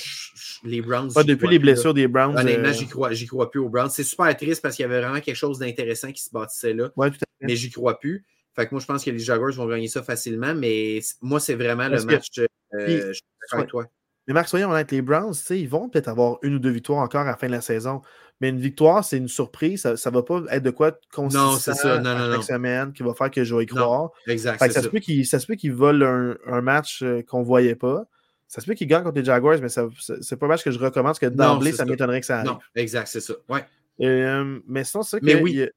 [0.63, 1.11] les Browns.
[1.13, 2.37] Pas depuis les blessures des Browns.
[2.37, 2.73] Honnêtement, euh...
[2.73, 3.89] j'y crois, crois plus aux Browns.
[3.89, 6.91] C'est super triste parce qu'il y avait vraiment quelque chose d'intéressant qui se bâtissait là.
[6.95, 7.47] Ouais, tout à fait.
[7.47, 8.25] Mais j'y crois plus.
[8.55, 11.55] Fait que moi, je pense que les Jaguars vont gagner ça facilement, mais moi, c'est
[11.55, 12.27] vraiment le match.
[12.73, 13.85] Euh, je suis toi.
[14.27, 17.21] Mais Marc, soyons honnêtes, les Browns, ils vont peut-être avoir une ou deux victoires encore
[17.21, 18.01] à la fin de la saison.
[18.41, 19.81] Mais une victoire, c'est une surprise.
[19.95, 21.99] Ça ne va pas être de quoi consistant non, ça.
[21.99, 24.09] Non, non, chaque semaine qui va faire que je vais y croire.
[24.27, 24.59] exact.
[24.59, 28.05] ça, se peut ça se peut qu'ils volent un, match euh, qu'on ne voyait pas.
[28.47, 30.79] Ça se peut qu'ils gagnent contre les Jaguars, mais ce n'est pas match que je
[30.79, 32.51] recommence que d'emblée, ça m'étonnerait que ça arrive.
[32.51, 33.33] Non, exact, c'est ça.
[33.49, 33.65] Ouais.
[34.01, 35.67] Euh, mais sinon, c'est Mais oui.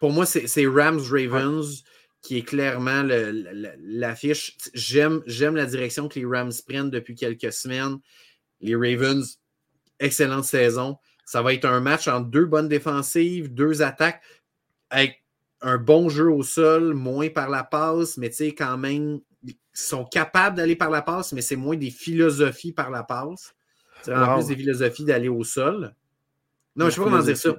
[0.00, 1.82] Pour moi, c'est Rams-Ravens
[2.22, 4.56] qui est clairement l'affiche.
[4.72, 7.98] J'aime, j'aime la direction que les Rams prennent depuis quelques semaines.
[8.60, 9.38] Les Ravens,
[10.00, 10.96] excellente saison.
[11.26, 14.22] Ça va être un match entre deux bonnes défensives, deux attaques,
[14.90, 15.22] avec
[15.60, 19.20] un bon jeu au sol, moins par la passe, mais tu sais, quand même,
[19.72, 23.54] sont capables d'aller par la passe, mais c'est moins des philosophies par la passe.
[24.02, 25.94] C'est en plus des philosophies d'aller au sol.
[26.76, 27.56] Non, je ne sais pas comment dire ça.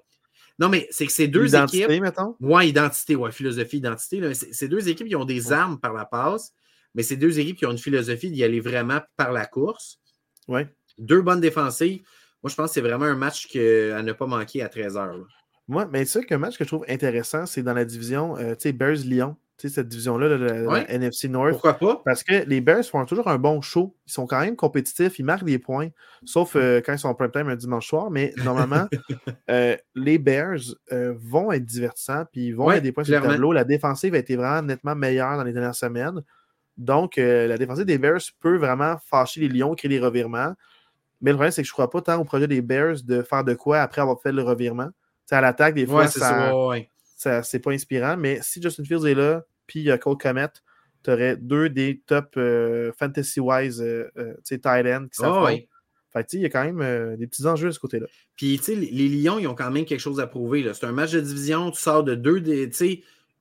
[0.57, 2.01] Non, mais c'est que ces deux identité, équipes.
[2.01, 2.36] Mettons?
[2.39, 4.33] Ouais, identité, ouais, philosophie, identité.
[4.33, 6.53] Ces deux équipes qui ont des armes par la passe,
[6.93, 9.99] mais ces deux équipes qui ont une philosophie d'y aller vraiment par la course.
[10.47, 10.73] Ouais.
[10.97, 12.03] Deux bonnes défensives.
[12.41, 15.25] Moi, je pense que c'est vraiment un match à ne pas manquer à 13h.
[15.67, 18.61] Moi, mais c'est qu'un match que je trouve intéressant, c'est dans la division, euh, tu
[18.61, 19.36] sais, Bears-Lyon.
[19.58, 21.51] Cette division-là, la, NFC North.
[21.51, 22.01] Pourquoi pas?
[22.06, 23.95] Parce que les Bears font toujours un bon show.
[24.08, 25.89] Ils sont quand même compétitifs, ils marquent des points,
[26.26, 28.12] sauf euh, quand ils sont en prime time un dimanche soir.
[28.12, 28.88] Mais normalement,
[29.49, 30.60] euh, les Bears
[30.91, 33.53] euh, vont être divertissants, puis ils vont être des points sur le tableau.
[33.53, 36.22] La défensive a été vraiment nettement meilleure dans les dernières semaines.
[36.78, 40.53] Donc, la défensive des Bears peut vraiment fâcher les Lions, créer des revirements.
[41.22, 43.22] Mais le problème, c'est que je ne crois pas tant au projet des Bears de
[43.22, 44.89] faire de quoi après avoir fait le revirement.
[45.26, 46.51] C'est à l'attaque, des fois, ça, ça
[47.16, 48.18] c'est pas inspirant.
[48.18, 50.47] Mais si Justin Fields est là, puis il y a Cole Comet,
[51.03, 55.47] tu aurais deux des top euh, fantasy-wise euh, euh, tight ends qui oh,
[56.11, 58.07] Fait il y a quand même des petits enjeux de ce côté-là.
[58.36, 60.66] Puis, tu sais, les Lions, ils ont quand même quelque chose à prouver.
[60.74, 62.70] C'est un match de division, tu sors de deux des.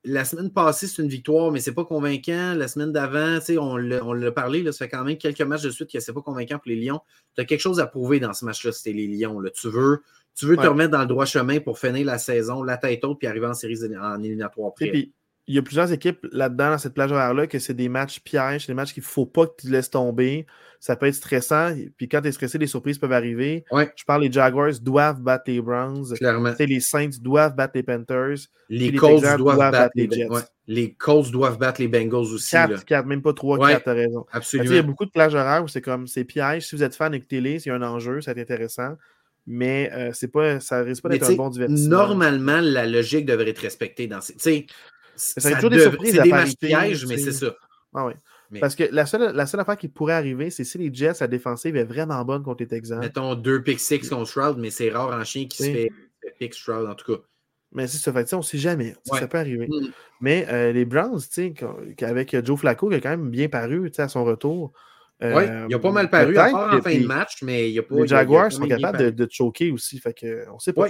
[0.05, 2.53] La semaine passée, c'est une victoire, mais c'est pas convaincant.
[2.53, 5.91] La semaine d'avant, on l'a parlé, là, ça fait quand même quelques matchs de suite
[5.91, 7.01] que c'est pas convaincant pour les Lions.
[7.35, 9.39] Tu as quelque chose à prouver dans ce match-là, c'était les Lions.
[9.39, 9.49] Là.
[9.49, 10.01] Tu veux,
[10.35, 13.19] tu veux te remettre dans le droit chemin pour finir la saison, la tête haute,
[13.19, 15.09] puis arriver en série en éliminatoire après
[15.47, 18.65] il y a plusieurs équipes là-dedans, dans cette plage horaire-là, que c'est des matchs pièges,
[18.65, 20.47] des matchs qu'il ne faut pas que tu laisses tomber.
[20.85, 21.73] Ça peut être stressant.
[21.97, 23.65] Puis quand tu es stressé, les surprises peuvent arriver.
[23.71, 26.13] Je parle, les Jaguars doivent battre les Browns.
[26.13, 26.53] Clairement.
[26.59, 28.37] Les Saints doivent battre les Panthers.
[28.69, 30.27] Les Colts doivent, battre, les Jets.
[30.67, 32.51] Les Colts doivent battre les Bengals aussi.
[32.51, 34.27] 4, 4 même pas 3, 4, tu as raison.
[34.31, 34.69] Absolument.
[34.69, 36.67] Il y a beaucoup de plages horaires où c'est comme, c'est piège.
[36.67, 38.95] Si vous êtes fan, écoutez-les, s'il y a un enjeu, ça va être intéressant
[39.47, 41.97] mais euh, c'est pas, ça risque pas d'être un bon divertissement.
[41.97, 44.65] Normalement, la logique devrait être respectée dans ces.
[45.15, 46.15] Ça, toujours des surprises.
[46.15, 47.55] C'est des matchs pièges, mais c'est ça.
[47.93, 48.09] Ah
[48.59, 51.27] Parce que la seule, la seule affaire qui pourrait arriver, c'est si les Jets, la
[51.27, 52.99] défensive est vraiment bonne contre les Texans.
[52.99, 55.91] Mettons deux pick six contre Shroud, mais c'est rare en chien qui se fait
[56.39, 57.21] pick Shroud, en tout cas.
[57.71, 58.95] Mais si ça fait, on ne sait jamais.
[59.03, 59.67] Ça peut arriver.
[59.67, 59.87] Mm.
[60.21, 61.19] Mais euh, les Browns,
[62.01, 64.71] avec Joe Flacco, qui a quand même bien paru à son retour.
[65.21, 67.79] oui, il a pas mal paru, à part en fin de match, mais il n'y
[67.79, 67.95] a pas.
[67.95, 70.87] Les Jaguars sont capables de, de, choquer aussi, fait que, on ne sait pas.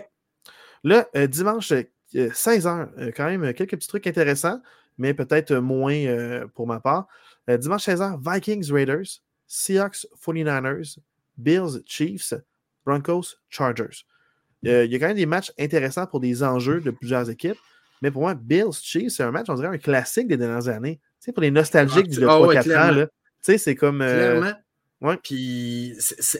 [0.86, 1.74] Là, euh, dimanche
[2.14, 4.62] 16 heures, euh, quand même quelques petits trucs intéressants,
[5.00, 7.08] mais peut-être moins euh, pour ma part.
[7.50, 10.98] Euh, dimanche 16 heures, Vikings Raiders, Seahawks 49ers,
[11.38, 12.34] Bills Chiefs,
[12.86, 14.06] Broncos Chargers.
[14.64, 17.58] il y a quand même des matchs intéressants pour des enjeux de plusieurs équipes,
[18.02, 21.00] mais pour moi, Bills Chiefs, c'est un match, on dirait un classique des dernières années.
[21.20, 23.08] Tu sais, pour les nostalgiques du 3-4 ah, ans, tu
[23.42, 24.00] sais, c'est comme.
[24.00, 24.54] Clairement.
[25.02, 25.18] Ouais.
[25.22, 25.94] Puis,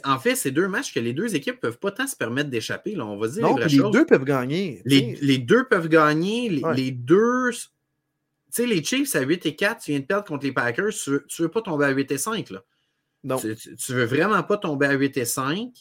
[0.06, 2.50] en fait, c'est deux matchs que les deux équipes ne peuvent pas tant se permettre
[2.50, 3.00] d'échapper.
[3.00, 4.82] On va dire non, les, les deux peuvent gagner.
[4.86, 6.50] Les, deux peuvent gagner.
[6.50, 7.52] Les, deux.
[8.56, 10.94] Tu sais, les Chiefs à 8 et 4, tu viens de perdre contre les Packers.
[10.94, 12.52] Tu ne veux, pas tomber à 8 et 5.
[12.52, 12.64] Là.
[13.26, 13.38] Non.
[13.38, 15.72] Tu, ne veux vraiment pas tomber à 8 et 5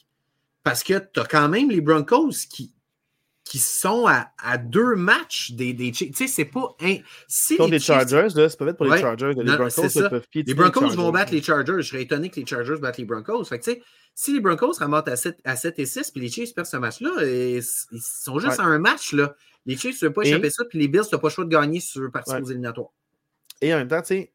[0.64, 2.72] parce que tu as quand même les Broncos qui,
[3.44, 6.74] qui sont à, à, deux matchs des, des Tu sais, c'est pas.
[6.80, 6.96] Un...
[7.28, 9.34] Si les, Chargers, là, c'est pas être pour les Chargers.
[9.36, 11.76] Les Broncos peuvent Les Broncos vont battre les Chargers.
[11.76, 13.44] Je serais étonné que les Chargers battent les Broncos.
[13.44, 13.82] Fait que, tu sais,
[14.16, 16.76] si les Broncos remontent à 7, à 7 et 6, puis les Chiefs perdent ce
[16.76, 19.36] match-là, ils sont juste à un match, là.
[19.66, 21.50] Les Chiefs ne peuvent pas échapper ça, puis les Bills n'ont pas le choix de
[21.50, 22.92] gagner sur partir aux éliminatoires.
[23.60, 24.32] Et en même temps, tu sais,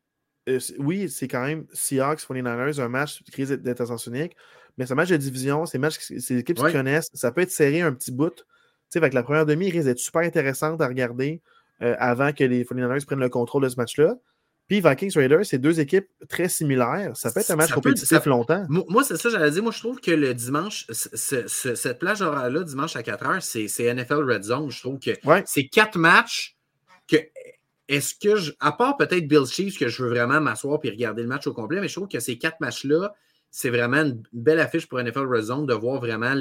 [0.47, 4.35] euh, oui, c'est quand même Seahawks, 49ers, un match de crise d'intention unique,
[4.77, 7.81] mais c'est un match de division, c'est équipes qui se connaissent, ça peut être serré
[7.81, 8.45] un petit bout
[8.89, 11.41] sais, avec la première demi, il risque d'être super intéressante à regarder
[11.81, 14.15] euh, avant que les 49ers prennent le contrôle de ce match-là.
[14.69, 17.17] Puis Vikings Raiders, c'est deux équipes très similaires.
[17.17, 18.65] Ça peut être un match compétitif longtemps.
[18.69, 19.63] Moi, c'est ça, j'allais dire.
[19.63, 24.31] Moi, je trouve que le dimanche, cette plage horaire-là, dimanche à 4 heures, c'est NFL
[24.31, 24.69] Red Zone.
[24.69, 25.11] Je trouve que
[25.45, 26.55] c'est quatre matchs
[27.07, 27.17] que.
[27.87, 28.51] Est-ce que je.
[28.59, 31.53] À part peut-être Bill Chiefs, que je veux vraiment m'asseoir et regarder le match au
[31.53, 33.15] complet, mais je trouve que ces quatre matchs-là,
[33.49, 36.35] c'est vraiment une belle affiche pour NFL Red Zone de voir vraiment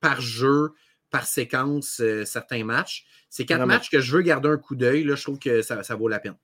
[0.00, 0.70] par jeu
[1.10, 3.04] par séquence euh, certains matchs.
[3.28, 5.04] C'est quatre matchs que je veux garder un coup d'œil.
[5.06, 6.36] Je trouve que ça, vaut la peine.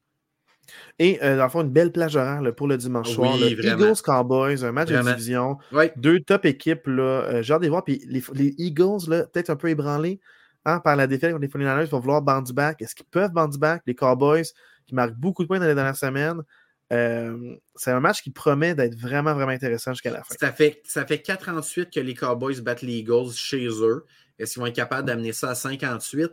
[0.98, 3.36] Et euh, dans le fond, une belle plage horaire pour le dimanche soir.
[3.36, 5.58] Eagles Cowboys, un match de division.
[5.96, 6.86] Deux top équipes.
[6.86, 7.84] Là, euh, genre des voir.
[7.84, 10.20] Puis les, Eagles, peut-être un peu ébranlés
[10.64, 12.82] hein, par la défaite contre les 49ers, vont vouloir bounce back.
[12.82, 13.82] Est-ce qu'ils peuvent bounce back?
[13.86, 14.44] Les Cowboys
[14.86, 16.42] qui marquent beaucoup de points dans les dernières semaines.
[16.90, 20.34] c'est un match qui promet d'être vraiment, vraiment intéressant jusqu'à la fin.
[20.38, 24.04] Ça fait, ça fait 4 ans suite que les Cowboys battent les Eagles chez eux.
[24.38, 26.30] Est-ce qu'ils vont être capables d'amener ça à 58?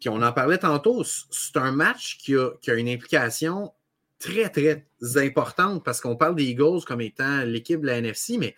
[0.00, 3.72] Puis on en parlait tantôt, c'est un match qui a, une implication
[4.18, 4.86] très, très
[5.16, 8.54] importante parce qu'on parle des Eagles comme étant l'équipe de la NFC, mais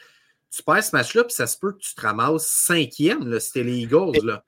[0.50, 3.78] tu perds ce match-là, puis ça se peut que tu te ramasses cinquième, c'était les
[3.78, 4.24] Eagles.
[4.24, 4.44] Là.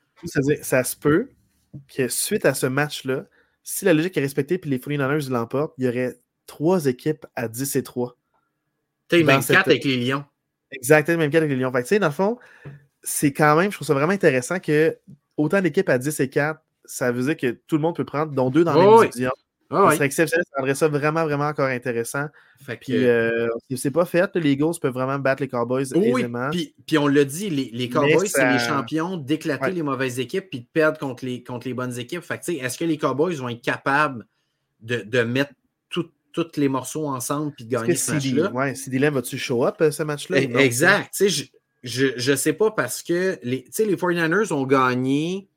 [0.62, 1.28] Ça, se peut
[1.94, 3.26] que suite à ce match-là,
[3.62, 7.48] si la logique est respectée puis les 49ers l'emportent, il y aurait trois équipes à
[7.48, 8.16] 10 et 3.
[9.08, 10.24] Tu même quatre avec les Lions.
[10.72, 11.72] Exactement, même quatre avec les Lions.
[11.72, 12.38] Fait dans le fond,
[13.02, 14.96] c'est quand même, je trouve ça vraiment intéressant que
[15.36, 18.32] autant d'équipes à 10 et 4, ça veut dire que tout le monde peut prendre,
[18.32, 19.32] dont deux dans les division.
[19.70, 22.26] Ça serait exceptionnel, ça rendrait ça vraiment, vraiment encore intéressant.
[22.80, 26.50] puis, euh, c'est pas fait, les Eagles peuvent vraiment battre les Cowboys aisément.
[26.50, 30.50] Puis, puis on l'a dit, les, les Cowboys, c'est les champions d'éclater les mauvaises équipes
[30.50, 32.22] puis de perdre contre les, contre les bonnes équipes.
[32.22, 34.26] Fait est-ce que les Cowboys vont être capables
[34.80, 35.52] de, de mettre
[36.32, 38.52] tous les morceaux ensemble puis de gagner ce match-là?
[38.52, 40.38] Ouais, CD Lamb va-tu show up ce match-là?
[40.38, 41.22] E, exact.
[41.82, 45.48] je ne sais pas parce que les, les 49ers ont gagné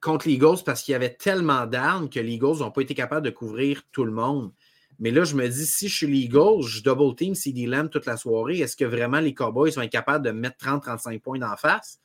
[0.00, 2.94] contre les Eagles parce qu'il y avait tellement d'armes que les Eagles n'ont pas été
[2.94, 4.52] capables de couvrir tout le monde.
[4.98, 7.88] Mais là, je me dis, si je suis les Eagles, je double team CD Lamb
[7.88, 11.38] toute la soirée, est-ce que vraiment les Cowboys vont être capables de mettre 30-35 points
[11.38, 12.00] d'en face?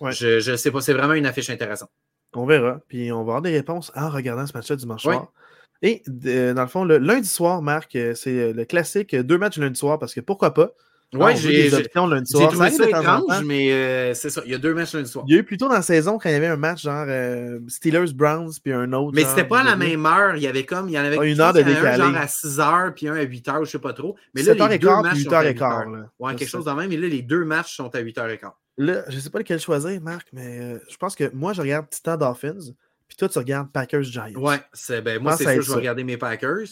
[0.00, 1.90] Je ne sais pas, c'est vraiment une affiche intéressante.
[2.34, 2.80] On verra.
[2.88, 5.32] Puis on va avoir des réponses en regardant ce match-là dimanche soir.
[5.82, 9.58] Et dans le fond, le lundi soir, Marc, euh, c'est euh, le classique deux matchs
[9.58, 10.70] lundi soir parce que pourquoi pas?
[11.14, 14.42] Oui, j'ai trouvé ça étrange, mais euh, c'est ça.
[14.46, 15.24] Il y a deux matchs lundi soir.
[15.28, 17.06] Il y a eu plutôt dans la saison quand il y avait un match genre
[17.68, 19.12] Steelers-Browns puis un autre.
[19.14, 20.36] Mais c'était pas à la même heure.
[20.36, 20.88] Il y avait comme.
[20.88, 22.02] Il y en avait une heure de décalé.
[22.02, 24.16] Un genre à 6 h puis un à 8 h, je sais pas trop.
[24.34, 26.88] Mais là, les deux matchs 8 h 15 Ouais, quelque chose de même.
[26.88, 29.60] Mais là, les deux matchs sont à 8 h 15 Là, je sais pas lequel
[29.60, 32.72] choisir, Marc, mais je pense que moi, je regarde Titan Dolphins.
[33.06, 34.40] Puis toi, tu regardes Packers Giants.
[34.40, 36.68] Ouais, c'est, ben, moi, c'est sûr que je vais regarder mes Packers.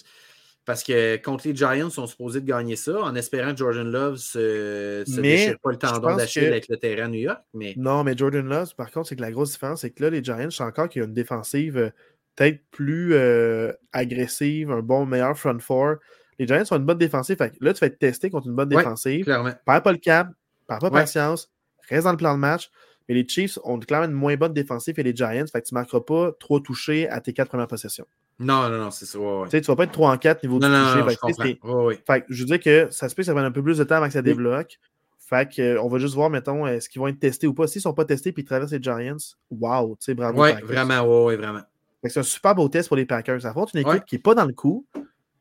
[0.67, 3.91] Parce que contre les Giants, ils sont supposés de gagner ça en espérant que Jordan
[3.91, 7.41] Love se, se déchire pas le tendon d'Achille avec le terrain à New York.
[7.55, 7.75] Mais...
[7.77, 10.23] Non, mais Jordan Love, par contre, c'est que la grosse différence, c'est que là, les
[10.23, 11.91] Giants, je encore qu'il y a une défensive euh,
[12.37, 15.97] peut-être plus euh, agressive, un bon, meilleur front four.
[16.39, 17.37] Les Giants ont une bonne défensive.
[17.37, 19.25] Fait là, tu vas être testé contre une bonne défensive.
[19.25, 19.53] Clairement.
[19.65, 20.29] Perds pas le cap,
[20.69, 21.51] perds pas patience,
[21.89, 22.71] reste dans le plan de match.
[23.11, 25.45] Mais les Chiefs ont clairement une moins bonne défensive que les Giants.
[25.53, 28.07] Fait que tu ne marqueras pas trop touché à tes quatre premières possessions.
[28.39, 29.19] Non, non, non, c'est ça.
[29.19, 31.59] Ouais, Tu ne vas pas être 3 en 4 niveau non, de touché.
[31.65, 33.65] Non, je, fait, je veux dire que ça se peut que ça prenne un peu
[33.65, 34.79] plus de temps avant que ça débloque.
[35.19, 37.67] Fait que, euh, on va juste voir, mettons, est-ce qu'ils vont être testés ou pas.
[37.67, 39.17] S'ils ne sont pas testés et ils traversent les Giants,
[39.51, 40.45] wow, tu sais, bravo.
[40.45, 41.63] Oui, vraiment, oui, vraiment.
[42.05, 43.41] C'est un super beau test pour les Packers.
[43.41, 44.87] Ça affronte une équipe qui n'est pas dans le coup,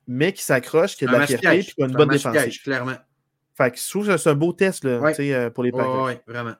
[0.07, 2.35] mais qui s'accroche, qui a de la fierté et qui a une bonne défense.
[2.63, 2.95] clairement.
[3.53, 6.03] Fait que je trouve que c'est un beau test là, euh, pour les Packers.
[6.05, 6.55] Oui, vraiment.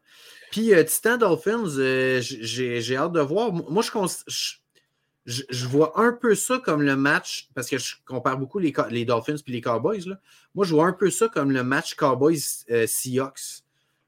[0.52, 3.52] Puis euh, Titan Dolphins, euh, j'ai hâte de voir.
[3.52, 8.60] Moi, je, je, vois un peu ça comme le match, parce que je compare beaucoup
[8.60, 10.06] les, les Dolphins et les Cowboys.
[10.06, 10.20] Là.
[10.56, 13.64] Moi, je vois un peu ça comme le match Cowboys-Seahawks.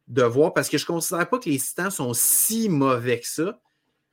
[0.08, 3.28] de voir, parce que je ne considère pas que les Titans sont si mauvais que
[3.28, 3.60] ça.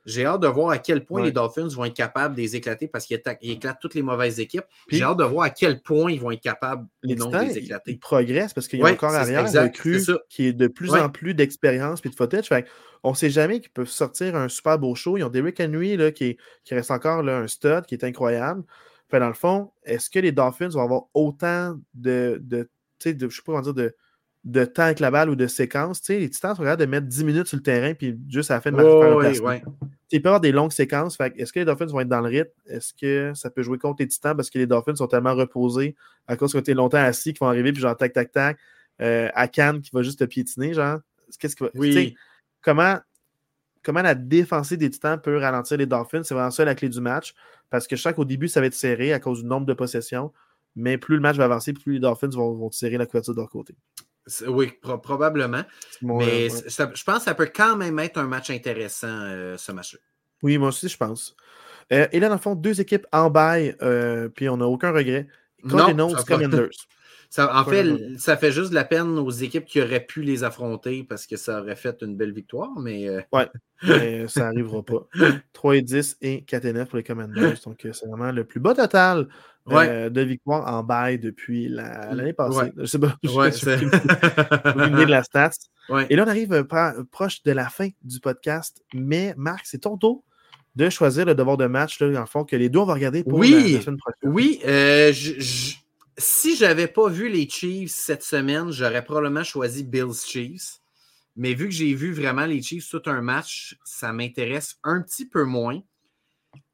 [0.05, 2.87] J'ai hâte de voir à quel point les Dolphins vont être capables de les éclater
[2.87, 4.65] parce qu'ils éclatent toutes les mauvaises équipes.
[4.89, 7.57] J'ai hâte de voir à quel point ils vont être capables les non de les
[7.57, 7.91] éclater.
[7.91, 11.33] Ils progressent parce qu'il y a encore arrière recrue qui est de plus en plus
[11.33, 12.49] d'expérience et de footage.
[13.03, 15.17] on ne sait jamais qu'ils peuvent sortir un super beau show.
[15.17, 18.63] Ils ont Derrick Henry là, qui, qui reste encore là, un stud qui est incroyable.
[19.11, 22.69] dans le fond, est-ce que les Dolphins vont avoir autant de, de,
[23.05, 23.95] de je sais pas comment dire, de,
[24.45, 26.01] de temps avec la balle ou de séquence.
[26.01, 28.55] Tu les Titans sont capables de mettre 10 minutes sur le terrain puis juste à
[28.55, 29.63] la fin de match oh, faire ouais,
[30.11, 31.17] Il peut y avoir des longues séquences.
[31.19, 32.51] Est-ce que les Dolphins vont être dans le rythme?
[32.65, 35.95] Est-ce que ça peut jouer contre les Titans parce que les Dolphins sont tellement reposés
[36.27, 38.57] à cause qu'ils ont été longtemps assis qu'ils vont arriver puis genre tac tac tac
[39.01, 40.99] euh, à Cannes qui va juste te piétiner, genre?
[41.39, 42.15] Qu'est-ce que oui.
[42.61, 42.97] comment,
[43.83, 46.23] comment la défensive des Titans peut ralentir les Dolphins?
[46.23, 47.33] C'est vraiment ça la clé du match.
[47.69, 49.73] Parce que je sens qu'au début, ça va être serré à cause du nombre de
[49.73, 50.33] possessions.
[50.75, 53.39] Mais plus le match va avancer, plus les Dolphins vont, vont tirer la couverture de
[53.39, 53.75] leur côté.
[54.47, 55.63] Oui, probablement.
[56.01, 59.99] mais je pense que ça peut quand même être un match intéressant, euh, ce match-là.
[60.43, 61.35] Oui, moi aussi, je pense.
[61.91, 64.91] Euh, et là, dans le fond, deux équipes en bail, euh, puis on n'a aucun
[64.91, 65.27] regret.
[65.67, 66.69] Cardinals, Commanders.
[67.37, 71.03] en fait, ça fait juste de la peine aux équipes qui auraient pu les affronter
[71.03, 73.09] parce que ça aurait fait une belle victoire, mais.
[73.33, 73.49] Ouais,
[73.83, 75.07] mais ça n'arrivera pas.
[75.53, 77.59] 3 et 10 et 4 et 9 pour les Commanders.
[77.65, 79.27] Donc, c'est vraiment le plus bas total
[79.71, 82.71] euh, de victoires en bail depuis l'année passée.
[82.77, 83.15] Je sais pas.
[83.23, 83.65] Ouais, je
[85.05, 85.51] de la stats.
[86.09, 88.83] Et là, on arrive euh, proche de la fin du podcast.
[88.93, 90.23] Mais Marc, c'est ton tour
[90.75, 92.93] de choisir le devoir de match, là, dans le fond, que les deux, on va
[92.93, 94.31] regarder pour oui, la, semaine prochaine.
[94.31, 95.75] Oui, euh, je,
[96.17, 100.79] si j'avais pas vu les Chiefs cette semaine, j'aurais probablement choisi Bills Chiefs.
[101.35, 105.27] Mais vu que j'ai vu vraiment les Chiefs tout un match, ça m'intéresse un petit
[105.27, 105.81] peu moins.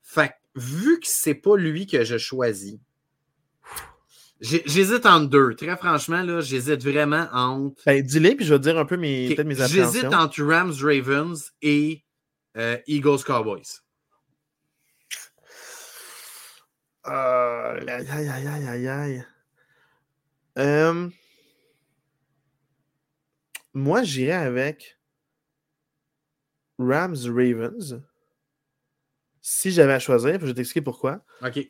[0.02, 2.78] Fait vu que c'est pas lui que je choisis,
[4.42, 5.56] J'hésite entre deux.
[5.56, 7.82] Très franchement, là, j'hésite vraiment entre.
[7.86, 9.44] Ben, dis-les, puis je vais dire un peu mes, okay.
[9.44, 12.04] mes J'hésite entre Rams Ravens et
[12.58, 13.82] euh, Eagles Cowboys.
[17.08, 19.26] Euh, aïe, aïe, aïe, aïe, aïe, aïe.
[20.58, 21.10] Euh,
[23.74, 24.98] moi, j'irais avec
[26.80, 28.02] Rams Ravens
[29.48, 31.22] si j'avais à choisir, je vais t'expliquer pourquoi.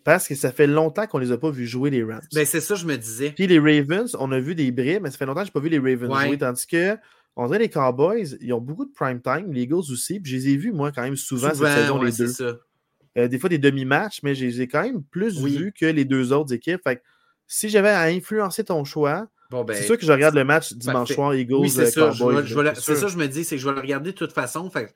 [0.06, 2.22] Parce que ça fait longtemps qu'on ne les a pas vus jouer les Rams.
[2.34, 3.32] Ben, c'est ça, je me disais.
[3.32, 5.54] Puis les Ravens, on a vu des bribes, mais ça fait longtemps que je n'ai
[5.54, 6.38] pas vu les Ravens jouer.
[6.38, 6.96] Tandis que,
[7.36, 10.22] on dirait les Cowboys, ils ont beaucoup de prime time, les Eagles aussi.
[10.22, 12.32] Puis je les ai vus, moi, quand même souvent, cette saison, les deux.
[13.18, 16.06] Euh, des fois, des demi-matchs, mais je les ai quand même plus vus que les
[16.06, 16.80] deux autres équipes.
[16.82, 17.04] Fait
[17.46, 21.12] si j'avais à influencer ton choix, ben, c'est sûr que je regarde le match dimanche
[21.12, 22.46] soir, Eagles, oui, c'est ça, Cowboys.
[22.76, 24.70] C'est ça, je me dis, c'est que je vais le regarder de toute façon.
[24.70, 24.94] Fait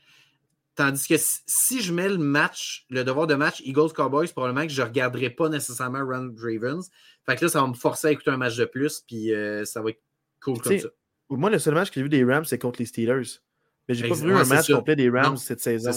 [0.80, 4.82] Tandis que si, je mets le match, le devoir de match Eagles-Cowboys, probablement que je
[4.82, 6.90] ne regarderai pas nécessairement Run Ravens.
[7.26, 9.66] Fait que là, ça va me forcer à écouter un match de plus, puis euh,
[9.66, 10.02] ça va être
[10.42, 10.88] cool comme ça.
[11.30, 13.42] Moi, le seul match que j'ai vu des Rams, c'est contre les Steelers.
[13.90, 15.92] Mais j'ai pas vu un match complet des Rams cette saison,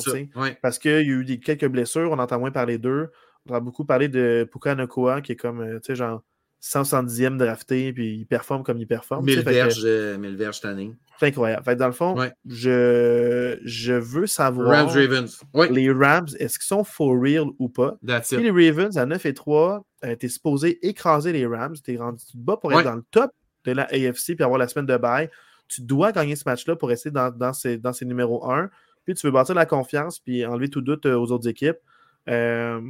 [0.60, 3.12] parce qu'il y a eu des, quelques blessures, on entend moins parler d'eux.
[3.48, 6.24] On a beaucoup parlé de Puka Nokoa, qui est comme, euh, tu sais, genre
[6.62, 9.24] 170e drafté, puis il performe comme il performe.
[9.24, 10.94] 1000 verges, euh, verges tanning.
[11.18, 11.64] C'est incroyable.
[11.64, 12.14] Fait dans le fond,
[12.46, 14.68] je, je veux savoir.
[14.68, 15.40] Rams Ravens.
[15.70, 17.96] Les Rams, est-ce qu'ils sont for real ou pas?
[18.38, 21.76] Puis les Ravens, à 9 et 3, euh, t'es supposé écraser les Rams.
[21.84, 23.32] T'es rendu bas pour être dans le top
[23.64, 25.30] de la AFC puis avoir la semaine de bail.
[25.68, 28.68] Tu dois gagner ce match-là pour rester dans, dans, ces, dans ces numéros 1.
[29.04, 31.78] Puis tu veux bâtir la confiance puis enlever tout doute euh, aux autres équipes.
[32.28, 32.80] Euh,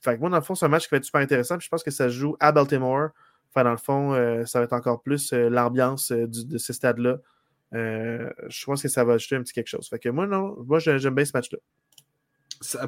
[0.00, 1.58] fait que moi, dans le fond, c'est un match qui va être super intéressant.
[1.58, 3.10] Je pense que ça joue à Baltimore.
[3.50, 7.18] Enfin, dans le fond, euh, ça va être encore plus l'ambiance de ce stade-là.
[7.72, 9.88] je pense que ça va ajouter un petit quelque chose.
[9.88, 11.58] Fait que moi, non, moi, j'aime bien ce match-là.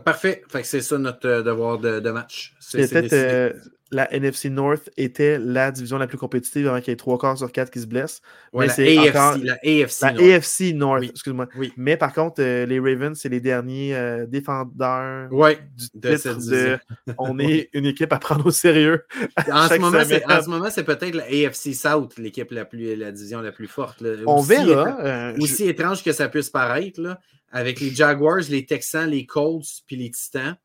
[0.04, 0.42] Parfait.
[0.50, 2.54] Fait que c'est ça notre devoir de, de match.
[2.60, 3.56] C'est peut-être
[3.92, 7.36] la NFC North était la division la plus compétitive avant qu'il y ait trois quarts
[7.36, 8.22] sur quatre qui se blessent.
[8.54, 10.20] mais la, AFC, la AFC North.
[10.20, 11.48] AFC North, excuse-moi.
[11.56, 11.72] Oui.
[11.76, 16.78] Mais par contre, euh, les Ravens, c'est les derniers euh, défendeurs du de
[17.18, 19.04] On est une équipe à prendre au sérieux.
[19.52, 23.66] En ce, moment, c'est peut-être la AFC South, l'équipe la plus la division la plus
[23.66, 24.02] forte.
[24.26, 24.98] On verra.
[25.00, 27.20] Euh, aussi étrange que ça puisse paraître, là,
[27.52, 30.56] avec les Jaguars, les Texans, les Colts puis les Titans.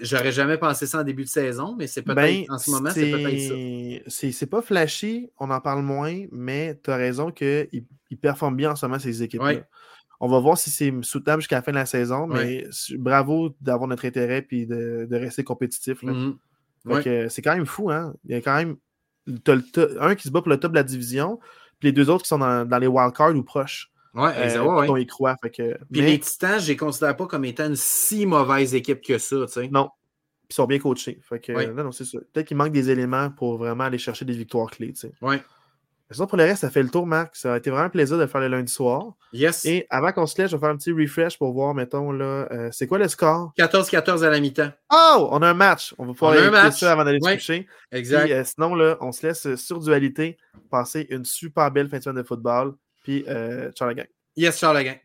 [0.00, 2.90] J'aurais jamais pensé ça en début de saison, mais c'est peut-être ben, en ce moment,
[2.90, 4.30] c'est peut-être ça.
[4.32, 7.68] C'est pas flashy, on en parle moins, mais tu as raison qu'ils
[8.10, 9.66] il performent bien en ce moment, ces équipes-là.
[10.18, 13.86] On va voir si c'est soutenable jusqu'à la fin de la saison, mais bravo d'avoir
[13.86, 16.02] notre intérêt et de, rester compétitif.
[16.02, 17.28] Mm-hmm.
[17.28, 18.14] C'est quand même fou, hein?
[18.24, 18.76] Il y a quand même
[19.98, 21.38] un qui se bat pour le top de la division,
[21.80, 23.90] puis les deux autres qui sont dans, dans les wildcards ou proches.
[24.16, 24.78] Ouais, euh, exactement.
[24.78, 25.36] On y croit.
[25.42, 25.78] Fait que...
[25.92, 29.36] Puis les Titans, je les considère pas comme étant une si mauvaise équipe que ça.
[29.46, 29.68] Tu sais.
[29.68, 29.90] Non.
[30.48, 31.20] Puis ils sont bien coachés.
[31.22, 32.04] Fait que, non, non, c'est.
[32.10, 34.92] Peut-être qu'il manque des éléments pour vraiment aller chercher des victoires clés.
[34.92, 35.12] Tu sais.
[35.20, 35.36] Oui.
[36.12, 37.34] Sinon, pour le reste, ça fait le tour, Marc.
[37.34, 39.14] Ça a été vraiment un plaisir de le faire le lundi soir.
[39.32, 39.64] Yes.
[39.64, 42.46] Et avant qu'on se laisse, je vais faire un petit refresh pour voir, mettons, là,
[42.52, 43.52] euh, c'est quoi le score?
[43.58, 44.70] 14-14 à la mi-temps.
[44.92, 45.28] Oh!
[45.32, 45.94] On a un match.
[45.98, 47.66] On va pouvoir écouter ça avant d'aller se coucher.
[47.90, 48.30] Exact.
[48.30, 50.38] Euh, sinon, là, on se laisse sur dualité
[50.70, 52.74] passer une super belle fin de semaine de football.
[53.06, 53.24] Puis,
[53.76, 54.08] ciao la gang.
[54.36, 54.98] Yes, Charles again.